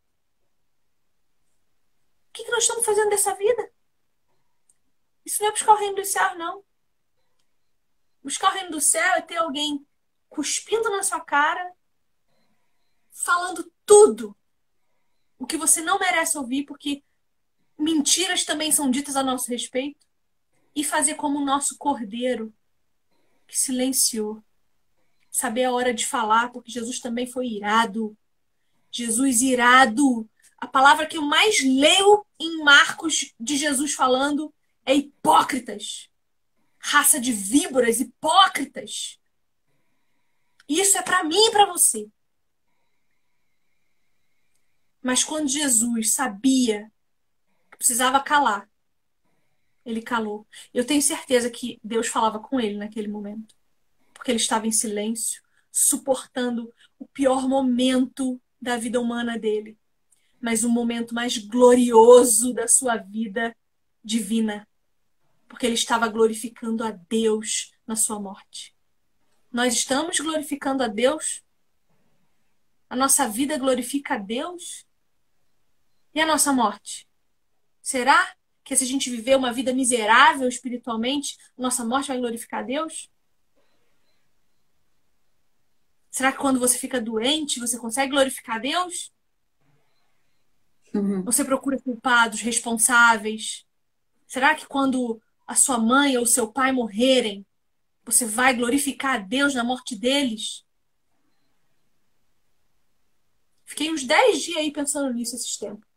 O 2.28 2.32
que, 2.32 2.44
que 2.44 2.50
nós 2.50 2.62
estamos 2.62 2.86
fazendo 2.86 3.10
dessa 3.10 3.34
vida? 3.34 3.70
Isso 5.24 5.42
não 5.42 5.50
é 5.50 5.52
buscar 5.52 5.72
o 5.72 5.78
reino 5.78 5.96
dos 5.96 6.08
céus, 6.08 6.38
não. 6.38 6.64
Buscar 8.22 8.50
o 8.50 8.54
reino 8.54 8.70
do 8.70 8.80
céu 8.80 9.14
é 9.16 9.20
ter 9.20 9.36
alguém 9.36 9.86
cuspindo 10.30 10.88
na 10.90 11.02
sua 11.02 11.20
cara, 11.20 11.72
falando 13.12 13.70
tudo 13.84 14.34
o 15.38 15.46
que 15.46 15.58
você 15.58 15.82
não 15.82 15.98
merece 15.98 16.38
ouvir, 16.38 16.64
porque 16.64 17.02
mentiras 17.78 18.44
também 18.44 18.72
são 18.72 18.90
ditas 18.90 19.16
a 19.16 19.22
nosso 19.22 19.50
respeito, 19.50 20.06
e 20.74 20.82
fazer 20.82 21.16
como 21.16 21.38
o 21.38 21.44
nosso 21.44 21.76
cordeiro 21.76 22.54
que 23.46 23.58
silenciou 23.58 24.42
saber 25.30 25.64
a 25.64 25.72
hora 25.72 25.94
de 25.94 26.06
falar, 26.06 26.50
porque 26.50 26.70
Jesus 26.70 26.98
também 26.98 27.26
foi 27.26 27.46
irado. 27.46 28.16
Jesus 28.90 29.40
irado. 29.40 30.28
A 30.58 30.66
palavra 30.66 31.06
que 31.06 31.16
eu 31.16 31.22
mais 31.22 31.62
leio 31.62 32.26
em 32.38 32.62
Marcos 32.62 33.32
de 33.38 33.56
Jesus 33.56 33.94
falando 33.94 34.52
é 34.84 34.94
hipócritas. 34.94 36.08
Raça 36.78 37.20
de 37.20 37.32
víboras, 37.32 38.00
hipócritas. 38.00 39.19
Isso 40.70 40.96
é 40.96 41.02
para 41.02 41.24
mim 41.24 41.48
e 41.48 41.50
para 41.50 41.66
você. 41.66 42.08
Mas 45.02 45.24
quando 45.24 45.48
Jesus 45.48 46.12
sabia 46.12 46.90
precisava 47.80 48.20
calar. 48.20 48.68
Ele 49.86 50.02
calou. 50.02 50.46
Eu 50.74 50.84
tenho 50.84 51.00
certeza 51.00 51.48
que 51.48 51.80
Deus 51.82 52.08
falava 52.08 52.38
com 52.38 52.60
ele 52.60 52.76
naquele 52.76 53.08
momento. 53.08 53.56
Porque 54.12 54.30
ele 54.30 54.38
estava 54.38 54.66
em 54.66 54.72
silêncio, 54.72 55.42
suportando 55.72 56.70
o 56.98 57.06
pior 57.06 57.48
momento 57.48 58.38
da 58.60 58.76
vida 58.76 59.00
humana 59.00 59.38
dele, 59.38 59.78
mas 60.38 60.62
o 60.62 60.68
momento 60.68 61.14
mais 61.14 61.38
glorioso 61.38 62.52
da 62.52 62.68
sua 62.68 62.98
vida 62.98 63.56
divina. 64.04 64.68
Porque 65.48 65.64
ele 65.64 65.74
estava 65.74 66.06
glorificando 66.06 66.84
a 66.84 66.90
Deus 66.90 67.72
na 67.86 67.96
sua 67.96 68.20
morte. 68.20 68.74
Nós 69.52 69.74
estamos 69.74 70.20
glorificando 70.20 70.82
a 70.82 70.86
Deus? 70.86 71.42
A 72.88 72.94
nossa 72.94 73.28
vida 73.28 73.58
glorifica 73.58 74.14
a 74.14 74.18
Deus? 74.18 74.86
E 76.14 76.20
a 76.20 76.26
nossa 76.26 76.52
morte? 76.52 77.08
Será 77.82 78.34
que 78.62 78.76
se 78.76 78.84
a 78.84 78.86
gente 78.86 79.10
viver 79.10 79.36
uma 79.36 79.52
vida 79.52 79.72
miserável 79.72 80.48
espiritualmente, 80.48 81.36
nossa 81.58 81.84
morte 81.84 82.08
vai 82.08 82.18
glorificar 82.18 82.60
a 82.60 82.64
Deus? 82.64 83.10
Será 86.10 86.30
que 86.32 86.38
quando 86.38 86.60
você 86.60 86.78
fica 86.78 87.00
doente, 87.00 87.60
você 87.60 87.78
consegue 87.78 88.12
glorificar 88.12 88.56
a 88.56 88.60
Deus? 88.60 89.12
Uhum. 90.94 91.22
Você 91.24 91.44
procura 91.44 91.80
culpados, 91.80 92.40
responsáveis? 92.40 93.64
Será 94.26 94.54
que 94.54 94.66
quando 94.66 95.20
a 95.46 95.54
sua 95.54 95.78
mãe 95.78 96.16
ou 96.16 96.26
seu 96.26 96.52
pai 96.52 96.70
morrerem, 96.72 97.44
você 98.10 98.26
vai 98.26 98.54
glorificar 98.54 99.16
a 99.16 99.18
Deus 99.18 99.54
na 99.54 99.64
morte 99.64 99.96
deles? 99.96 100.64
Fiquei 103.64 103.90
uns 103.90 104.04
10 104.04 104.42
dias 104.42 104.56
aí 104.58 104.72
pensando 104.72 105.12
nisso 105.14 105.36
esses 105.36 105.56
tempos. 105.56 105.88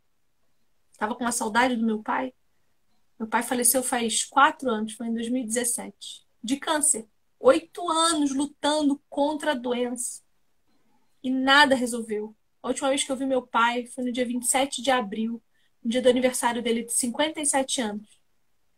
Estava 0.92 1.14
com 1.14 1.24
uma 1.24 1.32
saudade 1.32 1.76
do 1.76 1.84
meu 1.84 2.02
pai. 2.02 2.32
Meu 3.18 3.28
pai 3.28 3.42
faleceu 3.42 3.82
faz 3.82 4.24
quatro 4.24 4.70
anos, 4.70 4.92
foi 4.92 5.08
em 5.08 5.14
2017, 5.14 6.24
de 6.42 6.56
câncer. 6.56 7.08
Oito 7.40 7.88
anos 7.90 8.32
lutando 8.32 9.02
contra 9.08 9.52
a 9.52 9.54
doença. 9.54 10.22
E 11.22 11.30
nada 11.30 11.74
resolveu. 11.74 12.34
A 12.62 12.68
última 12.68 12.88
vez 12.88 13.04
que 13.04 13.12
eu 13.12 13.16
vi 13.16 13.26
meu 13.26 13.42
pai 13.42 13.86
foi 13.86 14.04
no 14.04 14.12
dia 14.12 14.24
27 14.24 14.80
de 14.80 14.90
abril, 14.90 15.42
no 15.82 15.90
dia 15.90 16.00
do 16.00 16.08
aniversário 16.08 16.62
dele 16.62 16.84
de 16.84 16.92
57 16.92 17.80
anos. 17.80 18.08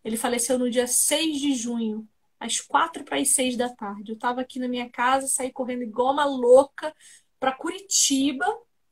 Ele 0.03 0.17
faleceu 0.17 0.59
no 0.59 0.71
dia 0.71 0.87
6 0.87 1.41
de 1.41 1.55
junho, 1.55 2.09
às 2.39 2.61
quatro 2.61 3.05
para 3.05 3.19
as 3.19 3.33
seis 3.33 3.57
da 3.57 3.69
tarde. 3.69 4.13
Eu 4.13 4.15
estava 4.15 4.41
aqui 4.41 4.59
na 4.59 4.69
minha 4.69 4.89
casa, 4.91 5.27
saí 5.27 5.53
correndo 5.53 5.83
igual 5.83 6.13
uma 6.13 6.25
louca 6.25 6.95
para 7.39 7.53
Curitiba. 7.53 8.47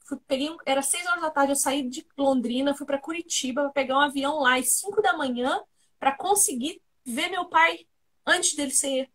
Fui, 0.07 0.19
peguei 0.27 0.51
um, 0.51 0.57
era 0.67 0.83
seis 0.83 1.07
horas 1.07 1.23
da 1.23 1.31
tarde, 1.31 1.53
eu 1.53 1.57
saí 1.57 1.89
de 1.89 2.07
Londrina, 2.17 2.75
fui 2.75 2.87
para 2.87 2.99
Curitiba 2.99 3.63
para 3.63 3.73
pegar 3.73 3.97
um 3.97 4.01
avião 4.01 4.39
lá 4.39 4.57
às 4.59 4.73
cinco 4.73 5.01
da 5.01 5.17
manhã 5.17 5.63
para 5.99 6.15
conseguir 6.17 6.83
ver 7.05 7.29
meu 7.29 7.47
pai 7.47 7.87
antes 8.27 8.55
dele 8.55 8.71
ser 8.71 9.11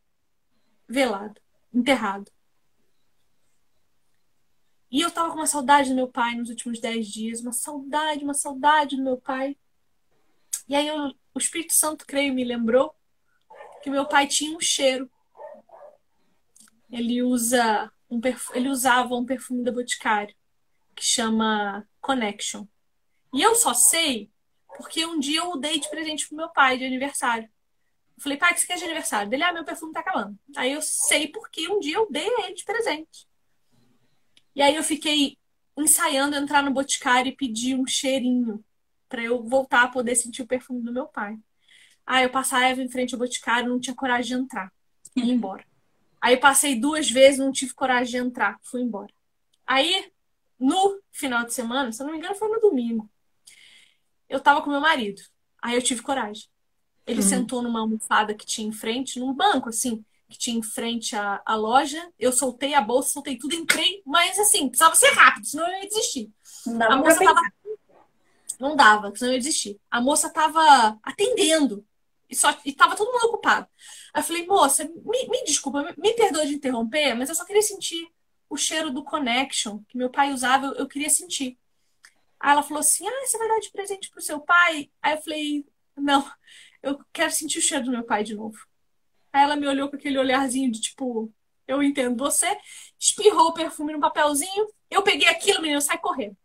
velado, 0.88 1.40
enterrado. 1.74 2.32
E 4.92 5.02
eu 5.02 5.12
tava 5.12 5.30
com 5.30 5.36
uma 5.36 5.46
saudade 5.46 5.90
do 5.90 5.96
meu 5.96 6.08
pai 6.08 6.34
nos 6.34 6.50
últimos 6.50 6.80
dez 6.80 7.08
dias, 7.08 7.42
uma 7.42 7.52
saudade, 7.52 8.24
uma 8.24 8.34
saudade 8.34 8.96
do 8.96 9.04
meu 9.04 9.18
pai. 9.18 9.56
E 10.68 10.76
aí 10.76 10.88
eu, 10.88 11.14
o 11.34 11.38
Espírito 11.38 11.74
Santo, 11.74 12.06
creio, 12.08 12.34
me 12.34 12.44
lembrou 12.44 12.96
que 13.82 13.90
meu 13.90 14.06
pai 14.06 14.28
tinha 14.28 14.56
um 14.56 14.60
cheiro. 14.60 15.10
Ele 16.92 17.22
usa 17.22 17.92
um 18.10 18.20
ele 18.54 18.70
usava 18.70 19.16
um 19.16 19.26
perfume 19.26 19.64
da 19.64 19.72
Boticário 19.72 20.36
que 20.96 21.06
chama 21.06 21.88
Connection. 22.02 22.66
E 23.34 23.42
eu 23.42 23.56
só 23.56 23.74
sei 23.74 24.30
porque 24.78 25.06
um 25.06 25.20
dia 25.20 25.42
eu 25.42 25.58
dei 25.58 25.80
de 25.80 25.90
presente 25.90 26.28
pro 26.28 26.38
meu 26.38 26.50
pai 26.50 26.78
de 26.78 26.86
aniversário. 26.86 27.50
Eu 28.18 28.24
falei, 28.24 28.38
pai, 28.38 28.52
o 28.52 28.56
que 28.56 28.62
você 28.62 28.68
quer 28.68 28.78
de 28.78 28.84
aniversário? 28.84 29.30
Dele, 29.30 29.44
ah, 29.44 29.54
meu 29.54 29.64
perfume 29.64 29.94
tá 29.94 30.02
acabando. 30.02 30.38
Aí 30.56 30.72
eu 30.72 30.82
sei 30.82 31.28
porque 31.28 31.70
um 31.70 31.80
dia 31.80 31.96
eu 31.96 32.08
dei 32.10 32.28
a 32.28 32.48
ele 32.48 32.56
de 32.56 32.66
presente. 32.66 33.28
E 34.56 34.62
aí 34.62 34.76
eu 34.76 34.84
fiquei 34.84 35.38
ensaiando 35.78 36.36
entrar 36.36 36.64
no 36.64 36.72
Boticário 36.72 37.30
e 37.30 37.36
pedir 37.36 37.76
um 37.76 37.88
cheirinho 37.88 38.64
para 39.08 39.24
eu 39.24 39.42
voltar 39.44 39.84
a 39.84 39.88
poder 39.88 40.16
sentir 40.16 40.42
o 40.42 40.48
perfume 40.48 40.82
do 40.82 40.92
meu 40.92 41.08
pai. 41.08 41.38
Aí 42.10 42.24
eu 42.24 42.32
passava 42.32 42.82
em 42.82 42.90
frente 42.90 43.14
ao 43.14 43.20
Boticário, 43.20 43.70
não 43.70 43.80
tinha 43.80 43.96
coragem 43.96 44.36
de 44.36 44.44
entrar. 44.44 44.74
Ia 45.16 45.32
embora. 45.32 45.64
Aí 46.20 46.36
passei 46.36 46.74
duas 46.74 47.08
vezes, 47.08 47.38
não 47.38 47.52
tive 47.52 47.72
coragem 47.76 48.20
de 48.20 48.28
entrar, 48.28 48.60
fui 48.64 48.82
embora. 48.82 49.14
Aí, 49.64 50.12
no 50.58 51.00
final 51.12 51.46
de 51.46 51.54
semana, 51.54 51.92
se 51.92 52.02
eu 52.02 52.08
não 52.08 52.14
me 52.14 52.18
engano, 52.18 52.34
foi 52.34 52.50
no 52.50 52.60
domingo. 52.60 53.08
Eu 54.28 54.40
tava 54.40 54.64
com 54.64 54.72
meu 54.72 54.82
marido. 54.82 55.22
Aí 55.62 55.76
eu 55.76 55.84
tive 55.84 56.02
coragem. 56.02 56.50
Ele 57.06 57.22
uhum. 57.22 57.28
sentou 57.28 57.62
numa 57.62 57.82
almofada 57.82 58.34
que 58.34 58.46
tinha 58.46 58.68
em 58.68 58.74
frente, 58.74 59.20
num 59.20 59.32
banco, 59.32 59.70
assim, 59.70 60.04
que 60.28 60.38
tinha 60.38 60.58
em 60.58 60.64
frente 60.64 61.16
à, 61.16 61.40
à 61.46 61.56
loja. 61.56 62.12
Eu 62.18 62.32
soltei 62.32 62.74
a 62.74 62.82
bolsa, 62.82 63.12
soltei 63.12 63.38
tudo, 63.38 63.54
entrei, 63.54 64.02
mas 64.04 64.40
assim, 64.40 64.68
precisava 64.68 64.96
ser 64.96 65.12
rápido, 65.12 65.46
senão 65.46 65.68
eu 65.68 65.84
ia 65.84 65.88
desistir. 65.88 66.32
Não 66.66 66.92
a 66.92 66.98
moça 66.98 67.24
tava. 67.24 67.42
Não 68.60 68.76
dava, 68.76 69.16
senão 69.16 69.32
eu 69.32 69.36
ia 69.36 69.40
desistir. 69.40 69.80
A 69.92 70.02
moça 70.02 70.28
tava 70.28 70.98
atendendo. 71.04 71.86
E, 72.30 72.36
só, 72.36 72.56
e 72.64 72.72
tava 72.74 72.96
todo 72.96 73.12
mundo 73.12 73.26
ocupado. 73.26 73.68
Aí 74.14 74.22
eu 74.22 74.26
falei, 74.26 74.46
moça, 74.46 74.86
me, 74.86 75.28
me 75.28 75.44
desculpa, 75.44 75.84
me, 75.84 75.94
me 75.98 76.14
perdoa 76.14 76.46
de 76.46 76.54
interromper, 76.54 77.16
mas 77.16 77.30
eu 77.30 77.36
só 77.36 77.46
queria 77.46 77.62
sentir 77.62 78.08
o 78.50 78.58
cheiro 78.58 78.92
do 78.92 79.04
Connection 79.04 79.80
que 79.88 79.98
meu 79.98 80.10
pai 80.10 80.32
usava, 80.32 80.68
eu, 80.68 80.74
eu 80.76 80.88
queria 80.88 81.10
sentir. 81.10 81.58
Aí 82.40 82.52
ela 82.52 82.64
falou 82.64 82.80
assim: 82.80 83.08
Ah, 83.08 83.26
você 83.26 83.38
vai 83.38 83.48
dar 83.48 83.60
de 83.60 83.72
presente 83.72 84.10
pro 84.10 84.22
seu 84.22 84.40
pai? 84.40 84.90
Aí 85.02 85.14
eu 85.14 85.22
falei: 85.22 85.66
Não, 85.98 86.30
eu 86.82 87.00
quero 87.12 87.32
sentir 87.32 87.60
o 87.60 87.62
cheiro 87.62 87.86
do 87.86 87.92
meu 87.92 88.04
pai 88.04 88.24
de 88.24 88.36
novo. 88.36 88.58
Aí 89.32 89.44
ela 89.44 89.56
me 89.56 89.68
olhou 89.68 89.90
com 89.90 89.96
aquele 89.96 90.18
olharzinho 90.18 90.72
de 90.72 90.82
tipo: 90.82 91.32
Eu 91.68 91.84
entendo 91.84 92.18
você. 92.18 92.48
Espirrou 92.98 93.48
o 93.50 93.54
perfume 93.54 93.94
no 93.94 94.00
papelzinho. 94.00 94.68
Eu 94.90 95.04
peguei 95.04 95.28
aquilo, 95.28 95.62
menino, 95.62 95.82
sai 95.82 95.98
correndo. 95.98 96.36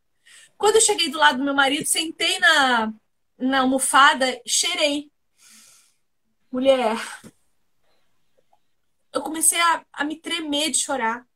Quando 0.59 0.77
eu 0.77 0.81
cheguei 0.81 1.11
do 1.11 1.19
lado 1.19 1.39
do 1.39 1.45
meu 1.45 1.55
marido, 1.55 1.87
sentei 1.87 2.39
na, 2.39 2.93
na 3.39 3.61
almofada, 3.61 4.41
cheirei. 4.47 5.11
Mulher, 6.55 6.97
eu 9.13 9.21
comecei 9.23 9.61
a, 9.61 9.85
a 9.93 10.05
me 10.05 10.15
tremer 10.15 10.71
de 10.71 10.79
chorar. 10.79 11.27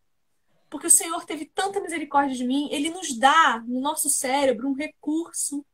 Porque 0.70 0.86
o 0.86 0.90
Senhor 0.90 1.24
teve 1.24 1.44
tanta 1.44 1.80
misericórdia 1.80 2.36
de 2.36 2.44
mim, 2.44 2.68
ele 2.70 2.88
nos 2.88 3.18
dá 3.18 3.60
no 3.66 3.80
nosso 3.80 4.08
cérebro 4.08 4.68
um 4.68 4.74
recurso 4.74 5.66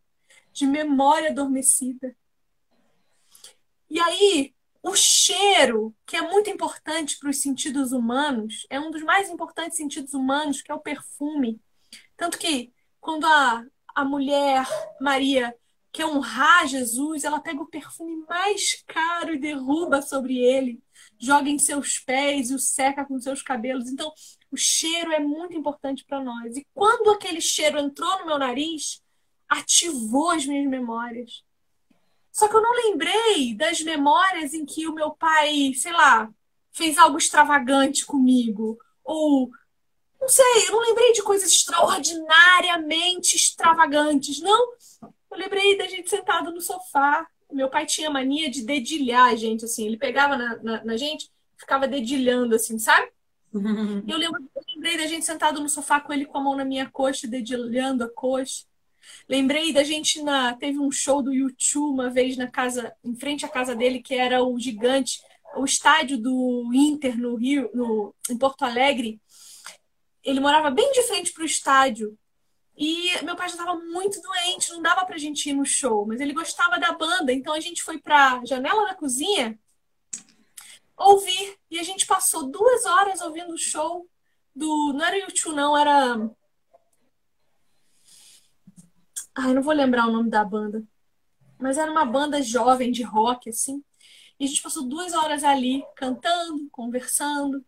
de 0.51 0.66
memória 0.66 1.28
adormecida. 1.28 2.16
E 3.90 4.01
aí, 4.01 4.55
o 4.82 4.97
cheiro, 4.97 5.95
que 6.07 6.16
é 6.16 6.22
muito 6.22 6.49
importante 6.49 7.18
para 7.18 7.28
os 7.28 7.36
sentidos 7.36 7.92
humanos, 7.92 8.66
é 8.70 8.80
um 8.80 8.90
dos 8.90 9.03
mais 9.03 9.28
importantes 9.28 9.76
sentidos 9.76 10.14
humanos, 10.14 10.62
que 10.62 10.72
é 10.72 10.74
o 10.74 10.80
perfume. 10.80 11.61
Tanto 12.16 12.38
que 12.38 12.72
quando 12.99 13.26
a, 13.26 13.62
a 13.95 14.05
mulher 14.07 14.66
Maria 14.99 15.55
quer 15.95 16.07
honrar 16.07 16.66
Jesus, 16.66 17.22
ela 17.22 17.38
pega 17.38 17.62
o 17.62 17.68
perfume 17.68 18.24
mais 18.28 18.82
caro 18.84 19.32
e 19.32 19.38
derruba 19.38 20.03
sobre 20.03 20.36
ele, 20.36 20.82
joga 21.20 21.49
em 21.49 21.57
seus 21.57 22.01
pés 22.01 22.51
e 22.51 22.55
o 22.55 22.59
seca 22.59 23.05
com 23.05 23.20
seus 23.20 23.40
cabelos. 23.40 23.88
Então, 23.88 24.12
o 24.51 24.57
cheiro 24.57 25.12
é 25.12 25.20
muito 25.20 25.57
importante 25.57 26.05
para 26.05 26.20
nós. 26.20 26.57
E 26.57 26.66
quando 26.74 27.12
aquele 27.12 27.40
cheiro 27.40 27.78
entrou 27.78 28.18
no 28.18 28.26
meu 28.26 28.38
nariz, 28.38 29.01
ativou 29.49 30.30
as 30.30 30.45
minhas 30.45 30.68
memórias. 30.68 31.45
Só 32.32 32.49
que 32.49 32.57
eu 32.57 32.62
não 32.62 32.72
lembrei 32.72 33.55
das 33.55 33.80
memórias 33.80 34.53
em 34.53 34.66
que 34.66 34.88
o 34.88 34.95
meu 34.95 35.12
pai, 35.12 35.74
sei 35.74 35.92
lá, 35.92 36.28
fez 36.72 36.99
algo 36.99 37.18
extravagante 37.18 38.05
comigo. 38.05 38.76
Ou, 39.05 39.49
não 40.20 40.28
sei, 40.28 40.66
eu 40.66 40.72
não 40.72 40.80
lembrei 40.80 41.12
de 41.12 41.22
coisas 41.22 41.49
extraordinariamente 41.49 43.36
extravagantes. 43.36 44.40
Não. 44.40 44.72
Eu 45.35 45.41
lembrei 45.41 45.76
da 45.76 45.89
gente 45.89 46.09
sentado 46.09 46.53
no 46.53 46.61
sofá. 46.61 47.26
Meu 47.53 47.68
pai 47.68 47.87
tinha 47.87 48.09
mania 48.09 48.49
de 48.49 48.64
dedilhar 48.64 49.32
a 49.32 49.37
gente, 49.37 49.64
assim. 49.64 49.87
Ele 49.87 49.97
pegava 49.97 50.37
na, 50.37 50.57
na, 50.62 50.85
na 50.85 50.97
gente, 50.97 51.28
ficava 51.57 51.89
dedilhando, 51.89 52.55
assim, 52.55 52.78
sabe? 52.78 53.09
E 53.53 53.57
eu, 54.11 54.16
lembro, 54.16 54.41
eu 54.55 54.62
lembrei 54.74 54.97
da 54.97 55.07
gente 55.07 55.26
sentado 55.26 55.61
no 55.61 55.68
sofá 55.68 56.01
com 56.01 56.12
ele 56.12 56.24
com 56.24 56.39
a 56.39 56.41
mão 56.41 56.57
na 56.57 56.64
minha 56.64 56.89
coxa, 56.89 57.26
dedilhando 57.26 58.05
a 58.05 58.09
coxa. 58.09 58.64
Lembrei 59.28 59.72
da 59.72 59.82
gente 59.82 60.22
na. 60.22 60.55
Teve 60.55 60.78
um 60.78 60.91
show 60.91 61.20
do 61.20 61.32
YouTube 61.32 61.95
uma 61.95 62.11
vez 62.11 62.37
na 62.37 62.47
casa, 62.47 62.95
em 63.05 63.14
frente 63.16 63.45
à 63.45 63.49
casa 63.49 63.74
dele, 63.74 64.01
que 64.01 64.14
era 64.14 64.43
o 64.43 64.59
gigante, 64.59 65.20
o 65.57 65.64
estádio 65.64 66.16
do 66.16 66.70
Inter 66.72 67.18
no 67.18 67.35
Rio, 67.35 67.68
no, 67.74 68.14
em 68.30 68.39
Porto 68.39 68.62
Alegre. 68.62 69.20
Ele 70.22 70.41
morava 70.41 70.70
bem 70.70 70.93
de 70.93 71.03
frente 71.03 71.32
para 71.32 71.43
o 71.43 71.47
estádio. 71.47 72.16
E 72.77 73.22
meu 73.22 73.37
pai 73.37 73.49
já 73.49 73.55
estava 73.55 73.77
muito 73.77 74.20
doente, 74.20 74.72
não 74.72 74.83
dava 74.83 75.07
pra 75.07 75.16
gente 75.16 75.49
ir 75.49 75.53
no 75.53 75.64
show, 75.64 76.05
mas 76.07 76.20
ele 76.20 76.33
gostava 76.33 76.79
da 76.79 76.93
banda, 76.93 77.33
então 77.33 77.55
a 77.55 77.61
gente 77.61 77.83
foi 77.83 77.99
pra 77.99 78.45
janela 78.45 78.87
da 78.87 78.95
cozinha 78.95 79.59
ouvir. 80.97 81.57
E 81.70 81.79
a 81.79 81.83
gente 81.83 82.07
passou 82.07 82.51
duas 82.51 82.85
horas 82.85 83.20
ouvindo 83.20 83.53
o 83.53 83.59
show 83.59 84.09
do. 84.55 84.93
Não 84.93 85.05
era 85.05 85.18
YouTube, 85.18 85.55
não, 85.55 85.77
era. 85.77 86.31
Ai, 89.35 89.53
não 89.53 89.62
vou 89.62 89.75
lembrar 89.75 90.07
o 90.07 90.12
nome 90.12 90.31
da 90.31 90.45
banda. 90.45 90.83
Mas 91.59 91.79
era 91.79 91.91
uma 91.91 92.05
banda 92.05 92.43
jovem 92.43 92.91
de 92.93 93.03
rock, 93.03 93.51
assim. 93.51 93.83
E 94.39 94.45
a 94.45 94.49
gente 94.49 94.62
passou 94.62 94.85
duas 94.85 95.12
horas 95.14 95.45
ali, 95.45 95.85
cantando, 95.97 96.68
conversando. 96.70 97.64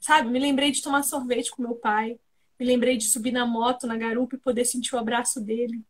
Sabe? 0.00 0.30
Me 0.30 0.38
lembrei 0.38 0.70
de 0.70 0.82
tomar 0.82 1.02
sorvete 1.02 1.50
com 1.50 1.62
meu 1.62 1.74
pai. 1.74 2.18
Me 2.58 2.66
lembrei 2.66 2.96
de 2.96 3.04
subir 3.04 3.32
na 3.32 3.46
moto, 3.46 3.86
na 3.86 3.96
garupa 3.96 4.36
e 4.36 4.40
poder 4.40 4.64
sentir 4.64 4.94
o 4.94 4.98
abraço 4.98 5.40
dele. 5.40 5.84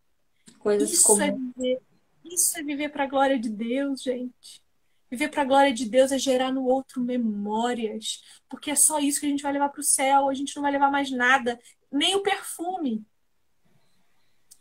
Coisas 0.59 0.93
Isso 0.93 1.05
como. 1.05 1.23
é 1.23 1.31
viver. 1.31 1.81
Isso 2.25 2.59
é 2.59 2.63
viver 2.63 2.89
para 2.89 3.05
a 3.05 3.07
glória 3.09 3.39
de 3.39 3.49
Deus, 3.49 4.03
gente. 4.03 4.61
Viver 5.09 5.29
para 5.29 5.43
a 5.43 5.45
glória 5.45 5.73
de 5.73 5.89
Deus 5.89 6.11
é 6.11 6.19
gerar 6.19 6.53
no 6.53 6.65
outro 6.65 7.01
memórias, 7.01 8.23
porque 8.49 8.73
é 8.73 8.75
só 8.75 8.99
isso 8.99 9.21
que 9.21 9.27
a 9.27 9.29
gente 9.29 9.43
vai 9.43 9.53
levar 9.53 9.69
para 9.69 9.81
o 9.81 9.85
céu. 9.85 10.29
A 10.29 10.35
gente 10.35 10.55
não 10.57 10.63
vai 10.63 10.73
levar 10.73 10.91
mais 10.91 11.11
nada, 11.11 11.59
nem 11.91 12.17
o 12.17 12.23
perfume. 12.23 13.07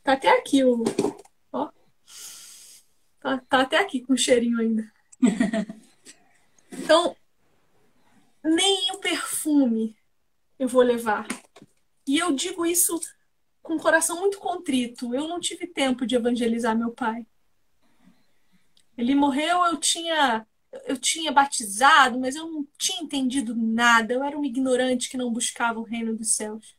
Tá 0.04 0.14
até 0.14 0.38
aqui 0.38 0.64
o, 0.64 0.84
ó, 1.52 1.72
tá, 3.20 3.40
tá 3.50 3.62
até 3.62 3.80
aqui 3.80 4.02
com 4.02 4.14
o 4.14 4.18
cheirinho 4.18 4.60
ainda. 4.60 4.92
Então, 6.78 7.16
nem 8.44 8.92
o 8.92 8.98
perfume 8.98 9.96
eu 10.60 10.68
vou 10.68 10.82
levar. 10.82 11.26
E 12.08 12.18
eu 12.18 12.32
digo 12.32 12.66
isso 12.66 13.00
com 13.62 13.76
o 13.76 13.80
coração 13.80 14.20
muito 14.20 14.38
contrito. 14.38 15.14
Eu 15.14 15.28
não 15.28 15.40
tive 15.40 15.66
tempo 15.66 16.06
de 16.06 16.16
evangelizar 16.16 16.78
meu 16.78 16.92
pai. 16.92 17.26
Ele 18.98 19.16
morreu, 19.16 19.66
eu 19.66 19.78
tinha 19.78 20.46
eu 20.86 20.98
tinha 20.98 21.32
batizado, 21.32 22.20
mas 22.20 22.36
eu 22.36 22.52
não 22.52 22.68
tinha 22.78 23.02
entendido 23.02 23.56
nada. 23.56 24.14
Eu 24.14 24.24
era 24.24 24.38
um 24.38 24.44
ignorante 24.44 25.10
que 25.10 25.18
não 25.18 25.32
buscava 25.32 25.80
o 25.80 25.84
reino 25.84 26.16
dos 26.16 26.36
céus. 26.36 26.76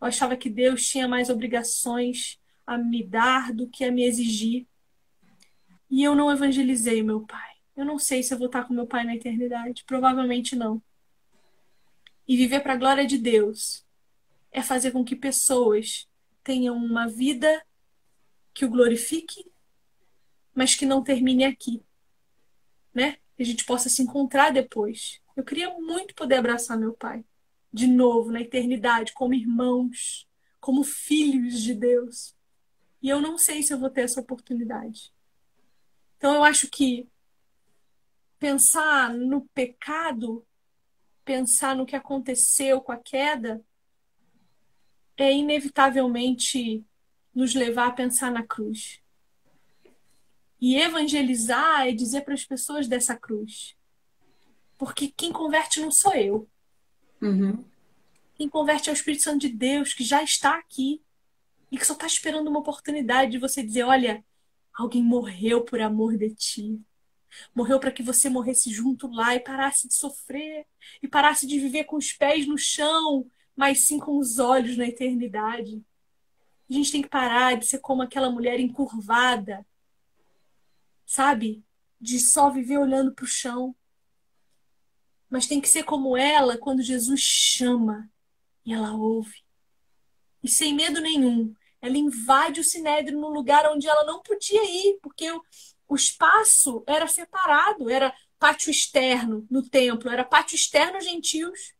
Eu 0.00 0.06
achava 0.06 0.36
que 0.36 0.48
Deus 0.48 0.86
tinha 0.86 1.08
mais 1.08 1.28
obrigações 1.28 2.40
a 2.66 2.78
me 2.78 3.04
dar 3.04 3.52
do 3.52 3.68
que 3.68 3.84
a 3.84 3.90
me 3.90 4.04
exigir. 4.04 4.66
E 5.90 6.02
eu 6.02 6.14
não 6.14 6.30
evangelizei 6.30 7.02
meu 7.02 7.22
pai. 7.22 7.50
Eu 7.76 7.84
não 7.84 7.98
sei 7.98 8.22
se 8.22 8.32
eu 8.32 8.38
vou 8.38 8.46
estar 8.46 8.64
com 8.64 8.74
meu 8.74 8.86
pai 8.86 9.04
na 9.04 9.16
eternidade. 9.16 9.84
Provavelmente 9.84 10.54
não. 10.54 10.80
E 12.26 12.36
viver 12.36 12.60
para 12.60 12.74
a 12.74 12.76
glória 12.76 13.06
de 13.06 13.18
Deus 13.18 13.81
é 14.52 14.62
fazer 14.62 14.90
com 14.90 15.02
que 15.02 15.16
pessoas 15.16 16.08
tenham 16.44 16.76
uma 16.76 17.08
vida 17.08 17.64
que 18.52 18.64
o 18.64 18.70
glorifique, 18.70 19.50
mas 20.54 20.74
que 20.74 20.84
não 20.84 21.02
termine 21.02 21.44
aqui. 21.44 21.82
Né? 22.94 23.16
Que 23.34 23.42
a 23.42 23.46
gente 23.46 23.64
possa 23.64 23.88
se 23.88 24.02
encontrar 24.02 24.50
depois. 24.50 25.20
Eu 25.34 25.42
queria 25.42 25.70
muito 25.78 26.14
poder 26.14 26.36
abraçar 26.36 26.78
meu 26.78 26.92
pai 26.92 27.24
de 27.72 27.86
novo 27.86 28.30
na 28.30 28.42
eternidade, 28.42 29.14
como 29.14 29.32
irmãos, 29.32 30.28
como 30.60 30.84
filhos 30.84 31.60
de 31.62 31.74
Deus. 31.74 32.36
E 33.00 33.08
eu 33.08 33.20
não 33.20 33.38
sei 33.38 33.62
se 33.62 33.72
eu 33.72 33.78
vou 33.78 33.88
ter 33.88 34.02
essa 34.02 34.20
oportunidade. 34.20 35.10
Então 36.18 36.34
eu 36.34 36.44
acho 36.44 36.68
que 36.68 37.08
pensar 38.38 39.14
no 39.14 39.48
pecado, 39.54 40.46
pensar 41.24 41.74
no 41.74 41.86
que 41.86 41.96
aconteceu 41.96 42.80
com 42.80 42.92
a 42.92 42.98
queda, 42.98 43.64
é 45.16 45.32
inevitavelmente 45.32 46.84
nos 47.34 47.54
levar 47.54 47.88
a 47.88 47.92
pensar 47.92 48.30
na 48.30 48.42
cruz. 48.42 49.00
E 50.60 50.76
evangelizar 50.76 51.88
é 51.88 51.92
dizer 51.92 52.22
para 52.22 52.34
as 52.34 52.44
pessoas 52.44 52.86
dessa 52.86 53.16
cruz. 53.16 53.76
Porque 54.78 55.08
quem 55.08 55.32
converte 55.32 55.80
não 55.80 55.90
sou 55.90 56.14
eu. 56.14 56.48
Uhum. 57.20 57.64
Quem 58.34 58.48
converte 58.48 58.88
é 58.88 58.92
o 58.92 58.94
Espírito 58.94 59.22
Santo 59.22 59.40
de 59.40 59.48
Deus, 59.48 59.92
que 59.92 60.04
já 60.04 60.22
está 60.22 60.56
aqui 60.56 61.02
e 61.70 61.78
que 61.78 61.86
só 61.86 61.94
está 61.94 62.06
esperando 62.06 62.48
uma 62.48 62.60
oportunidade 62.60 63.32
de 63.32 63.38
você 63.38 63.62
dizer: 63.62 63.84
olha, 63.84 64.24
alguém 64.74 65.02
morreu 65.02 65.64
por 65.64 65.80
amor 65.80 66.16
de 66.16 66.34
ti. 66.34 66.80
Morreu 67.54 67.80
para 67.80 67.90
que 67.90 68.02
você 68.02 68.28
morresse 68.28 68.70
junto 68.70 69.08
lá 69.08 69.34
e 69.34 69.40
parasse 69.40 69.88
de 69.88 69.94
sofrer 69.94 70.66
e 71.02 71.08
parasse 71.08 71.46
de 71.46 71.58
viver 71.58 71.84
com 71.84 71.96
os 71.96 72.12
pés 72.12 72.46
no 72.46 72.58
chão, 72.58 73.26
mas 73.56 73.86
sim 73.86 73.98
com 73.98 74.18
os 74.18 74.38
olhos 74.38 74.76
na 74.76 74.86
eternidade. 74.86 75.82
A 76.68 76.72
gente 76.72 76.92
tem 76.92 77.02
que 77.02 77.08
parar 77.08 77.56
de 77.56 77.66
ser 77.66 77.78
como 77.78 78.02
aquela 78.02 78.30
mulher 78.30 78.58
encurvada, 78.58 79.66
sabe? 81.04 81.62
De 82.00 82.18
só 82.18 82.50
viver 82.50 82.78
olhando 82.78 83.12
para 83.12 83.24
o 83.24 83.28
chão. 83.28 83.74
Mas 85.28 85.46
tem 85.46 85.60
que 85.60 85.68
ser 85.68 85.84
como 85.84 86.16
ela 86.16 86.56
quando 86.58 86.82
Jesus 86.82 87.20
chama 87.20 88.10
e 88.64 88.72
ela 88.72 88.94
ouve. 88.94 89.42
E 90.42 90.48
sem 90.48 90.74
medo 90.74 91.00
nenhum, 91.00 91.54
ela 91.80 91.96
invade 91.96 92.60
o 92.60 92.64
sinédrio 92.64 93.18
no 93.18 93.28
lugar 93.28 93.70
onde 93.70 93.88
ela 93.88 94.04
não 94.04 94.22
podia 94.22 94.64
ir, 94.64 94.98
porque 95.02 95.30
o, 95.30 95.42
o 95.88 95.94
espaço 95.94 96.82
era 96.86 97.06
separado, 97.06 97.90
era 97.90 98.14
pátio 98.38 98.70
externo 98.70 99.46
no 99.50 99.62
templo, 99.68 100.10
era 100.10 100.24
pátio 100.24 100.56
externo 100.56 101.00
gentios. 101.00 101.74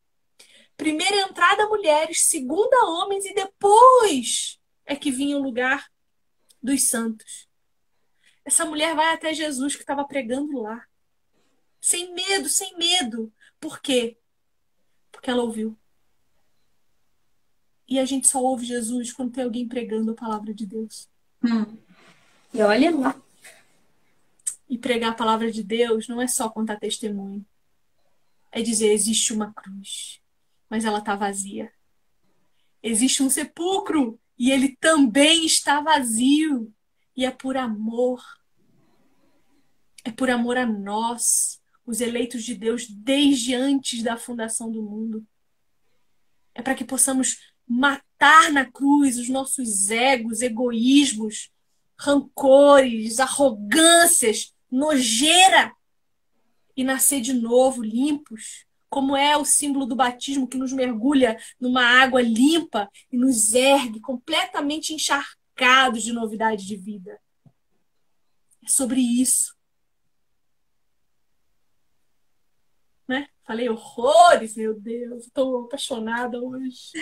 Primeira 0.76 1.16
entrada 1.28 1.68
mulheres, 1.68 2.24
segunda 2.24 2.86
homens 2.86 3.24
e 3.24 3.34
depois 3.34 4.58
é 4.84 4.96
que 4.96 5.10
vinha 5.10 5.36
o 5.36 5.42
lugar 5.42 5.90
dos 6.62 6.84
santos. 6.84 7.48
Essa 8.44 8.64
mulher 8.64 8.94
vai 8.94 9.14
até 9.14 9.32
Jesus 9.32 9.76
que 9.76 9.82
estava 9.82 10.04
pregando 10.04 10.60
lá. 10.60 10.86
Sem 11.80 12.14
medo, 12.14 12.48
sem 12.48 12.76
medo. 12.76 13.32
Por 13.60 13.80
quê? 13.80 14.16
Porque 15.10 15.30
ela 15.30 15.42
ouviu. 15.42 15.78
E 17.86 17.98
a 17.98 18.04
gente 18.04 18.26
só 18.26 18.40
ouve 18.40 18.64
Jesus 18.64 19.12
quando 19.12 19.32
tem 19.32 19.44
alguém 19.44 19.68
pregando 19.68 20.12
a 20.12 20.14
palavra 20.14 20.54
de 20.54 20.64
Deus. 20.64 21.08
Hum. 21.44 21.76
E 22.54 22.62
olha 22.62 22.96
lá. 22.96 23.20
E 24.68 24.78
pregar 24.78 25.10
a 25.10 25.14
palavra 25.14 25.52
de 25.52 25.62
Deus 25.62 26.08
não 26.08 26.20
é 26.20 26.26
só 26.26 26.48
contar 26.48 26.78
testemunho. 26.78 27.44
É 28.50 28.62
dizer: 28.62 28.92
existe 28.92 29.32
uma 29.32 29.52
cruz, 29.52 30.21
mas 30.72 30.86
ela 30.86 31.00
está 31.00 31.14
vazia. 31.14 31.70
Existe 32.82 33.22
um 33.22 33.28
sepulcro 33.28 34.18
e 34.38 34.50
ele 34.50 34.74
também 34.80 35.44
está 35.44 35.82
vazio. 35.82 36.72
E 37.14 37.26
é 37.26 37.30
por 37.30 37.58
amor. 37.58 38.24
É 40.02 40.10
por 40.10 40.30
amor 40.30 40.56
a 40.56 40.64
nós, 40.64 41.60
os 41.84 42.00
eleitos 42.00 42.42
de 42.42 42.54
Deus, 42.54 42.86
desde 42.88 43.54
antes 43.54 44.02
da 44.02 44.16
fundação 44.16 44.72
do 44.72 44.82
mundo. 44.82 45.26
É 46.54 46.62
para 46.62 46.74
que 46.74 46.86
possamos 46.86 47.52
matar 47.68 48.50
na 48.50 48.64
cruz 48.64 49.18
os 49.18 49.28
nossos 49.28 49.90
egos, 49.90 50.40
egoísmos, 50.40 51.52
rancores, 51.98 53.20
arrogâncias, 53.20 54.54
nojeira 54.70 55.70
e 56.74 56.82
nascer 56.82 57.20
de 57.20 57.34
novo 57.34 57.82
limpos, 57.82 58.64
como 58.92 59.16
é 59.16 59.34
o 59.38 59.44
símbolo 59.44 59.86
do 59.86 59.96
batismo 59.96 60.46
que 60.46 60.58
nos 60.58 60.70
mergulha 60.70 61.38
numa 61.58 61.82
água 61.82 62.20
limpa 62.20 62.90
e 63.10 63.16
nos 63.16 63.54
ergue 63.54 63.98
completamente 64.00 64.92
encharcados 64.92 66.02
de 66.02 66.12
novidade 66.12 66.66
de 66.66 66.76
vida. 66.76 67.18
É 68.62 68.68
sobre 68.68 69.00
isso. 69.00 69.56
Né? 73.08 73.28
Falei 73.46 73.70
horrores, 73.70 74.54
meu 74.56 74.78
Deus, 74.78 75.24
estou 75.24 75.64
apaixonada 75.64 76.38
hoje. 76.38 76.92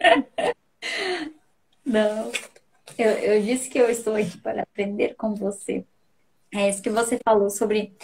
Não. 1.84 2.32
Eu, 2.96 3.10
eu 3.10 3.42
disse 3.42 3.68
que 3.68 3.78
eu 3.78 3.90
estou 3.90 4.14
aqui 4.14 4.38
para 4.38 4.62
aprender 4.62 5.14
com 5.16 5.34
você. 5.34 5.86
É 6.50 6.70
isso 6.70 6.80
que 6.80 6.88
você 6.88 7.20
falou 7.22 7.50
sobre 7.50 7.94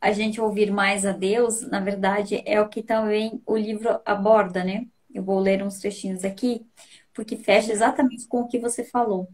a 0.00 0.12
gente 0.12 0.40
ouvir 0.40 0.70
mais 0.70 1.04
a 1.06 1.12
Deus, 1.12 1.62
na 1.62 1.80
verdade, 1.80 2.42
é 2.44 2.60
o 2.60 2.68
que 2.68 2.82
também 2.82 3.40
o 3.46 3.56
livro 3.56 4.00
aborda, 4.04 4.62
né? 4.62 4.86
Eu 5.12 5.22
vou 5.22 5.38
ler 5.38 5.62
uns 5.62 5.78
trechinhos 5.78 6.24
aqui, 6.24 6.66
porque 7.14 7.36
fecha 7.36 7.72
exatamente 7.72 8.26
com 8.26 8.40
o 8.40 8.48
que 8.48 8.58
você 8.58 8.84
falou. 8.84 9.28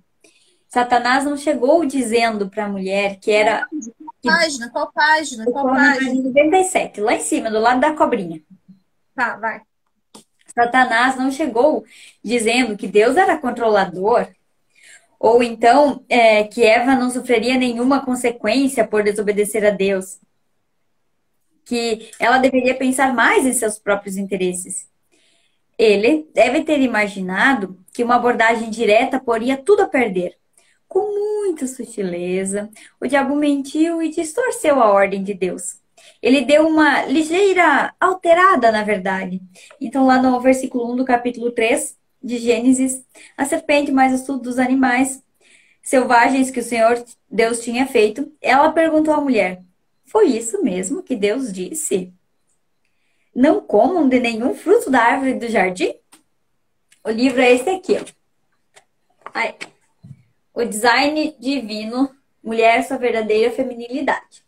Satanás 0.68 1.24
não 1.24 1.36
chegou 1.36 1.84
dizendo 1.84 2.48
para 2.48 2.64
a 2.64 2.68
mulher 2.68 3.18
que 3.20 3.30
era. 3.30 3.66
Qual 3.68 4.14
página? 4.22 4.70
Qual 4.70 4.92
página? 4.92 5.44
Qual 5.44 5.66
página? 5.66 6.14
97, 6.14 7.00
lá 7.00 7.14
em 7.14 7.20
cima, 7.20 7.50
do 7.50 7.58
lado 7.58 7.80
da 7.80 7.94
cobrinha. 7.94 8.40
Tá, 9.14 9.36
vai. 9.36 9.60
Satanás 10.54 11.16
não 11.16 11.30
chegou 11.30 11.84
dizendo 12.22 12.76
que 12.76 12.86
Deus 12.86 13.16
era 13.16 13.38
controlador, 13.38 14.28
ou 15.18 15.42
então 15.42 16.04
é, 16.08 16.44
que 16.44 16.62
Eva 16.64 16.94
não 16.94 17.10
sofreria 17.10 17.56
nenhuma 17.56 18.04
consequência 18.04 18.86
por 18.86 19.02
desobedecer 19.02 19.64
a 19.66 19.70
Deus, 19.70 20.18
que 21.64 22.10
ela 22.18 22.38
deveria 22.38 22.74
pensar 22.74 23.14
mais 23.14 23.46
em 23.46 23.52
seus 23.52 23.78
próprios 23.78 24.16
interesses. 24.16 24.86
Ele 25.78 26.28
deve 26.34 26.62
ter 26.62 26.80
imaginado 26.80 27.78
que 27.92 28.04
uma 28.04 28.16
abordagem 28.16 28.70
direta 28.70 29.18
poria 29.18 29.56
tudo 29.56 29.82
a 29.82 29.88
perder. 29.88 30.36
Com 30.86 31.00
muita 31.42 31.66
sutileza, 31.66 32.70
o 33.00 33.06
diabo 33.06 33.34
mentiu 33.34 34.02
e 34.02 34.10
distorceu 34.10 34.80
a 34.80 34.92
ordem 34.92 35.22
de 35.22 35.34
Deus. 35.34 35.80
Ele 36.20 36.42
deu 36.42 36.66
uma 36.66 37.04
ligeira 37.04 37.94
alterada, 37.98 38.70
na 38.70 38.82
verdade. 38.84 39.40
Então, 39.80 40.06
lá 40.06 40.20
no 40.20 40.40
versículo 40.40 40.92
1 40.92 40.96
do 40.96 41.04
capítulo 41.04 41.50
3 41.50 41.96
de 42.22 42.38
Gênesis, 42.38 43.04
a 43.36 43.44
serpente, 43.44 43.90
mais 43.90 44.12
estudo 44.12 44.42
dos 44.42 44.58
animais, 44.58 45.22
selvagens 45.82 46.50
que 46.50 46.60
o 46.60 46.62
Senhor 46.62 47.02
Deus 47.30 47.60
tinha 47.60 47.86
feito, 47.86 48.30
ela 48.40 48.70
perguntou 48.70 49.12
à 49.14 49.20
mulher: 49.20 49.62
Foi 50.12 50.26
isso 50.26 50.62
mesmo 50.62 51.02
que 51.02 51.16
Deus 51.16 51.50
disse? 51.50 52.12
Não 53.34 53.62
comam 53.62 54.06
de 54.10 54.20
nenhum 54.20 54.54
fruto 54.54 54.90
da 54.90 55.00
árvore 55.00 55.32
do 55.32 55.48
jardim? 55.48 55.94
O 57.02 57.08
livro 57.08 57.40
é 57.40 57.54
esse 57.54 57.70
aqui, 57.70 57.96
ó. 57.96 58.04
O 60.52 60.66
design 60.66 61.34
divino, 61.40 62.14
mulher, 62.44 62.84
sua 62.84 62.98
verdadeira 62.98 63.50
feminilidade. 63.50 64.44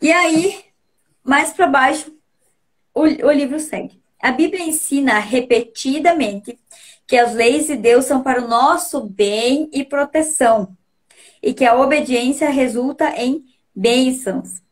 E 0.00 0.10
aí, 0.10 0.64
mais 1.22 1.52
para 1.52 1.66
baixo, 1.66 2.10
o, 2.94 3.02
o 3.02 3.30
livro 3.30 3.60
segue. 3.60 4.02
A 4.18 4.32
Bíblia 4.32 4.64
ensina 4.64 5.18
repetidamente 5.18 6.58
que 7.06 7.18
as 7.18 7.34
leis 7.34 7.66
de 7.66 7.76
Deus 7.76 8.06
são 8.06 8.22
para 8.22 8.42
o 8.42 8.48
nosso 8.48 9.02
bem 9.02 9.68
e 9.74 9.84
proteção, 9.84 10.74
e 11.42 11.52
que 11.52 11.66
a 11.66 11.78
obediência 11.78 12.48
resulta 12.48 13.14
em 13.14 13.51
bênçãos. 13.74 14.62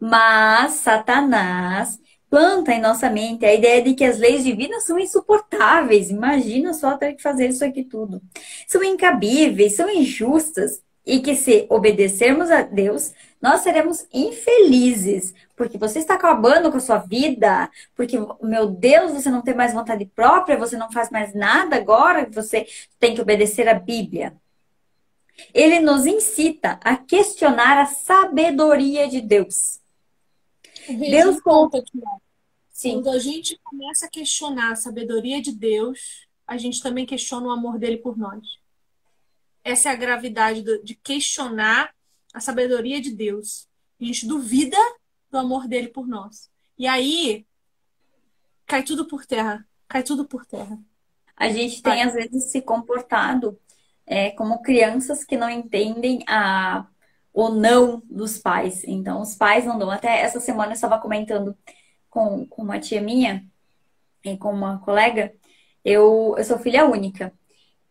Mas 0.00 0.72
Satanás 0.74 1.98
planta 2.30 2.72
em 2.72 2.80
nossa 2.80 3.10
mente 3.10 3.44
a 3.44 3.54
ideia 3.54 3.82
de 3.82 3.94
que 3.94 4.04
as 4.04 4.18
leis 4.18 4.44
divinas 4.44 4.84
são 4.84 4.98
insuportáveis. 4.98 6.10
Imagina 6.10 6.74
só 6.74 6.96
ter 6.96 7.14
que 7.14 7.22
fazer 7.22 7.48
isso 7.48 7.64
aqui 7.64 7.84
tudo. 7.84 8.20
São 8.66 8.82
incabíveis, 8.82 9.76
são 9.76 9.90
injustas 9.90 10.82
e 11.08 11.20
que 11.20 11.34
se 11.34 11.66
obedecermos 11.70 12.50
a 12.50 12.60
Deus, 12.60 13.14
nós 13.40 13.62
seremos 13.62 14.06
infelizes, 14.12 15.32
porque 15.56 15.78
você 15.78 16.00
está 16.00 16.14
acabando 16.14 16.70
com 16.70 16.76
a 16.76 16.80
sua 16.80 16.98
vida, 16.98 17.70
porque, 17.96 18.18
meu 18.42 18.66
Deus, 18.66 19.12
você 19.12 19.30
não 19.30 19.40
tem 19.40 19.54
mais 19.54 19.72
vontade 19.72 20.04
própria, 20.04 20.58
você 20.58 20.76
não 20.76 20.92
faz 20.92 21.08
mais 21.10 21.34
nada 21.34 21.76
agora, 21.76 22.28
você 22.30 22.66
tem 23.00 23.14
que 23.14 23.22
obedecer 23.22 23.66
a 23.68 23.74
Bíblia. 23.74 24.34
Ele 25.54 25.80
nos 25.80 26.06
incita 26.06 26.80
a 26.82 26.96
questionar 26.96 27.78
a 27.78 27.86
sabedoria 27.86 29.08
de 29.08 29.20
Deus. 29.20 29.80
Deus 30.88 31.40
conta 31.40 31.82
que 31.82 31.98
Sim. 32.70 32.94
quando 32.94 33.10
a 33.10 33.18
gente 33.18 33.58
começa 33.62 34.06
a 34.06 34.10
questionar 34.10 34.72
a 34.72 34.76
sabedoria 34.76 35.40
de 35.40 35.52
Deus, 35.52 36.26
a 36.46 36.56
gente 36.56 36.82
também 36.82 37.04
questiona 37.04 37.46
o 37.46 37.50
amor 37.50 37.78
dele 37.78 37.98
por 37.98 38.16
nós. 38.16 38.58
Essa 39.62 39.90
é 39.90 39.92
a 39.92 39.96
gravidade 39.96 40.62
de 40.82 40.94
questionar 40.94 41.94
a 42.32 42.40
sabedoria 42.40 43.00
de 43.00 43.10
Deus. 43.10 43.68
A 44.00 44.04
gente 44.04 44.26
duvida 44.26 44.76
do 45.30 45.38
amor 45.38 45.68
dele 45.68 45.88
por 45.88 46.06
nós. 46.06 46.48
E 46.78 46.86
aí 46.86 47.46
cai 48.66 48.82
tudo 48.82 49.06
por 49.06 49.26
terra. 49.26 49.66
Cai 49.86 50.02
tudo 50.02 50.24
por 50.24 50.46
terra. 50.46 50.78
A 51.36 51.48
gente 51.50 51.82
tem, 51.82 52.02
às 52.02 52.14
vezes, 52.14 52.50
se 52.50 52.60
comportado 52.60 53.58
é, 54.08 54.30
como 54.30 54.62
crianças 54.62 55.22
que 55.24 55.36
não 55.36 55.50
entendem 55.50 56.24
a, 56.26 56.86
o 57.32 57.50
não 57.50 58.02
dos 58.10 58.38
pais. 58.38 58.82
Então, 58.84 59.20
os 59.20 59.34
pais 59.34 59.64
não 59.66 59.78
dão. 59.78 59.90
Até 59.90 60.20
essa 60.22 60.40
semana 60.40 60.72
eu 60.72 60.74
estava 60.74 60.98
comentando 60.98 61.56
com, 62.10 62.46
com 62.46 62.62
uma 62.62 62.80
tia 62.80 63.02
minha 63.02 63.44
e 64.24 64.36
com 64.36 64.52
uma 64.52 64.78
colega. 64.80 65.34
Eu, 65.84 66.34
eu 66.38 66.44
sou 66.44 66.58
filha 66.58 66.86
única. 66.86 67.32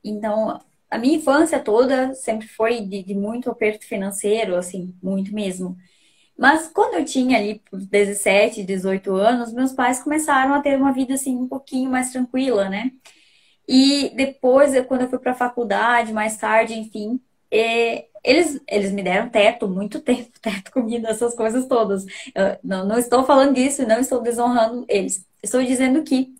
Então, 0.03 0.59
a 0.89 0.97
minha 0.97 1.17
infância 1.17 1.59
toda 1.59 2.13
sempre 2.15 2.47
foi 2.47 2.81
de, 2.81 3.03
de, 3.03 3.15
muito 3.15 3.49
aperto 3.51 3.85
financeiro, 3.85 4.55
assim, 4.55 4.95
muito 5.01 5.33
mesmo. 5.33 5.77
Mas 6.37 6.67
quando 6.67 6.95
eu 6.95 7.05
tinha 7.05 7.37
ali 7.37 7.61
por 7.69 7.79
17, 7.79 8.63
18 8.63 9.13
anos, 9.15 9.53
meus 9.53 9.73
pais 9.73 10.03
começaram 10.03 10.53
a 10.53 10.61
ter 10.61 10.77
uma 10.77 10.93
vida 10.93 11.15
assim 11.15 11.35
um 11.35 11.47
pouquinho 11.47 11.91
mais 11.91 12.11
tranquila, 12.11 12.69
né? 12.69 12.91
E 13.67 14.11
depois, 14.15 14.71
quando 14.87 15.01
eu 15.01 15.09
fui 15.09 15.19
para 15.19 15.31
a 15.33 15.35
faculdade, 15.35 16.13
mais 16.13 16.37
tarde, 16.37 16.73
enfim, 16.73 17.19
é, 17.51 18.05
eles, 18.23 18.61
eles 18.67 18.91
me 18.91 19.03
deram 19.03 19.29
teto, 19.29 19.67
muito 19.67 19.99
tempo, 20.01 20.31
teto, 20.41 20.71
comida, 20.71 21.09
essas 21.09 21.33
coisas 21.35 21.65
todas. 21.67 22.05
Eu 22.35 22.57
não, 22.63 22.85
não 22.85 22.97
estou 22.97 23.23
falando 23.25 23.55
disso, 23.55 23.87
não 23.87 23.99
estou 23.99 24.21
desonrando 24.21 24.85
eles. 24.87 25.25
Estou 25.43 25.63
dizendo 25.63 26.03
que 26.03 26.33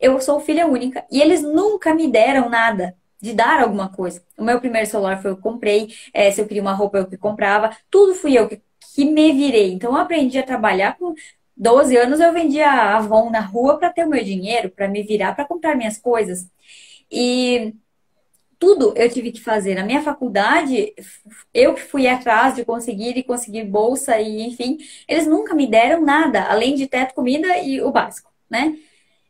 eu 0.00 0.20
sou 0.20 0.40
filha 0.40 0.66
única 0.66 1.04
e 1.10 1.20
eles 1.20 1.42
nunca 1.42 1.94
me 1.94 2.10
deram 2.10 2.48
nada 2.48 2.96
de 3.20 3.32
dar 3.32 3.60
alguma 3.60 3.88
coisa. 3.88 4.22
O 4.36 4.44
meu 4.44 4.60
primeiro 4.60 4.88
celular 4.88 5.20
foi 5.22 5.30
eu 5.30 5.36
que 5.36 5.42
comprei, 5.42 5.88
é, 6.12 6.30
se 6.30 6.40
eu 6.40 6.46
queria 6.46 6.62
uma 6.62 6.74
roupa 6.74 6.98
eu 6.98 7.06
que 7.06 7.16
comprava, 7.16 7.76
tudo 7.90 8.14
fui 8.14 8.38
eu 8.38 8.48
que, 8.48 8.60
que 8.94 9.04
me 9.04 9.32
virei. 9.32 9.72
Então 9.72 9.92
eu 9.92 9.96
aprendi 9.96 10.38
a 10.38 10.42
trabalhar 10.42 10.96
com 10.98 11.14
12 11.56 11.96
anos, 11.96 12.20
eu 12.20 12.32
vendia 12.32 12.70
Avon 12.70 13.30
na 13.30 13.40
rua 13.40 13.78
para 13.78 13.90
ter 13.90 14.04
o 14.04 14.10
meu 14.10 14.22
dinheiro, 14.22 14.70
para 14.70 14.88
me 14.88 15.02
virar, 15.02 15.34
para 15.34 15.46
comprar 15.46 15.74
minhas 15.76 15.98
coisas. 15.98 16.48
E 17.10 17.74
tudo 18.58 18.92
eu 18.96 19.08
tive 19.10 19.32
que 19.32 19.40
fazer. 19.40 19.74
Na 19.74 19.84
minha 19.84 20.02
faculdade, 20.02 20.94
eu 21.54 21.74
que 21.74 21.82
fui 21.82 22.06
atrás 22.06 22.54
de 22.54 22.64
conseguir 22.64 23.16
e 23.16 23.22
conseguir 23.22 23.64
bolsa 23.64 24.18
e 24.20 24.42
enfim, 24.42 24.78
eles 25.08 25.26
nunca 25.26 25.54
me 25.54 25.66
deram 25.66 26.02
nada, 26.02 26.44
além 26.44 26.74
de 26.74 26.86
teto, 26.86 27.14
comida 27.14 27.58
e 27.58 27.80
o 27.80 27.90
básico, 27.90 28.30
né? 28.50 28.76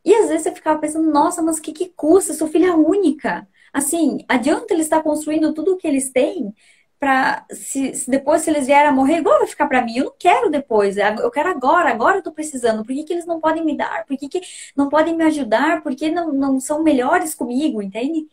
E 0.05 0.15
às 0.15 0.29
vezes 0.29 0.47
eu 0.47 0.55
ficava 0.55 0.79
pensando, 0.81 1.11
nossa, 1.11 1.43
mas 1.43 1.59
o 1.59 1.63
que, 1.63 1.73
que 1.73 1.89
custa? 1.97 2.33
Eu 2.33 2.37
sou 2.37 2.49
filha 2.49 2.77
única. 2.77 3.49
Assim, 3.73 4.25
adianta 4.29 4.73
eles 4.73 4.87
estar 4.87 5.03
construindo 5.03 5.53
tudo 5.53 5.75
o 5.75 5.77
que 5.77 5.87
eles 5.87 6.11
têm 6.11 6.55
para 6.99 7.45
se, 7.51 7.95
se, 7.95 8.11
depois 8.11 8.43
se 8.43 8.51
eles 8.51 8.67
vierem 8.67 8.89
a 8.89 8.93
morrer, 8.93 9.19
igual 9.19 9.39
vai 9.39 9.47
ficar 9.47 9.67
para 9.67 9.83
mim. 9.83 9.99
Eu 9.99 10.05
não 10.07 10.15
quero 10.19 10.51
depois, 10.51 10.97
eu 10.97 11.31
quero 11.31 11.51
agora, 11.51 11.91
agora 11.91 12.19
eu 12.19 12.23
tô 12.23 12.33
precisando. 12.33 12.85
Por 12.85 12.95
que, 12.95 13.05
que 13.05 13.13
eles 13.13 13.27
não 13.27 13.41
podem 13.41 13.65
me 13.65 13.77
dar? 13.77 14.05
Por 14.07 14.17
que, 14.17 14.29
que 14.29 14.41
não 14.77 14.89
podem 14.89 15.15
me 15.17 15.25
ajudar? 15.25 15.83
Por 15.83 15.95
que 15.95 16.11
não, 16.11 16.33
não 16.33 16.61
são 16.61 16.83
melhores 16.83 17.35
comigo, 17.35 17.83
entende? 17.83 18.27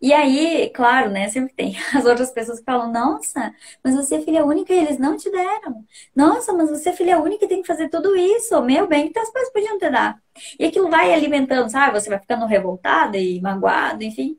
E 0.00 0.12
aí, 0.12 0.70
claro, 0.70 1.10
né, 1.10 1.28
sempre 1.30 1.54
tem 1.54 1.76
as 1.94 2.04
outras 2.04 2.30
pessoas 2.30 2.58
que 2.58 2.64
falam, 2.64 2.92
nossa, 2.92 3.54
mas 3.82 3.94
você 3.94 4.16
é 4.16 4.20
filha 4.22 4.44
única 4.44 4.72
e 4.72 4.78
eles 4.78 4.98
não 4.98 5.16
te 5.16 5.30
deram. 5.30 5.84
Nossa, 6.14 6.52
mas 6.52 6.68
você 6.70 6.90
é 6.90 6.92
filha 6.92 7.18
única 7.18 7.44
e 7.46 7.48
tem 7.48 7.62
que 7.62 7.66
fazer 7.66 7.88
tudo 7.88 8.14
isso. 8.16 8.60
Meu 8.62 8.86
bem, 8.86 9.10
que 9.10 9.18
as 9.18 9.30
pais 9.32 9.50
podiam 9.52 9.78
te 9.78 9.88
dar. 9.90 10.22
E 10.58 10.64
aquilo 10.66 10.90
vai 10.90 11.12
alimentando, 11.14 11.70
sabe? 11.70 11.98
Você 11.98 12.10
vai 12.10 12.18
ficando 12.20 12.44
revoltada 12.46 13.16
e 13.18 13.40
magoada, 13.40 14.04
enfim. 14.04 14.38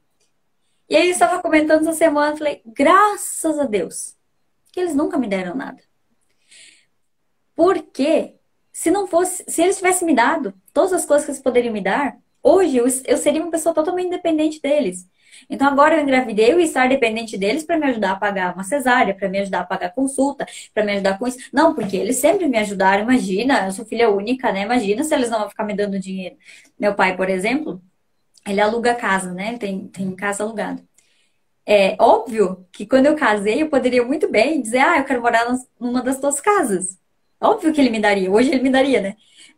E 0.90 0.96
aí 0.96 1.08
eu 1.08 1.12
estava 1.12 1.42
comentando 1.42 1.82
essa 1.82 1.94
semana, 1.94 2.38
falei, 2.38 2.62
graças 2.66 3.60
a 3.60 3.66
Deus, 3.66 4.16
que 4.72 4.80
eles 4.80 4.96
nunca 4.96 5.18
me 5.18 5.28
deram 5.28 5.56
nada. 5.56 5.82
Porque 7.56 8.36
se 8.72 8.92
não 8.92 9.08
fosse, 9.08 9.44
se 9.48 9.62
eles 9.64 9.78
tivessem 9.78 10.06
me 10.06 10.14
dado 10.14 10.54
todas 10.74 10.94
as 10.94 11.06
coisas 11.06 11.26
que 11.26 11.32
eles 11.32 11.42
poderiam 11.42 11.74
me 11.74 11.82
dar, 11.82 12.18
hoje 12.44 12.78
eu, 12.78 12.86
eu 13.06 13.18
seria 13.18 13.42
uma 13.42 13.52
pessoa 13.52 13.74
totalmente 13.74 14.08
independente 14.08 14.62
deles. 14.62 15.08
Então 15.50 15.68
agora 15.68 15.96
eu 15.96 16.04
engravidei 16.04 16.54
e 16.54 16.64
estar 16.64 16.88
dependente 16.88 17.38
deles 17.38 17.64
para 17.64 17.78
me 17.78 17.86
ajudar 17.88 18.12
a 18.12 18.16
pagar 18.16 18.54
uma 18.54 18.64
cesárea, 18.64 19.14
para 19.16 19.30
me 19.30 19.40
ajudar 19.40 19.62
a 19.62 19.66
pagar 19.66 19.92
consulta, 19.94 20.46
para 20.74 20.84
me 20.84 20.94
ajudar 20.94 21.18
com 21.18 21.28
isso. 21.28 21.38
Não, 21.52 21.74
porque 21.74 21.98
eles 21.98 22.18
sempre 22.18 22.48
me 22.48 22.58
ajudaram. 22.58 23.04
Imagina, 23.04 23.66
eu 23.66 23.72
sou 23.72 23.86
filha 23.86 24.10
única, 24.10 24.52
né? 24.52 24.64
Imagina 24.64 25.04
se 25.04 25.14
eles 25.14 25.30
não 25.30 25.40
vão 25.40 25.50
ficar 25.50 25.64
me 25.64 25.76
dando 25.76 26.00
dinheiro. 26.00 26.38
Meu 26.80 26.96
pai, 26.96 27.16
por 27.18 27.30
exemplo, 27.30 27.82
ele 28.48 28.62
aluga 28.62 28.96
casa, 28.96 29.34
né? 29.34 29.58
Tem, 29.58 29.88
tem 29.88 30.16
casa 30.16 30.43
alugada. 30.43 30.84
É 31.66 31.96
óbvio 32.00 32.66
que 32.72 32.86
quando 32.86 33.08
eu 33.08 33.16
casei, 33.16 33.62
eu 33.62 33.70
poderia 33.70 34.04
muito 34.04 34.30
bem 34.30 34.62
dizer, 34.62 34.80
ah, 34.80 35.00
eu 35.00 35.04
quero 35.04 35.22
morar 35.22 35.46
numa 35.80 36.02
das 36.02 36.20
tuas 36.20 36.39
casas. 36.39 37.00
Óbvio 37.41 37.74
que 37.74 37.82
ele 37.82 37.89
me 37.89 38.00
daria, 38.00 38.32
hoje 38.32 38.52
ele 38.52 38.62
me 38.62 38.70
daria, 38.70 39.02
né? 39.02 39.16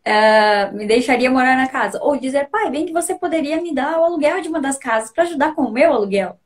Uh, 0.08 0.78
me 0.78 0.88
deixaria 0.88 1.30
morar 1.30 1.58
na 1.58 1.68
casa. 1.68 2.00
Ou 2.02 2.18
dizer, 2.18 2.50
pai, 2.50 2.72
bem 2.72 2.86
que 2.86 2.94
você 2.94 3.14
poderia 3.16 3.62
me 3.62 3.74
dar 3.74 4.00
o 4.00 4.06
aluguel 4.06 4.42
de 4.42 4.48
uma 4.48 4.62
das 4.62 4.78
casas 4.78 5.12
para 5.12 5.24
ajudar 5.24 5.54
com 5.54 5.64
o 5.64 5.72
meu 5.72 5.92
aluguel. 5.92 6.40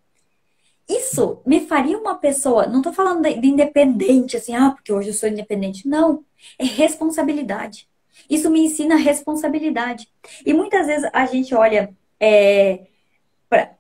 Isso 0.89 1.41
me 1.45 1.61
faria 1.67 1.97
uma 1.97 2.15
pessoa, 2.15 2.67
não 2.67 2.79
estou 2.79 2.91
falando 2.91 3.21
de, 3.21 3.39
de 3.39 3.47
independente, 3.47 4.35
assim, 4.35 4.55
ah, 4.55 4.71
porque 4.71 4.91
hoje 4.91 5.09
eu 5.09 5.13
sou 5.13 5.29
independente. 5.29 5.87
Não, 5.87 6.25
é 6.57 6.65
responsabilidade. 6.65 7.87
Isso 8.29 8.49
me 8.49 8.65
ensina 8.65 8.95
responsabilidade. 8.95 10.07
E 10.45 10.53
muitas 10.53 10.87
vezes 10.87 11.09
a 11.13 11.25
gente 11.25 11.53
olha 11.55 11.95
é, 12.21 12.81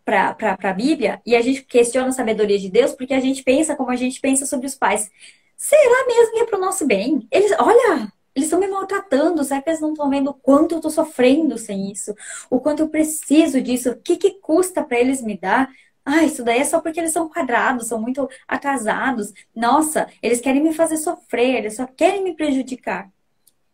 para 0.03 0.57
a 0.63 0.73
Bíblia 0.73 1.21
e 1.25 1.35
a 1.35 1.41
gente 1.41 1.63
questiona 1.63 2.09
a 2.09 2.11
sabedoria 2.11 2.57
de 2.57 2.69
Deus 2.69 2.93
porque 2.93 3.13
a 3.13 3.19
gente 3.19 3.43
pensa 3.43 3.75
como 3.75 3.91
a 3.91 3.95
gente 3.95 4.19
pensa 4.19 4.45
sobre 4.47 4.65
os 4.65 4.75
pais. 4.75 5.09
Será 5.55 6.07
mesmo 6.07 6.33
que 6.33 6.39
é 6.39 6.45
para 6.45 6.57
o 6.57 6.61
nosso 6.61 6.87
bem? 6.87 7.27
Eles, 7.31 7.51
olha, 7.59 8.11
eles 8.35 8.47
estão 8.47 8.59
me 8.59 8.67
maltratando. 8.67 9.43
Será 9.43 9.61
que 9.61 9.69
eles 9.69 9.79
não 9.79 9.91
estão 9.91 10.09
vendo 10.09 10.31
o 10.31 10.33
quanto 10.33 10.71
eu 10.71 10.77
estou 10.77 10.89
sofrendo 10.89 11.57
sem 11.57 11.91
isso? 11.91 12.15
O 12.49 12.59
quanto 12.59 12.79
eu 12.81 12.89
preciso 12.89 13.61
disso? 13.61 13.91
O 13.91 13.97
que, 13.97 14.17
que 14.17 14.31
custa 14.41 14.83
para 14.83 14.99
eles 14.99 15.21
me 15.21 15.37
dar? 15.37 15.69
Ah, 16.03 16.23
isso 16.23 16.43
daí 16.43 16.59
é 16.59 16.63
só 16.63 16.81
porque 16.81 16.99
eles 16.99 17.11
são 17.11 17.29
quadrados, 17.29 17.87
são 17.87 18.01
muito 18.01 18.27
atrasados. 18.47 19.31
Nossa, 19.55 20.07
eles 20.21 20.41
querem 20.41 20.63
me 20.63 20.73
fazer 20.73 20.97
sofrer, 20.97 21.57
eles 21.59 21.75
só 21.75 21.85
querem 21.85 22.23
me 22.23 22.35
prejudicar. 22.35 23.07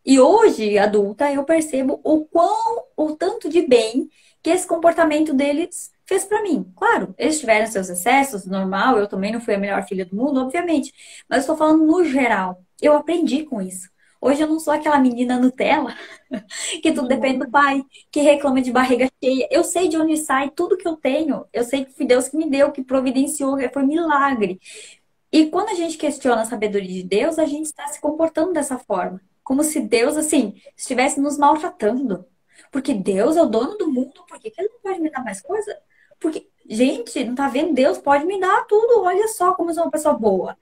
E 0.05 0.19
hoje, 0.19 0.77
adulta, 0.77 1.31
eu 1.31 1.43
percebo 1.43 1.99
o 2.03 2.25
quão, 2.25 2.83
o 2.95 3.15
tanto 3.15 3.49
de 3.49 3.61
bem 3.61 4.09
que 4.47 4.51
esse 4.51 4.65
comportamento 4.65 5.33
deles 5.33 5.91
fez 6.05 6.23
para 6.23 6.41
mim. 6.41 6.71
Claro, 6.73 7.13
eles 7.17 7.37
tiveram 7.37 7.67
seus 7.67 7.89
excessos, 7.89 8.45
normal, 8.45 8.97
eu 8.97 9.05
também 9.05 9.33
não 9.33 9.41
fui 9.41 9.53
a 9.55 9.57
melhor 9.57 9.85
filha 9.85 10.05
do 10.05 10.15
mundo, 10.15 10.39
obviamente. 10.39 10.93
Mas 11.29 11.41
estou 11.41 11.57
falando 11.57 11.85
no 11.85 12.05
geral. 12.05 12.63
Eu 12.81 12.95
aprendi 12.95 13.43
com 13.43 13.61
isso. 13.61 13.89
Hoje 14.21 14.41
eu 14.41 14.47
não 14.47 14.57
sou 14.57 14.73
aquela 14.73 14.97
menina 14.99 15.37
Nutella 15.37 15.93
que 16.81 16.93
tudo 16.93 17.09
depende 17.09 17.39
do 17.39 17.51
pai, 17.51 17.83
que 18.09 18.21
reclama 18.21 18.61
de 18.61 18.71
barriga 18.71 19.11
cheia. 19.21 19.49
Eu 19.51 19.65
sei 19.65 19.89
de 19.89 19.97
onde 19.97 20.15
sai 20.15 20.49
tudo 20.49 20.77
que 20.77 20.87
eu 20.87 20.95
tenho. 20.95 21.45
Eu 21.51 21.65
sei 21.65 21.83
que 21.83 21.91
foi 21.91 22.05
Deus 22.05 22.29
que 22.29 22.37
me 22.37 22.49
deu, 22.49 22.71
que 22.71 22.81
providenciou, 22.81 23.57
foi 23.73 23.83
milagre. 23.83 24.61
E 25.29 25.47
quando 25.47 25.71
a 25.71 25.75
gente 25.75 25.97
questiona 25.97 26.43
a 26.43 26.45
sabedoria 26.45 26.87
de 26.87 27.03
Deus, 27.03 27.37
a 27.37 27.45
gente 27.45 27.65
está 27.65 27.85
se 27.89 27.99
comportando 27.99 28.53
dessa 28.53 28.79
forma. 28.79 29.19
Como 29.43 29.61
se 29.61 29.81
Deus, 29.81 30.15
assim, 30.15 30.53
estivesse 30.77 31.19
nos 31.19 31.37
maltratando. 31.37 32.25
Porque 32.77 32.93
Deus 32.93 33.35
é 33.35 33.41
o 33.41 33.47
dono 33.47 33.75
do 33.75 33.91
mundo, 33.91 34.23
por 34.29 34.39
que 34.39 34.53
ele 34.55 34.69
não 34.69 34.79
pode 34.83 35.01
me 35.01 35.09
dar 35.09 35.23
mais 35.23 35.41
coisa? 35.41 35.75
Porque, 36.19 36.47
gente, 36.69 37.23
não 37.23 37.33
tá 37.33 37.47
vendo? 37.47 37.73
Deus 37.73 37.97
pode 37.97 38.23
me 38.23 38.39
dar 38.39 38.67
tudo. 38.67 39.01
Olha 39.01 39.27
só 39.29 39.55
como 39.55 39.71
eu 39.71 39.73
sou 39.73 39.85
uma 39.85 39.89
pessoa 39.89 40.13
boa. 40.13 40.55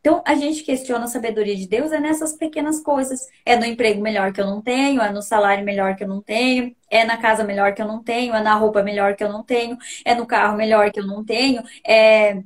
Então, 0.00 0.20
a 0.26 0.34
gente 0.34 0.64
questiona 0.64 1.04
a 1.04 1.06
sabedoria 1.06 1.54
de 1.54 1.68
Deus 1.68 1.92
é 1.92 2.00
nessas 2.00 2.32
pequenas 2.32 2.80
coisas. 2.80 3.28
É 3.46 3.56
no 3.56 3.64
emprego 3.64 4.02
melhor 4.02 4.32
que 4.32 4.40
eu 4.40 4.46
não 4.46 4.60
tenho, 4.60 5.00
é 5.00 5.12
no 5.12 5.22
salário 5.22 5.64
melhor 5.64 5.94
que 5.94 6.02
eu 6.02 6.08
não 6.08 6.20
tenho, 6.20 6.74
é 6.90 7.04
na 7.04 7.16
casa 7.16 7.44
melhor 7.44 7.72
que 7.74 7.80
eu 7.80 7.86
não 7.86 8.02
tenho, 8.02 8.34
é 8.34 8.42
na 8.42 8.56
roupa 8.56 8.82
melhor 8.82 9.14
que 9.14 9.22
eu 9.22 9.28
não 9.30 9.44
tenho, 9.44 9.78
é 10.04 10.16
no 10.16 10.26
carro 10.26 10.56
melhor 10.56 10.90
que 10.90 10.98
eu 10.98 11.06
não 11.06 11.24
tenho, 11.24 11.62
é 11.86 12.42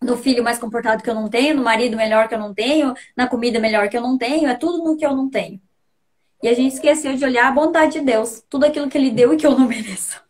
no 0.00 0.16
filho 0.16 0.44
mais 0.44 0.60
comportado 0.60 1.02
que 1.02 1.10
eu 1.10 1.14
não 1.16 1.28
tenho, 1.28 1.56
no 1.56 1.64
marido 1.64 1.96
melhor 1.96 2.28
que 2.28 2.34
eu 2.36 2.38
não 2.38 2.54
tenho, 2.54 2.94
na 3.16 3.26
comida 3.26 3.58
melhor 3.58 3.88
que 3.88 3.96
eu 3.96 4.02
não 4.02 4.16
tenho, 4.16 4.46
é 4.48 4.54
tudo 4.54 4.84
no 4.84 4.96
que 4.96 5.04
eu 5.04 5.16
não 5.16 5.28
tenho. 5.28 5.60
E 6.44 6.48
a 6.48 6.52
gente 6.52 6.74
esqueceu 6.74 7.16
de 7.16 7.24
olhar 7.24 7.48
a 7.48 7.50
bondade 7.50 7.94
de 7.94 8.00
Deus, 8.02 8.44
tudo 8.50 8.66
aquilo 8.66 8.90
que 8.90 8.98
ele 8.98 9.10
deu 9.10 9.32
e 9.32 9.36
que 9.38 9.46
eu 9.46 9.58
não 9.58 9.64
mereço. 9.66 10.22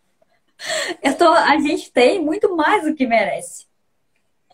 Eu 1.02 1.18
tô, 1.18 1.26
a 1.26 1.58
gente 1.58 1.90
tem 1.90 2.24
muito 2.24 2.54
mais 2.54 2.84
do 2.84 2.94
que 2.94 3.04
merece. 3.04 3.66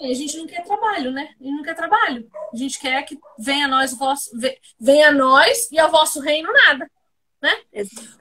E 0.00 0.10
a 0.10 0.14
gente 0.14 0.38
não 0.38 0.46
quer 0.46 0.64
trabalho, 0.64 1.10
né? 1.12 1.34
A 1.38 1.44
gente 1.44 1.56
não 1.56 1.62
quer 1.62 1.74
trabalho. 1.74 2.26
A 2.50 2.56
gente 2.56 2.80
quer 2.80 3.02
que 3.02 3.18
venha 3.38 3.66
a 3.66 3.68
nós 3.68 3.92
o 3.92 3.98
vosso, 3.98 4.30
venha 4.80 5.08
a 5.08 5.12
nós 5.12 5.70
e 5.70 5.78
ao 5.78 5.90
vosso 5.90 6.18
reino 6.20 6.50
nada, 6.50 6.90
né? 7.42 7.54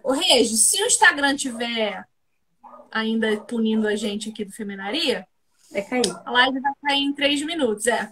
O 0.03 0.11
Regis, 0.11 0.59
se 0.59 0.83
o 0.83 0.87
Instagram 0.87 1.37
tiver 1.37 2.05
ainda 2.91 3.37
punindo 3.37 3.87
a 3.87 3.95
gente 3.95 4.31
aqui 4.31 4.43
do 4.43 4.51
Feminaria, 4.51 5.25
vai 5.71 5.81
cair. 5.83 6.13
A 6.25 6.31
live 6.31 6.59
vai 6.59 6.73
cair 6.83 7.03
em 7.03 7.13
três 7.13 7.41
minutos, 7.41 7.87
é. 7.87 8.11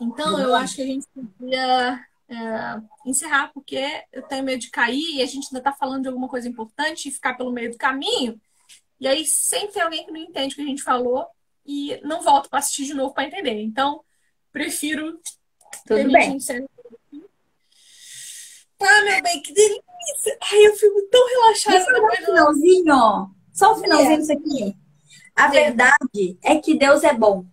Então, 0.00 0.40
eu 0.40 0.56
acho 0.56 0.74
que 0.74 0.82
a 0.82 0.86
gente 0.86 1.06
podia 1.14 2.04
é, 2.34 2.82
encerrar, 3.06 3.52
porque 3.52 4.04
eu 4.12 4.22
tenho 4.22 4.44
medo 4.44 4.60
de 4.60 4.70
cair 4.70 5.16
e 5.16 5.22
a 5.22 5.26
gente 5.26 5.46
ainda 5.46 5.58
está 5.58 5.72
falando 5.72 6.02
de 6.02 6.08
alguma 6.08 6.28
coisa 6.28 6.48
importante 6.48 7.08
e 7.08 7.12
ficar 7.12 7.34
pelo 7.34 7.52
meio 7.52 7.70
do 7.70 7.78
caminho. 7.78 8.40
E 9.00 9.06
aí 9.06 9.24
sempre 9.26 9.74
tem 9.74 9.82
alguém 9.82 10.04
que 10.04 10.12
não 10.12 10.20
entende 10.20 10.54
o 10.54 10.56
que 10.56 10.62
a 10.62 10.66
gente 10.66 10.82
falou 10.82 11.26
e 11.66 12.00
não 12.02 12.22
volto 12.22 12.48
para 12.48 12.58
assistir 12.58 12.86
de 12.86 12.94
novo 12.94 13.14
para 13.14 13.24
entender. 13.24 13.60
Então, 13.60 14.02
prefiro. 14.52 15.18
Tudo 15.86 16.10
bem. 16.10 16.38
Tá, 18.78 19.04
meu 19.04 19.22
bem, 19.22 19.40
que 19.42 19.52
delícia! 19.52 20.38
Ai, 20.40 20.66
eu 20.66 20.76
fico 20.76 21.02
tão 21.10 21.26
relaxada. 21.28 21.84
Só 21.84 22.04
um 22.04 22.10
finalzinho, 22.10 23.34
só 23.52 23.72
um 23.72 23.80
finalzinho 23.80 24.18
disso 24.18 24.32
aqui. 24.32 24.76
A 25.34 25.48
verdade 25.48 26.38
é 26.42 26.56
que 26.56 26.76
Deus 26.76 27.02
é 27.02 27.12
bom. 27.12 27.44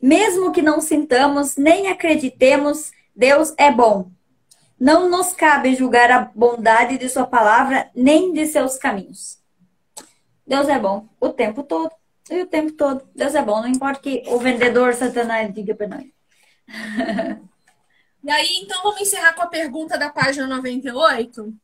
Mesmo 0.00 0.52
que 0.52 0.62
não 0.62 0.80
sintamos 0.80 1.56
nem 1.56 1.88
acreditemos, 1.88 2.92
Deus 3.14 3.54
é 3.56 3.70
bom. 3.70 4.10
Não 4.78 5.08
nos 5.08 5.32
cabe 5.32 5.74
julgar 5.74 6.10
a 6.10 6.30
bondade 6.34 6.98
de 6.98 7.08
Sua 7.08 7.26
palavra 7.26 7.90
nem 7.94 8.32
de 8.32 8.46
seus 8.46 8.76
caminhos. 8.76 9.38
Deus 10.46 10.68
é 10.68 10.78
bom 10.78 11.08
o 11.20 11.30
tempo 11.30 11.62
todo. 11.62 11.90
E 12.30 12.42
o 12.42 12.46
tempo 12.46 12.72
todo. 12.72 13.06
Deus 13.14 13.34
é 13.34 13.42
bom, 13.42 13.60
não 13.60 13.68
importa 13.68 14.00
que 14.00 14.22
o 14.26 14.38
vendedor 14.38 14.94
Satanás 14.94 15.52
diga 15.52 15.74
para 15.74 15.88
nós. 15.88 16.04
E 18.26 18.30
aí, 18.30 18.60
então, 18.62 18.82
vamos 18.82 19.02
encerrar 19.02 19.34
com 19.34 19.42
a 19.42 19.46
pergunta 19.46 19.98
da 19.98 20.08
página 20.08 20.46
98. 20.46 21.54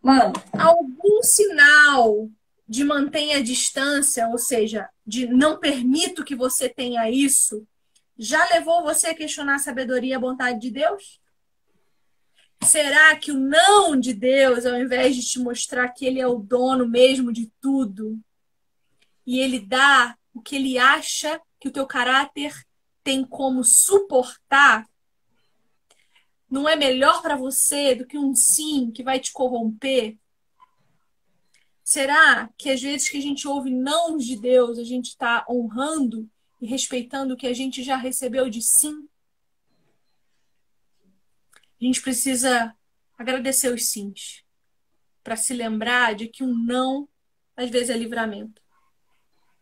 Mano. 0.00 0.32
Algum 0.56 1.22
sinal 1.24 2.28
de 2.68 2.84
mantenha 2.84 3.38
a 3.38 3.42
distância, 3.42 4.28
ou 4.28 4.38
seja, 4.38 4.88
de 5.04 5.26
não 5.26 5.58
permito 5.58 6.24
que 6.24 6.36
você 6.36 6.68
tenha 6.68 7.10
isso, 7.10 7.66
já 8.18 8.44
levou 8.50 8.82
você 8.82 9.08
a 9.08 9.14
questionar 9.14 9.56
a 9.56 9.58
sabedoria 9.58 10.10
e 10.10 10.14
a 10.14 10.18
vontade 10.18 10.60
de 10.60 10.70
Deus? 10.70 11.20
Será 12.64 13.16
que 13.16 13.32
o 13.32 13.38
não 13.38 13.98
de 13.98 14.12
Deus, 14.12 14.64
ao 14.64 14.78
invés 14.78 15.16
de 15.16 15.22
te 15.22 15.38
mostrar 15.40 15.88
que 15.88 16.04
Ele 16.04 16.20
é 16.20 16.26
o 16.26 16.38
dono 16.38 16.86
mesmo 16.88 17.32
de 17.32 17.50
tudo, 17.60 18.20
e 19.26 19.40
ele 19.40 19.60
dá 19.60 20.16
o 20.34 20.40
que 20.40 20.56
ele 20.56 20.78
acha 20.78 21.40
que 21.60 21.68
o 21.68 21.72
teu 21.72 21.86
caráter 21.86 22.52
tem 23.04 23.24
como 23.24 23.64
suportar, 23.64 24.88
não 26.50 26.68
é 26.68 26.76
melhor 26.76 27.22
para 27.22 27.36
você 27.36 27.94
do 27.94 28.06
que 28.06 28.18
um 28.18 28.34
sim 28.34 28.90
que 28.90 29.02
vai 29.02 29.18
te 29.18 29.32
corromper? 29.32 30.16
Será 31.82 32.48
que 32.56 32.70
às 32.70 32.80
vezes 32.80 33.08
que 33.08 33.16
a 33.16 33.22
gente 33.22 33.48
ouve 33.48 33.70
não 33.70 34.16
de 34.16 34.36
Deus, 34.36 34.78
a 34.78 34.84
gente 34.84 35.08
está 35.08 35.44
honrando 35.48 36.28
e 36.62 36.66
respeitando 36.66 37.34
o 37.34 37.36
que 37.36 37.48
a 37.48 37.52
gente 37.52 37.82
já 37.82 37.96
recebeu 37.96 38.48
de 38.48 38.62
sim? 38.62 39.08
A 41.80 41.84
gente 41.84 42.00
precisa 42.00 42.72
agradecer 43.18 43.74
os 43.74 43.86
sims 43.86 44.44
para 45.24 45.34
se 45.34 45.52
lembrar 45.52 46.14
de 46.14 46.28
que 46.28 46.44
um 46.44 46.54
não 46.54 47.08
às 47.56 47.68
vezes 47.68 47.90
é 47.90 47.96
livramento. 47.96 48.62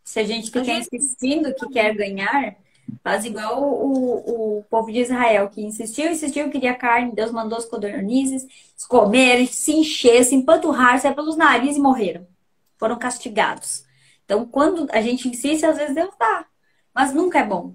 Se 0.05 0.21
a 0.21 0.25
gente 0.25 0.51
ficar 0.51 0.79
insistindo 0.79 1.55
que 1.55 1.69
quer 1.71 1.95
ganhar, 1.95 2.57
faz 3.03 3.25
igual 3.25 3.63
o, 3.63 4.59
o 4.59 4.65
povo 4.65 4.93
de 4.93 5.01
Israel, 5.01 5.49
que 5.49 5.63
insistiu, 5.63 6.11
insistiu, 6.11 6.51
queria 6.51 6.75
carne, 6.75 7.15
Deus 7.15 7.31
mandou 7.31 7.59
os 7.59 7.65
codornizes 7.65 8.47
comerem, 8.89 9.47
se 9.47 9.73
encher, 9.73 10.23
se 10.25 10.35
empanturrar, 10.35 11.01
sair 11.01 11.15
pelos 11.15 11.37
narizes 11.37 11.79
e 11.79 11.81
morreram. 11.81 12.27
Foram 12.77 12.99
castigados. 12.99 13.85
Então, 14.25 14.47
quando 14.47 14.87
a 14.93 15.01
gente 15.01 15.29
insiste, 15.29 15.65
às 15.65 15.79
vezes 15.79 15.95
Deus 15.95 16.15
dá. 16.19 16.50
Mas 16.95 17.13
nunca 17.13 17.39
é 17.39 17.45
bom. 17.45 17.75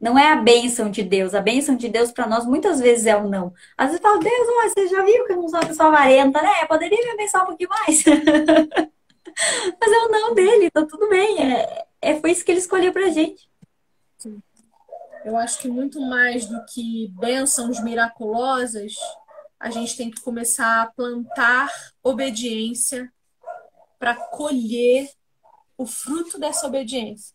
Não 0.00 0.18
é 0.18 0.32
a 0.32 0.36
bênção 0.36 0.90
de 0.90 1.02
Deus. 1.02 1.34
A 1.34 1.42
bênção 1.42 1.76
de 1.76 1.88
Deus 1.88 2.10
para 2.10 2.26
nós 2.26 2.46
muitas 2.46 2.80
vezes 2.80 3.06
é 3.06 3.16
o 3.16 3.28
não. 3.28 3.52
Às 3.76 3.88
vezes 3.88 4.00
fala, 4.00 4.18
Deus, 4.18 4.46
você 4.64 4.88
já 4.88 5.02
viu 5.02 5.26
que 5.26 5.32
eu 5.32 5.36
não 5.36 5.48
sou 5.48 5.58
uma 5.60 5.66
pessoa 5.66 5.88
avarenta, 5.88 6.40
né? 6.40 6.64
Poderia 6.66 7.04
me 7.04 7.10
abençoar 7.10 7.44
um 7.44 7.48
pouquinho 7.48 7.68
mais. 7.68 8.02
Mas 9.80 9.92
é 9.92 9.98
o 9.98 10.08
não 10.08 10.34
dele, 10.34 10.70
tá 10.70 10.86
tudo 10.86 11.08
bem. 11.08 11.38
É, 11.52 11.86
é, 12.00 12.20
foi 12.20 12.30
isso 12.30 12.44
que 12.44 12.50
ele 12.50 12.60
escolheu 12.60 12.92
pra 12.92 13.10
gente. 13.10 13.50
Eu 15.24 15.36
acho 15.36 15.58
que 15.58 15.68
muito 15.68 16.00
mais 16.00 16.46
do 16.46 16.64
que 16.64 17.12
bênçãos 17.18 17.82
miraculosas, 17.82 18.94
a 19.58 19.68
gente 19.68 19.96
tem 19.96 20.10
que 20.10 20.22
começar 20.22 20.82
a 20.82 20.86
plantar 20.86 21.70
obediência 22.02 23.12
para 23.98 24.14
colher 24.14 25.10
o 25.76 25.84
fruto 25.84 26.38
dessa 26.38 26.66
obediência. 26.66 27.34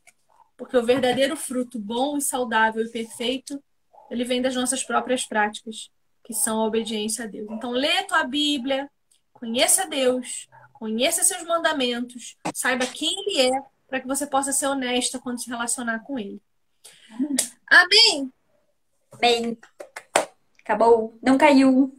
Porque 0.57 0.77
o 0.77 0.85
verdadeiro 0.85 1.35
fruto 1.35 1.77
bom 1.79 2.17
e 2.17 2.21
saudável 2.21 2.83
e 2.83 2.91
perfeito, 2.91 3.61
ele 4.09 4.23
vem 4.23 4.41
das 4.41 4.55
nossas 4.55 4.83
próprias 4.83 5.25
práticas, 5.25 5.89
que 6.23 6.33
são 6.33 6.61
a 6.61 6.65
obediência 6.65 7.25
a 7.25 7.27
Deus. 7.27 7.47
Então, 7.51 7.71
lê 7.71 7.99
a 7.99 8.07
tua 8.07 8.23
Bíblia, 8.23 8.89
conheça 9.33 9.87
Deus, 9.87 10.47
Conheça 10.75 11.23
seus 11.23 11.43
mandamentos, 11.43 12.37
saiba 12.53 12.85
quem 12.85 13.09
ele 13.21 13.55
é, 13.55 13.63
para 13.87 14.01
que 14.01 14.07
você 14.07 14.27
possa 14.27 14.51
ser 14.51 14.67
honesta 14.67 15.17
quando 15.17 15.41
se 15.41 15.49
relacionar 15.49 15.99
com 15.99 16.19
ele. 16.19 16.41
Amém? 17.65 18.31
Bem, 19.17 19.57
acabou. 20.59 21.17
Não 21.23 21.37
caiu. 21.37 21.97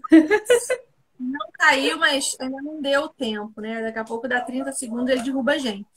Não 1.18 1.50
caiu, 1.54 1.98
mas 1.98 2.36
ainda 2.38 2.61
não 2.61 2.82
deu 2.82 3.09
tempo, 3.09 3.62
né? 3.62 3.80
Daqui 3.80 3.98
a 3.98 4.04
pouco 4.04 4.28
dá 4.28 4.42
30 4.42 4.70
segundos 4.72 5.09
ele 5.09 5.22
derruba 5.22 5.52
a 5.52 5.59
gente. 5.59 5.88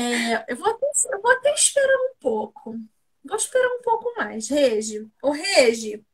É, 0.00 0.52
eu, 0.52 0.56
vou 0.56 0.68
até, 0.68 0.86
eu 1.12 1.20
vou 1.20 1.30
até 1.32 1.52
esperar 1.54 1.96
um 1.96 2.14
pouco. 2.20 2.78
Vou 3.24 3.36
esperar 3.36 3.68
um 3.68 3.82
pouco 3.82 4.14
mais. 4.16 4.48
Regi. 4.48 5.06
Ô, 5.22 5.30
Regi, 5.32 6.04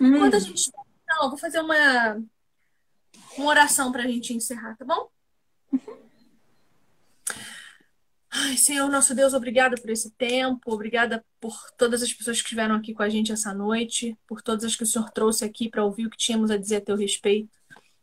hum. 0.00 0.18
quando 0.18 0.34
a 0.34 0.38
gente. 0.38 0.70
Não, 1.08 1.24
eu 1.24 1.30
vou 1.30 1.38
fazer 1.38 1.60
uma 1.60 2.22
uma 3.36 3.48
oração 3.48 3.90
para 3.92 4.04
a 4.04 4.06
gente 4.06 4.34
encerrar, 4.34 4.76
tá 4.76 4.84
bom? 4.84 5.08
Ai, 8.30 8.56
Senhor, 8.56 8.88
nosso 8.88 9.14
Deus, 9.14 9.34
obrigada 9.34 9.76
por 9.76 9.90
esse 9.90 10.10
tempo, 10.12 10.72
obrigada 10.72 11.24
por 11.38 11.70
todas 11.76 12.02
as 12.02 12.12
pessoas 12.12 12.38
que 12.38 12.44
estiveram 12.44 12.74
aqui 12.74 12.94
com 12.94 13.02
a 13.02 13.08
gente 13.08 13.30
essa 13.30 13.52
noite, 13.52 14.16
por 14.26 14.40
todas 14.40 14.64
as 14.64 14.74
que 14.74 14.84
o 14.84 14.86
Senhor 14.86 15.10
trouxe 15.10 15.44
aqui 15.44 15.68
para 15.68 15.84
ouvir 15.84 16.06
o 16.06 16.10
que 16.10 16.16
tínhamos 16.16 16.50
a 16.50 16.56
dizer 16.56 16.76
a 16.76 16.80
teu 16.80 16.96
respeito. 16.96 17.50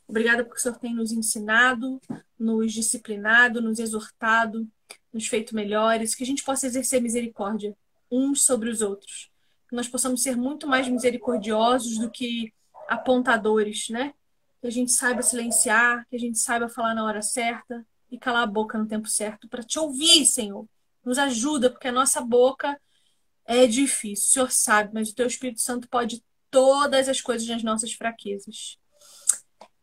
Obrigada 0.08 0.44
porque 0.44 0.60
o 0.60 0.62
Senhor 0.62 0.78
tem 0.78 0.94
nos 0.94 1.12
ensinado, 1.12 2.00
nos 2.38 2.74
disciplinado, 2.74 3.62
nos 3.62 3.80
exortado, 3.80 4.68
nos 5.14 5.28
feito 5.28 5.56
melhores, 5.56 6.16
que 6.16 6.24
a 6.24 6.26
gente 6.26 6.44
possa 6.44 6.68
exercer 6.68 7.02
misericórdia 7.02 7.76
uns 8.12 8.42
sobre 8.42 8.70
os 8.70 8.82
outros. 8.82 9.30
Que 9.68 9.76
nós 9.76 9.88
possamos 9.88 10.24
ser 10.24 10.36
muito 10.36 10.68
mais 10.68 10.88
misericordiosos 10.88 11.98
do 11.98 12.10
que 12.10 12.54
apontadores, 12.88 13.90
né? 13.90 14.14
que 14.62 14.68
a 14.68 14.72
gente 14.72 14.92
saiba 14.92 15.22
silenciar, 15.22 16.06
que 16.10 16.16
a 16.16 16.20
gente 16.20 16.38
saiba 16.38 16.68
falar 16.68 16.94
na 16.94 17.06
hora 17.06 17.22
certa 17.22 17.86
e 18.12 18.18
calar 18.18 18.44
a 18.44 18.48
boca 18.48 18.78
no 18.78 18.88
tempo 18.88 19.08
certo 19.08 19.48
para 19.48 19.64
te 19.64 19.80
ouvir, 19.80 20.26
Senhor. 20.26 20.68
Nos 21.04 21.18
ajuda, 21.18 21.70
porque 21.70 21.88
a 21.88 21.92
nossa 21.92 22.22
boca 22.22 22.80
é 23.46 23.66
difícil, 23.66 24.26
o 24.26 24.34
Senhor 24.34 24.52
sabe, 24.52 24.94
mas 24.94 25.10
o 25.10 25.16
teu 25.16 25.26
Espírito 25.26 25.62
Santo 25.62 25.88
pode 25.88 26.24
todas 26.52 27.08
as 27.08 27.22
coisas 27.22 27.48
nas 27.48 27.64
nossas 27.64 27.94
fraquezas. 27.94 28.78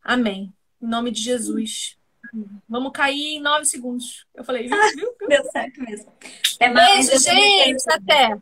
Amém. 0.03 0.53
Em 0.81 0.87
nome 0.87 1.11
de 1.11 1.21
Jesus. 1.21 1.96
Vamos 2.69 2.93
cair 2.93 3.37
em 3.37 3.41
nove 3.41 3.65
segundos. 3.65 4.27
Eu 4.35 4.45
falei, 4.45 4.67
viu? 4.69 4.77
viu? 4.97 5.29
Deu 5.29 5.45
certo 5.51 5.83
mesmo. 5.83 6.13
Até 6.55 6.69
mais. 6.69 7.09
Beijo, 7.09 7.23
gente. 7.23 7.85
Até. 7.91 8.39